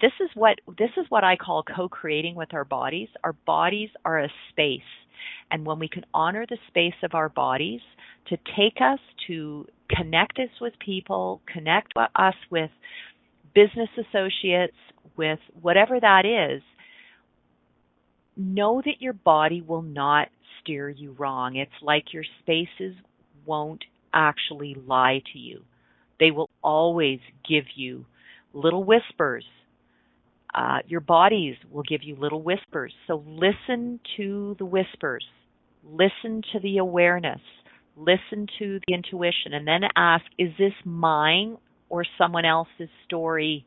This 0.00 0.12
is 0.20 0.30
what 0.34 0.58
this 0.78 0.90
is 0.96 1.06
what 1.10 1.24
I 1.24 1.36
call 1.36 1.62
co-creating 1.62 2.34
with 2.34 2.54
our 2.54 2.64
bodies. 2.64 3.08
Our 3.22 3.34
bodies 3.46 3.90
are 4.04 4.20
a 4.20 4.28
space. 4.50 4.80
And 5.50 5.66
when 5.66 5.78
we 5.78 5.88
can 5.88 6.06
honor 6.14 6.46
the 6.48 6.58
space 6.68 6.94
of 7.02 7.14
our 7.14 7.28
bodies 7.28 7.80
to 8.28 8.36
take 8.56 8.80
us 8.80 8.98
to 9.26 9.66
connect 9.90 10.38
us 10.38 10.48
with 10.60 10.72
people, 10.84 11.42
connect 11.52 11.92
us 12.16 12.34
with 12.50 12.70
business 13.54 13.90
associates, 13.98 14.76
with 15.16 15.40
whatever 15.60 16.00
that 16.00 16.24
is, 16.24 16.62
know 18.36 18.80
that 18.84 19.00
your 19.00 19.12
body 19.12 19.60
will 19.60 19.82
not 19.82 20.28
steer 20.60 20.88
you 20.88 21.12
wrong. 21.18 21.56
It's 21.56 21.70
like 21.82 22.12
your 22.12 22.24
spaces 22.40 22.94
won't 23.44 23.84
actually 24.14 24.76
lie 24.86 25.20
to 25.32 25.38
you. 25.38 25.62
They 26.18 26.30
will 26.30 26.48
always 26.62 27.18
give 27.48 27.64
you 27.74 28.06
little 28.52 28.84
whispers. 28.84 29.44
Uh, 30.54 30.78
your 30.86 31.00
bodies 31.00 31.56
will 31.70 31.82
give 31.82 32.02
you 32.02 32.16
little 32.16 32.42
whispers. 32.42 32.92
So 33.06 33.22
listen 33.26 34.00
to 34.16 34.56
the 34.58 34.64
whispers. 34.64 35.24
Listen 35.84 36.42
to 36.52 36.60
the 36.60 36.78
awareness. 36.78 37.40
Listen 37.96 38.46
to 38.58 38.80
the 38.86 38.94
intuition 38.94 39.52
and 39.52 39.66
then 39.66 39.82
ask, 39.96 40.24
is 40.38 40.50
this 40.58 40.72
mine 40.84 41.56
or 41.88 42.04
someone 42.18 42.44
else's 42.44 42.88
story? 43.04 43.66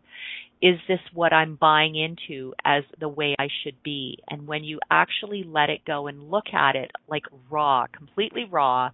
Is 0.62 0.76
this 0.88 1.00
what 1.14 1.34
I'm 1.34 1.56
buying 1.56 1.96
into 1.96 2.54
as 2.64 2.84
the 3.00 3.10
way 3.10 3.36
I 3.38 3.48
should 3.64 3.84
be? 3.84 4.20
And 4.30 4.48
when 4.48 4.64
you 4.64 4.80
actually 4.90 5.44
let 5.44 5.70
it 5.70 5.82
go 5.86 6.08
and 6.08 6.32
look 6.32 6.54
at 6.54 6.76
it 6.76 6.92
like 7.08 7.24
raw, 7.50 7.86
completely 7.96 8.46
raw, 8.50 8.90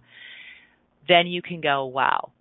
then 1.08 1.26
you 1.26 1.42
can 1.42 1.60
go, 1.60 1.86
wow, 1.86 2.32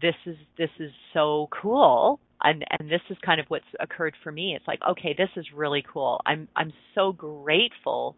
this 0.00 0.14
is 0.26 0.36
this 0.58 0.70
is 0.78 0.92
so 1.14 1.48
cool. 1.50 2.20
And 2.42 2.64
and 2.78 2.90
this 2.90 3.00
is 3.10 3.16
kind 3.24 3.40
of 3.40 3.46
what's 3.48 3.64
occurred 3.80 4.14
for 4.22 4.30
me. 4.30 4.54
It's 4.54 4.66
like, 4.68 4.80
okay, 4.88 5.14
this 5.16 5.30
is 5.36 5.46
really 5.54 5.84
cool. 5.92 6.20
I'm 6.26 6.48
I'm 6.54 6.72
so 6.94 7.12
grateful 7.12 8.16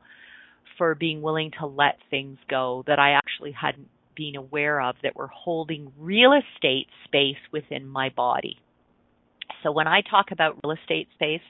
for 0.76 0.94
being 0.94 1.22
willing 1.22 1.50
to 1.60 1.66
let 1.66 1.96
things 2.10 2.38
go 2.48 2.84
that 2.86 2.98
I 2.98 3.12
actually 3.12 3.52
hadn't 3.52 3.88
been 4.16 4.36
aware 4.36 4.80
of 4.80 4.96
that 5.02 5.16
were 5.16 5.28
holding 5.28 5.92
real 5.98 6.32
estate 6.32 6.88
space 7.04 7.38
within 7.52 7.86
my 7.86 8.10
body. 8.10 8.58
So 9.62 9.72
when 9.72 9.86
I 9.88 10.02
talk 10.08 10.26
about 10.30 10.58
real 10.62 10.74
estate 10.80 11.08
space, 11.14 11.40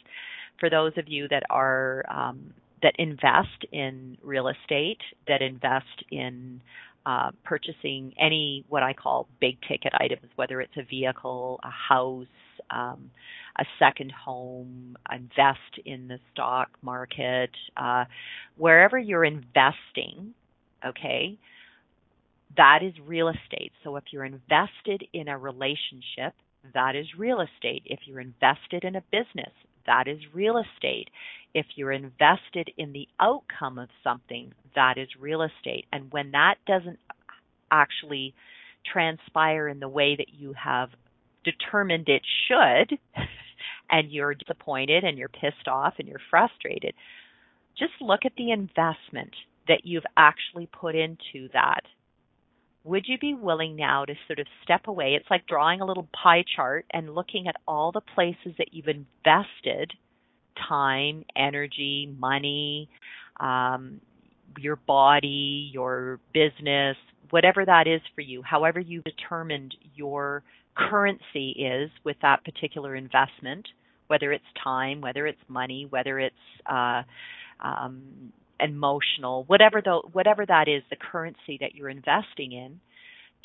for 0.60 0.70
those 0.70 0.92
of 0.96 1.08
you 1.08 1.28
that 1.28 1.44
are 1.50 2.04
um, 2.10 2.52
that 2.82 2.94
invest 2.98 3.64
in 3.72 4.16
real 4.22 4.48
estate, 4.48 5.00
that 5.26 5.42
invest 5.42 6.04
in 6.10 6.60
uh, 7.06 7.30
purchasing 7.44 8.12
any 8.20 8.64
what 8.68 8.82
I 8.82 8.92
call 8.92 9.28
big 9.40 9.56
ticket 9.68 9.92
items, 9.98 10.30
whether 10.36 10.60
it's 10.60 10.76
a 10.76 10.84
vehicle, 10.84 11.60
a 11.62 11.70
house, 11.70 12.26
um, 12.70 13.10
a 13.58 13.64
second 13.78 14.12
home, 14.12 14.96
invest 15.12 15.78
in 15.84 16.08
the 16.08 16.18
stock 16.32 16.70
market, 16.82 17.50
uh, 17.76 18.04
wherever 18.56 18.98
you're 18.98 19.24
investing, 19.24 20.34
okay, 20.86 21.38
that 22.56 22.80
is 22.82 22.94
real 23.06 23.28
estate. 23.28 23.72
So 23.84 23.96
if 23.96 24.04
you're 24.10 24.24
invested 24.24 25.04
in 25.12 25.28
a 25.28 25.38
relationship, 25.38 26.34
that 26.74 26.96
is 26.96 27.06
real 27.16 27.40
estate. 27.40 27.82
If 27.86 28.00
you're 28.04 28.20
invested 28.20 28.84
in 28.84 28.96
a 28.96 29.02
business, 29.12 29.52
that 29.86 30.08
is 30.08 30.18
real 30.32 30.58
estate. 30.58 31.08
If 31.54 31.66
you're 31.76 31.92
invested 31.92 32.70
in 32.76 32.92
the 32.92 33.08
outcome 33.20 33.78
of 33.78 33.88
something, 34.04 34.52
that 34.74 34.98
is 34.98 35.08
real 35.18 35.42
estate. 35.42 35.86
And 35.92 36.12
when 36.12 36.32
that 36.32 36.56
doesn't 36.66 36.98
actually 37.70 38.34
transpire 38.92 39.68
in 39.68 39.80
the 39.80 39.88
way 39.88 40.16
that 40.16 40.34
you 40.34 40.52
have 40.52 40.90
determined 41.50 42.08
it 42.08 42.22
should, 42.46 42.98
and 43.90 44.10
you're 44.10 44.34
disappointed 44.34 45.04
and 45.04 45.18
you're 45.18 45.28
pissed 45.28 45.68
off 45.68 45.94
and 45.98 46.08
you're 46.08 46.20
frustrated, 46.30 46.94
just 47.78 47.92
look 48.00 48.20
at 48.24 48.32
the 48.36 48.50
investment 48.50 49.34
that 49.68 49.82
you've 49.84 50.06
actually 50.16 50.68
put 50.72 50.94
into 50.94 51.48
that 51.52 51.82
would 52.88 53.04
you 53.06 53.18
be 53.18 53.34
willing 53.34 53.76
now 53.76 54.04
to 54.04 54.14
sort 54.26 54.38
of 54.38 54.46
step 54.64 54.88
away? 54.88 55.14
It's 55.14 55.30
like 55.30 55.46
drawing 55.46 55.80
a 55.80 55.84
little 55.84 56.08
pie 56.22 56.44
chart 56.56 56.86
and 56.90 57.14
looking 57.14 57.46
at 57.46 57.56
all 57.66 57.92
the 57.92 58.00
places 58.00 58.54
that 58.56 58.72
you've 58.72 58.88
invested 58.88 59.92
time, 60.68 61.24
energy, 61.36 62.12
money, 62.18 62.88
um, 63.40 64.00
your 64.58 64.76
body, 64.76 65.70
your 65.72 66.18
business, 66.32 66.96
whatever 67.30 67.64
that 67.64 67.86
is 67.86 68.00
for 68.14 68.22
you, 68.22 68.42
however 68.42 68.80
you've 68.80 69.04
determined 69.04 69.74
your 69.94 70.42
currency 70.78 71.50
is 71.50 71.90
with 72.04 72.16
that 72.22 72.44
particular 72.44 72.94
investment, 72.96 73.66
whether 74.06 74.32
it's 74.32 74.44
time, 74.62 75.00
whether 75.00 75.26
it's 75.26 75.38
money, 75.48 75.86
whether 75.90 76.18
it's 76.18 76.34
uh, 76.70 77.02
um, 77.60 78.32
emotional, 78.60 79.44
whatever 79.46 79.80
the 79.82 80.00
whatever 80.12 80.46
that 80.46 80.68
is, 80.68 80.82
the 80.90 80.96
currency 80.96 81.58
that 81.60 81.74
you're 81.74 81.88
investing 81.88 82.52
in, 82.52 82.80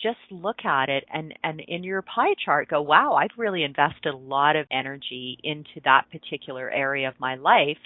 just 0.02 0.18
look 0.32 0.66
at 0.66 0.90
it 0.90 1.06
and 1.14 1.34
and 1.44 1.62
in 1.68 1.84
your 1.84 2.02
pie 2.02 2.36
chart 2.44 2.70
go, 2.70 2.82
wow, 2.82 3.16
I've 3.16 3.38
really 3.38 3.64
invested 3.64 4.14
a 4.14 4.18
lot 4.18 4.56
of 4.56 4.66
energy 4.72 5.38
into 5.44 5.82
that 5.86 6.06
particular 6.12 6.70
area 6.70 7.08
of 7.08 7.16
my 7.20 7.36
life. 7.36 7.78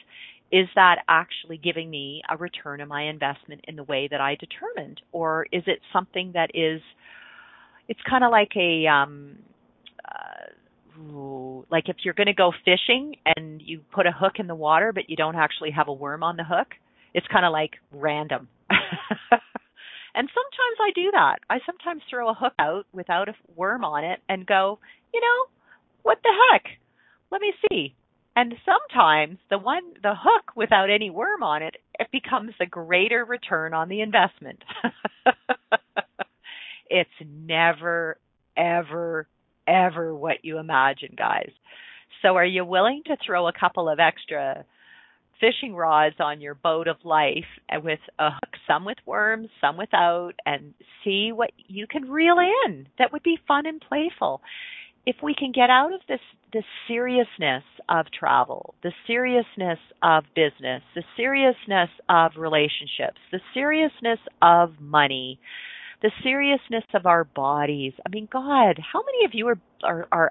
Is 0.52 0.68
that 0.76 1.00
actually 1.10 1.58
giving 1.58 1.90
me 1.90 2.22
a 2.30 2.38
return 2.38 2.80
on 2.80 2.88
my 2.88 3.04
investment 3.04 3.62
in 3.68 3.76
the 3.76 3.84
way 3.84 4.08
that 4.10 4.22
I 4.22 4.36
determined, 4.36 5.02
or 5.12 5.46
is 5.52 5.64
it 5.68 5.80
something 5.92 6.32
that 6.34 6.52
is? 6.54 6.82
It's 7.88 8.00
kind 8.10 8.24
of 8.24 8.32
like 8.32 8.52
a 8.56 8.88
um, 8.88 9.38
uh, 10.04 11.64
like 11.72 11.90
if 11.90 11.98
you're 12.04 12.14
going 12.14 12.28
to 12.28 12.34
go 12.34 12.52
fishing 12.66 13.16
and 13.36 13.62
you 13.62 13.82
put 13.94 14.06
a 14.08 14.12
hook 14.12 14.34
in 14.40 14.48
the 14.48 14.56
water, 14.56 14.92
but 14.94 15.10
you 15.10 15.16
don't 15.16 15.36
actually 15.36 15.72
have 15.72 15.88
a 15.88 15.94
worm 15.94 16.24
on 16.24 16.38
the 16.38 16.44
hook 16.44 16.68
it's 17.18 17.28
kind 17.32 17.46
of 17.46 17.52
like 17.52 17.72
random. 17.92 18.48
and 18.70 20.30
sometimes 20.30 20.78
I 20.80 20.92
do 20.94 21.10
that. 21.14 21.38
I 21.50 21.58
sometimes 21.66 22.04
throw 22.10 22.30
a 22.30 22.36
hook 22.36 22.54
out 22.60 22.86
without 22.94 23.28
a 23.28 23.34
worm 23.56 23.84
on 23.84 24.04
it 24.04 24.20
and 24.30 24.46
go, 24.46 24.78
you 25.12 25.20
know, 25.20 25.52
what 26.04 26.20
the 26.24 26.30
heck? 26.52 26.64
Let 27.32 27.42
me 27.42 27.54
see. 27.70 27.96
And 28.36 28.54
sometimes 28.64 29.40
the 29.50 29.58
one 29.58 29.82
the 30.04 30.14
hook 30.16 30.56
without 30.56 30.92
any 30.92 31.10
worm 31.10 31.42
on 31.42 31.64
it, 31.64 31.76
it 32.00 32.08
becomes 32.12 32.52
a 32.62 32.68
greater 32.68 33.26
return 33.26 33.74
on 33.74 33.90
the 33.90 34.02
investment. 34.02 34.64
it's 36.90 37.10
never 37.22 38.18
ever 38.56 39.28
ever 39.68 40.16
what 40.16 40.38
you 40.44 40.58
imagine, 40.58 41.14
guys. 41.18 41.52
So 42.22 42.36
are 42.36 42.46
you 42.46 42.66
willing 42.66 43.04
to 43.08 43.18
throw 43.26 43.48
a 43.48 43.54
couple 43.54 43.90
of 43.90 44.00
extra 44.00 44.66
fishing 45.40 45.76
rods 45.76 46.16
on 46.20 46.42
your 46.42 46.56
boat 46.56 46.88
of 46.88 46.98
life 47.04 47.46
with 47.84 48.00
a 48.20 48.32
hook, 48.32 48.54
some 48.68 48.86
with 48.86 48.98
worms, 49.06 49.50
some 49.62 49.78
without, 49.78 50.34
and 50.46 50.74
see 51.04 51.32
what 51.32 51.52
you 51.58 51.88
can 51.88 52.10
reel 52.10 52.38
in. 52.66 52.88
That 52.98 53.12
would 53.12 53.24
be 53.24 53.38
fun 53.48 53.66
and 53.66 53.82
playful. 53.82 54.42
If 55.06 55.18
we 55.24 55.36
can 55.36 55.52
get 55.52 55.70
out 55.70 55.94
of 55.94 56.02
this 56.08 56.20
the 56.54 56.64
seriousness 56.88 57.64
of 57.90 58.06
travel, 58.18 58.74
the 58.82 58.94
seriousness 59.06 59.80
of 60.02 60.24
business, 60.34 60.82
the 60.96 61.04
seriousness 61.18 61.90
of 62.10 62.32
relationships, 62.38 63.20
the 63.32 63.42
seriousness 63.54 64.20
of 64.42 64.80
money, 64.80 65.40
the 66.02 66.12
seriousness 66.24 66.84
of 66.94 67.06
our 67.06 67.24
bodies. 67.24 67.94
I 68.06 68.10
mean, 68.10 68.28
God, 68.32 68.80
how 68.92 69.04
many 69.04 69.26
of 69.26 69.32
you 69.34 69.48
are 69.48 69.60
are 69.84 70.08
are, 70.12 70.30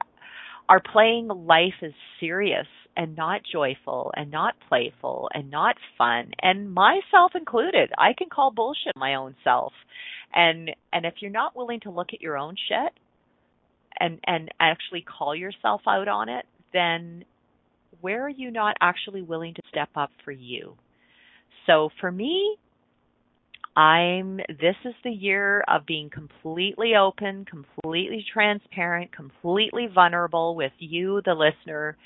are 0.69 0.81
playing 0.81 1.29
life 1.29 1.75
as 1.83 1.93
serious 2.21 2.67
and 2.97 3.17
not 3.17 3.43
joyful 3.51 4.11
and 4.17 4.31
not 4.31 4.55
playful 4.69 5.29
and 5.35 5.51
not 5.51 5.77
fun? 5.99 6.33
And 6.41 6.73
myself 6.73 7.33
included. 7.35 7.91
I 7.99 8.12
can 8.17 8.29
call 8.29 8.51
bullshit 8.51 8.97
my 8.97 9.14
own 9.14 9.35
self. 9.43 9.73
And 10.35 10.71
and 10.93 11.07
if 11.07 11.14
you're 11.21 11.31
not 11.31 11.57
willing 11.57 11.81
to 11.81 11.91
look 11.91 12.09
at 12.12 12.21
your 12.21 12.37
own 12.37 12.57
shit 12.69 12.93
and 13.99 14.21
and 14.27 14.51
actually 14.61 15.03
call 15.03 15.35
yourself 15.35 15.83
out 15.87 16.09
on 16.09 16.29
it 16.29 16.45
then 16.73 17.25
where 18.01 18.25
are 18.25 18.31
you 18.31 18.51
not 18.51 18.77
actually 18.81 19.23
willing 19.23 19.55
to 19.55 19.62
step 19.71 19.89
up 19.97 20.11
for 20.25 20.33
you? 20.33 20.75
So 21.67 21.89
for 22.01 22.12
me 22.12 22.57
I'm 23.77 24.39
this 24.49 24.77
is 24.87 24.95
the 25.05 25.11
year 25.11 25.62
of 25.68 25.85
being 25.85 26.09
completely 26.09 26.95
open, 26.97 27.45
completely 27.45 28.24
transparent, 28.33 29.14
completely 29.14 29.87
vulnerable 29.95 30.57
with 30.57 30.72
you 30.79 31.20
the 31.27 31.35
listener 31.35 31.97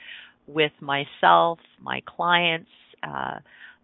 with 0.48 0.72
myself, 0.80 1.60
my 1.80 2.02
clients, 2.06 2.70
uh, 3.04 3.38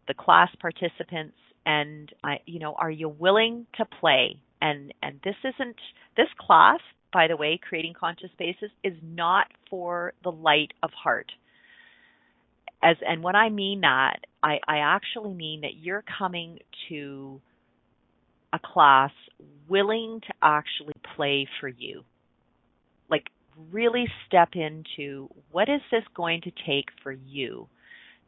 the 0.09 0.14
class 0.14 0.49
participants, 0.61 1.37
and 1.64 2.12
I, 2.24 2.41
you 2.45 2.59
know, 2.59 2.74
are 2.74 2.91
you 2.91 3.09
willing 3.09 3.66
to 3.76 3.84
play? 3.84 4.41
And 4.61 4.93
and 5.01 5.20
this 5.22 5.37
isn't 5.45 5.76
this 6.16 6.28
class, 6.41 6.80
by 7.12 7.28
the 7.28 7.37
way, 7.37 7.61
creating 7.68 7.95
conscious 7.99 8.30
spaces 8.32 8.70
is 8.82 8.95
not 9.01 9.47
for 9.70 10.12
the 10.24 10.32
light 10.32 10.72
of 10.82 10.91
heart. 10.91 11.30
as 12.82 12.97
and 13.07 13.22
when 13.22 13.37
I 13.37 13.49
mean 13.49 13.82
that, 13.82 14.20
I, 14.43 14.59
I 14.66 14.78
actually 14.78 15.34
mean 15.34 15.61
that 15.61 15.76
you're 15.80 16.05
coming 16.18 16.59
to 16.89 17.41
a 18.53 18.59
class 18.59 19.11
willing 19.68 20.20
to 20.26 20.34
actually 20.42 20.94
play 21.16 21.47
for 21.61 21.68
you. 21.68 22.05
Like 23.11 23.24
really 23.70 24.07
step 24.26 24.51
into 24.55 25.28
what 25.51 25.68
is 25.68 25.80
this 25.90 26.05
going 26.14 26.42
to 26.42 26.51
take 26.66 26.86
for 27.03 27.12
you 27.12 27.68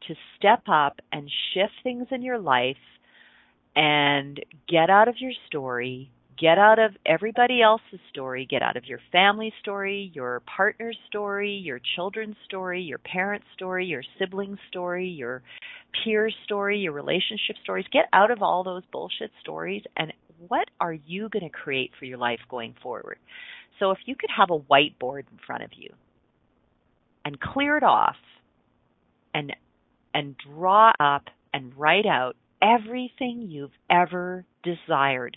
to 0.07 0.15
step 0.37 0.63
up 0.69 1.01
and 1.13 1.31
shift 1.53 1.73
things 1.83 2.07
in 2.11 2.23
your 2.23 2.39
life 2.39 2.77
and 3.75 4.41
get 4.69 4.91
out 4.91 5.09
of 5.09 5.17
your 5.19 5.33
story, 5.47 6.11
get 6.41 6.59
out 6.59 6.79
of 6.79 6.93
everybody 7.05 7.61
else's 7.63 8.01
story, 8.11 8.47
get 8.49 8.63
out 8.63 8.77
of 8.77 8.85
your 8.85 9.01
family 9.11 9.53
story, 9.61 10.11
your 10.15 10.41
partner's 10.57 10.97
story, 11.09 11.53
your 11.53 11.81
children's 11.97 12.37
story, 12.45 12.81
your 12.83 12.99
parents' 12.99 13.47
story, 13.55 13.87
your 13.87 14.03
siblings' 14.19 14.59
story, 14.69 15.07
your 15.09 15.43
peer 16.05 16.31
story, 16.45 16.79
your 16.79 16.93
relationship 16.93 17.57
stories. 17.63 17.87
Get 17.93 18.07
out 18.13 18.31
of 18.31 18.43
all 18.43 18.63
those 18.63 18.83
bullshit 18.93 19.31
stories 19.41 19.83
and 19.97 20.13
what 20.47 20.69
are 20.81 20.93
you 20.93 21.29
going 21.29 21.45
to 21.45 21.51
create 21.51 21.91
for 21.99 22.05
your 22.05 22.19
life 22.19 22.41
going 22.49 22.75
forward? 22.83 23.19
So 23.79 23.91
if 23.91 23.99
you 24.07 24.15
could 24.15 24.31
have 24.37 24.51
a 24.51 24.59
whiteboard 24.59 25.25
in 25.31 25.39
front 25.47 25.65
of 25.65 25.71
you 25.77 25.91
and 27.25 27.41
clear 27.41 27.77
it 27.77 27.83
off 27.83 28.17
and 29.35 29.55
and 30.15 30.37
draw 30.39 30.93
up 30.99 31.25
and 31.53 31.73
write 31.77 32.07
out 32.07 32.37
everything 32.63 33.47
you've 33.49 33.73
ever 33.91 34.45
desired. 34.63 35.37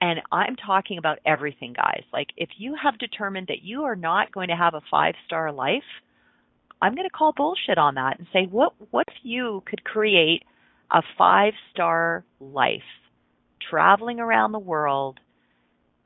And 0.00 0.20
I'm 0.30 0.56
talking 0.56 0.98
about 0.98 1.18
everything, 1.24 1.72
guys. 1.72 2.02
Like 2.12 2.28
if 2.36 2.50
you 2.58 2.76
have 2.82 2.98
determined 2.98 3.48
that 3.48 3.62
you 3.62 3.84
are 3.84 3.96
not 3.96 4.32
going 4.32 4.48
to 4.48 4.56
have 4.56 4.74
a 4.74 4.82
five-star 4.90 5.52
life, 5.52 5.82
I'm 6.82 6.94
going 6.94 7.08
to 7.08 7.16
call 7.16 7.32
bullshit 7.34 7.78
on 7.78 7.94
that 7.94 8.18
and 8.18 8.26
say, 8.32 8.46
what 8.50 8.74
what 8.90 9.06
if 9.08 9.14
you 9.22 9.62
could 9.66 9.84
create 9.84 10.42
a 10.90 11.02
five-star 11.16 12.24
life, 12.40 12.82
traveling 13.70 14.20
around 14.20 14.52
the 14.52 14.58
world, 14.58 15.18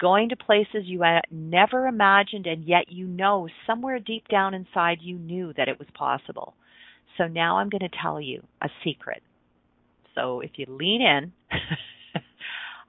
going 0.00 0.30
to 0.30 0.36
places 0.36 0.84
you 0.84 1.04
never 1.30 1.86
imagined 1.86 2.46
and 2.46 2.64
yet 2.64 2.90
you 2.90 3.06
know 3.06 3.48
somewhere 3.66 3.98
deep 3.98 4.26
down 4.28 4.54
inside 4.54 4.98
you 5.02 5.18
knew 5.18 5.52
that 5.56 5.68
it 5.68 5.78
was 5.78 5.88
possible. 5.94 6.54
So 7.18 7.26
now 7.26 7.58
I'm 7.58 7.68
going 7.68 7.80
to 7.82 7.98
tell 8.02 8.20
you 8.20 8.42
a 8.62 8.68
secret. 8.84 9.22
So 10.14 10.40
if 10.40 10.52
you 10.56 10.66
lean 10.68 11.02
in, 11.02 11.32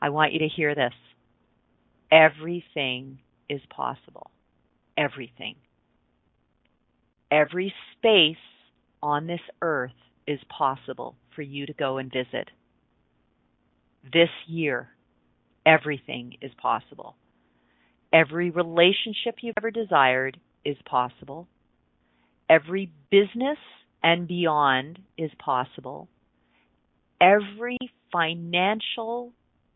I 0.02 0.10
want 0.10 0.34
you 0.34 0.40
to 0.40 0.48
hear 0.48 0.74
this. 0.74 0.94
Everything 2.12 3.20
is 3.50 3.62
possible. 3.70 4.32
Everything. 4.98 5.56
Every 7.30 7.74
space 7.98 8.36
on 9.02 9.28
this 9.28 9.42
earth 9.62 9.92
is 10.28 10.40
possible 10.50 11.16
for 11.36 11.42
you 11.42 11.66
to 11.66 11.74
go 11.74 11.98
and 11.98 12.12
visit. 12.12 12.50
This 14.12 14.30
year, 14.48 14.90
everything 15.66 16.38
is 16.42 16.52
possible. 16.58 17.16
Every 18.12 18.50
relationship 18.50 19.36
you've 19.42 19.56
ever 19.58 19.72
desired 19.72 20.38
is 20.66 20.78
possible. 20.86 21.48
Every 22.50 22.92
business 23.10 23.58
and 24.04 24.28
beyond 24.28 25.00
is 25.18 25.32
possible. 25.40 26.10
Every 27.22 27.78
financial 28.12 29.32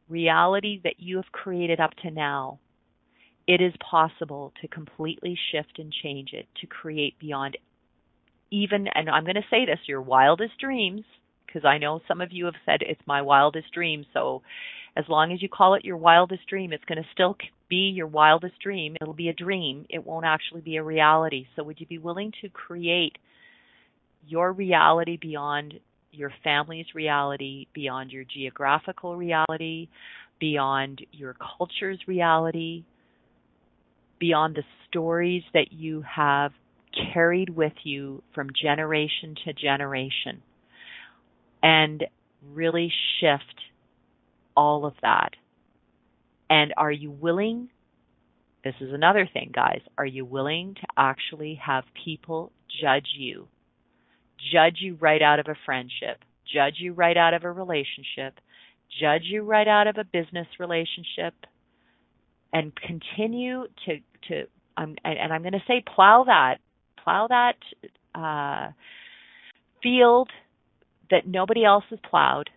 reality 0.09 0.81
that 0.83 0.99
you 0.99 1.17
have 1.17 1.31
created 1.31 1.79
up 1.79 1.91
to 2.03 2.11
now, 2.11 2.59
it 3.47 3.61
is 3.61 3.73
possible 3.79 4.53
to 4.61 4.67
completely 4.67 5.37
shift 5.51 5.77
and 5.77 5.91
change 5.91 6.33
it 6.33 6.47
to 6.61 6.67
create 6.67 7.17
beyond 7.19 7.57
even, 8.51 8.87
and 8.93 9.09
I'm 9.09 9.23
going 9.23 9.35
to 9.35 9.41
say 9.49 9.65
this, 9.65 9.79
your 9.87 10.01
wildest 10.01 10.57
dreams, 10.59 11.03
because 11.45 11.65
I 11.65 11.77
know 11.77 12.01
some 12.07 12.21
of 12.21 12.31
you 12.31 12.45
have 12.45 12.55
said 12.65 12.81
it's 12.81 13.01
my 13.05 13.21
wildest 13.21 13.71
dream. 13.73 14.05
So 14.13 14.43
as 14.95 15.05
long 15.09 15.31
as 15.33 15.41
you 15.41 15.49
call 15.49 15.73
it 15.73 15.85
your 15.85 15.97
wildest 15.97 16.47
dream, 16.47 16.71
it's 16.71 16.85
going 16.85 17.01
to 17.01 17.09
still 17.11 17.35
be 17.69 17.91
your 17.95 18.07
wildest 18.07 18.59
dream. 18.61 18.95
It'll 19.01 19.13
be 19.13 19.29
a 19.29 19.33
dream. 19.33 19.85
It 19.89 20.05
won't 20.05 20.25
actually 20.25 20.61
be 20.61 20.77
a 20.77 20.83
reality. 20.83 21.47
So 21.55 21.63
would 21.63 21.79
you 21.79 21.87
be 21.87 21.97
willing 21.97 22.31
to 22.41 22.49
create 22.49 23.17
your 24.27 24.51
reality 24.53 25.17
beyond 25.17 25.79
your 26.15 26.31
family's 26.43 26.87
reality, 26.93 27.67
beyond 27.73 28.11
your 28.11 28.23
geographical 28.23 29.15
reality, 29.15 29.89
beyond 30.39 31.05
your 31.11 31.35
culture's 31.57 31.99
reality, 32.07 32.83
beyond 34.19 34.55
the 34.55 34.63
stories 34.87 35.43
that 35.53 35.71
you 35.71 36.03
have 36.03 36.51
carried 37.13 37.49
with 37.49 37.73
you 37.83 38.23
from 38.33 38.49
generation 38.59 39.35
to 39.45 39.53
generation, 39.53 40.41
and 41.61 42.03
really 42.53 42.91
shift 43.19 43.43
all 44.55 44.85
of 44.85 44.93
that. 45.01 45.31
And 46.49 46.73
are 46.77 46.91
you 46.91 47.11
willing? 47.11 47.69
This 48.63 48.75
is 48.79 48.93
another 48.93 49.27
thing, 49.31 49.51
guys. 49.53 49.81
Are 49.97 50.05
you 50.05 50.25
willing 50.25 50.75
to 50.75 50.87
actually 50.97 51.59
have 51.65 51.83
people 52.03 52.51
judge 52.81 53.07
you 53.17 53.47
judge 54.51 54.77
you 54.79 54.97
right 54.99 55.21
out 55.21 55.39
of 55.39 55.47
a 55.47 55.55
friendship, 55.65 56.23
judge 56.51 56.75
you 56.77 56.93
right 56.93 57.17
out 57.17 57.33
of 57.33 57.43
a 57.43 57.51
relationship, 57.51 58.39
judge 58.99 59.23
you 59.23 59.43
right 59.43 59.67
out 59.67 59.87
of 59.87 59.97
a 59.97 60.03
business 60.03 60.47
relationship, 60.59 61.33
and 62.53 62.73
continue 62.75 63.65
to 63.85 63.97
to 64.29 64.47
um, 64.77 64.95
and 65.03 65.33
I'm 65.33 65.41
going 65.41 65.53
to 65.53 65.63
say 65.67 65.83
plow 65.95 66.25
that 66.27 66.57
plow 67.03 67.27
that 67.27 67.57
uh, 68.13 68.71
field 69.81 70.29
that 71.11 71.27
nobody 71.27 71.63
else 71.63 71.83
has 71.89 71.99
plowed, 72.09 72.49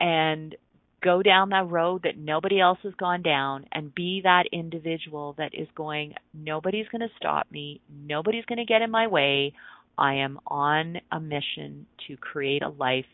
and 0.00 0.54
go 1.02 1.22
down 1.22 1.50
that 1.50 1.68
road 1.68 2.02
that 2.04 2.18
nobody 2.18 2.60
else 2.60 2.78
has 2.82 2.94
gone 2.94 3.22
down 3.22 3.64
and 3.72 3.94
be 3.94 4.20
that 4.22 4.44
individual 4.52 5.34
that 5.38 5.54
is 5.54 5.68
going, 5.74 6.14
nobody's 6.34 6.86
going 6.88 7.00
to 7.00 7.08
stop 7.16 7.46
me. 7.50 7.80
Nobody's 7.88 8.44
going 8.44 8.58
to 8.58 8.64
get 8.64 8.82
in 8.82 8.90
my 8.90 9.06
way. 9.06 9.54
I 10.00 10.14
am 10.14 10.40
on 10.46 10.96
a 11.12 11.20
mission 11.20 11.86
to 12.08 12.16
create 12.16 12.62
a 12.62 12.70
life 12.70 13.04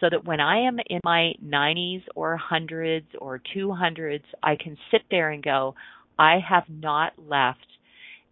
so 0.00 0.08
that 0.10 0.24
when 0.24 0.40
I 0.40 0.66
am 0.66 0.78
in 0.90 1.00
my 1.04 1.32
90s 1.42 2.02
or 2.14 2.38
100s 2.50 3.04
or 3.20 3.40
200s, 3.56 4.24
I 4.42 4.56
can 4.56 4.76
sit 4.90 5.02
there 5.10 5.30
and 5.30 5.42
go, 5.42 5.76
I 6.18 6.38
have 6.46 6.64
not 6.68 7.12
left 7.28 7.66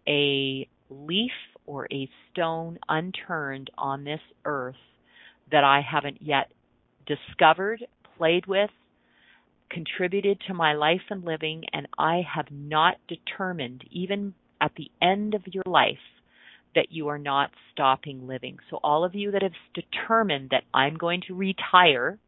a 0.08 0.68
leaf 0.90 1.30
or 1.64 1.86
a 1.92 2.08
stone 2.30 2.78
unturned 2.88 3.70
on 3.78 4.04
this 4.04 4.20
earth 4.44 4.74
that 5.52 5.64
I 5.64 5.80
haven't 5.80 6.20
yet 6.20 6.50
discovered, 7.06 7.84
played 8.18 8.46
with, 8.46 8.70
contributed 9.70 10.40
to 10.48 10.54
my 10.54 10.74
life 10.74 11.02
and 11.08 11.24
living, 11.24 11.64
and 11.72 11.86
I 11.98 12.22
have 12.34 12.46
not 12.50 12.96
determined, 13.08 13.84
even 13.90 14.34
at 14.60 14.72
the 14.76 14.90
end 15.00 15.34
of 15.34 15.42
your 15.46 15.64
life, 15.66 15.96
that 16.74 16.90
you 16.90 17.08
are 17.08 17.18
not 17.18 17.50
stopping 17.72 18.26
living. 18.26 18.58
So, 18.70 18.78
all 18.82 19.04
of 19.04 19.14
you 19.14 19.30
that 19.32 19.42
have 19.42 19.52
determined 19.74 20.50
that 20.50 20.64
I'm 20.72 20.96
going 20.96 21.22
to 21.28 21.34
retire, 21.34 22.18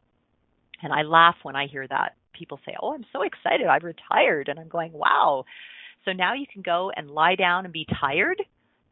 and 0.83 0.93
I 0.93 1.03
laugh 1.03 1.37
when 1.43 1.57
I 1.57 1.67
hear 1.67 1.87
that. 1.87 2.17
People 2.33 2.59
say, 2.67 2.75
Oh, 2.81 2.95
I'm 2.95 3.07
so 3.13 3.23
excited, 3.23 3.67
I've 3.67 3.85
retired. 3.85 4.49
And 4.49 4.59
I'm 4.59 4.69
going, 4.69 4.93
Wow. 4.93 5.45
So 6.05 6.13
now 6.13 6.35
you 6.35 6.47
can 6.53 6.63
go 6.63 6.91
and 6.95 7.11
lie 7.11 7.37
down 7.37 7.65
and 7.65 7.73
be 7.73 7.87
tired? 8.01 8.43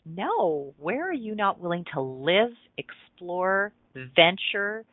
No. 0.06 0.74
Where 0.78 1.08
are 1.08 1.12
you 1.12 1.34
not 1.34 1.60
willing 1.60 1.84
to 1.94 2.00
live, 2.00 2.52
explore, 2.78 3.72
hmm. 3.94 4.04
venture, 4.16 4.84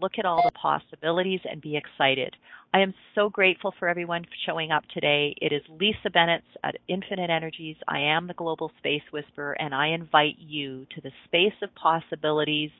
look 0.00 0.12
at 0.18 0.24
all 0.24 0.42
the 0.44 0.50
possibilities 0.52 1.40
and 1.50 1.60
be 1.60 1.76
excited. 1.76 2.34
I 2.74 2.80
am 2.80 2.94
so 3.14 3.30
grateful 3.30 3.72
for 3.78 3.88
everyone 3.88 4.26
showing 4.44 4.70
up 4.70 4.84
today. 4.92 5.34
It 5.40 5.52
is 5.52 5.62
Lisa 5.80 6.10
Bennett 6.12 6.44
at 6.62 6.76
Infinite 6.88 7.30
Energies. 7.30 7.76
I 7.88 8.00
am 8.00 8.26
the 8.26 8.34
Global 8.34 8.70
Space 8.78 9.02
Whisperer, 9.12 9.52
and 9.58 9.74
I 9.74 9.88
invite 9.88 10.36
you 10.38 10.86
to 10.94 11.00
the 11.00 11.12
space 11.24 11.54
of 11.62 11.74
possibilities 11.74 12.70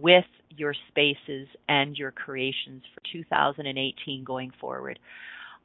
with 0.00 0.24
your 0.50 0.74
spaces 0.88 1.48
and 1.68 1.96
your 1.96 2.10
creations 2.10 2.82
for 2.94 3.00
2018 3.12 4.24
going 4.24 4.52
forward. 4.60 4.98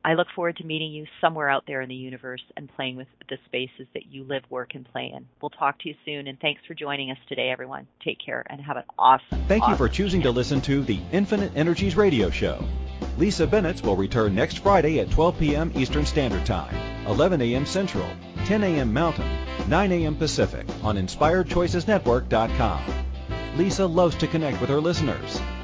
I 0.04 0.14
look 0.14 0.28
forward 0.36 0.58
to 0.58 0.64
meeting 0.64 0.92
you 0.92 1.06
somewhere 1.20 1.50
out 1.50 1.66
there 1.68 1.82
in 1.82 1.90
the 1.90 1.96
universe 1.96 2.44
and 2.56 2.70
playing 2.76 2.96
with 2.96 3.08
the 3.30 3.38
spaces 3.46 3.88
that 3.94 4.06
you 4.12 4.24
live, 4.24 4.44
work, 4.50 4.74
and 4.74 4.86
play 4.92 5.12
in. 5.14 5.26
We'll 5.42 5.50
talk 5.50 5.80
to 5.80 5.90
you 5.90 5.96
soon, 6.06 6.28
and 6.28 6.40
thanks 6.40 6.62
for 6.66 6.74
joining 6.74 7.12
us 7.12 7.18
today, 7.28 7.50
everyone. 7.50 7.88
Take 8.04 8.18
care 8.24 8.46
and 8.50 8.62
have 8.62 8.78
an 8.78 8.84
awesome. 8.98 9.44
Thank 9.48 9.64
awesome 9.64 9.74
you 9.74 9.78
for 9.78 9.90
choosing 9.90 10.20
weekend. 10.20 10.34
to 10.34 10.38
listen 10.38 10.62
to 10.62 10.84
the 10.84 11.00
Infinite 11.12 11.52
Energies 11.56 11.98
radio 11.98 12.30
show. 12.30 12.64
Lisa 13.18 13.48
Bennett 13.48 13.84
will 13.84 13.96
return 13.96 14.34
next 14.36 14.60
Friday 14.60 15.00
at 15.00 15.10
12 15.12 15.40
p.m. 15.40 15.72
Eastern 15.76 16.06
Standard 16.06 16.46
Time, 16.46 16.76
11 17.08 17.42
a.m. 17.42 17.66
Central, 17.66 18.08
10 18.46 18.64
a.m. 18.64 18.94
Mountain, 18.94 19.30
9 19.68 19.92
a.m. 19.92 20.16
Pacific 20.16 20.66
on 20.84 20.96
InspiredChoicesNetwork.com. 20.98 22.84
Lisa 23.58 23.86
loves 23.86 24.16
to 24.18 24.28
connect 24.28 24.62
with 24.62 24.70
her 24.70 24.80
listeners. 24.80 25.42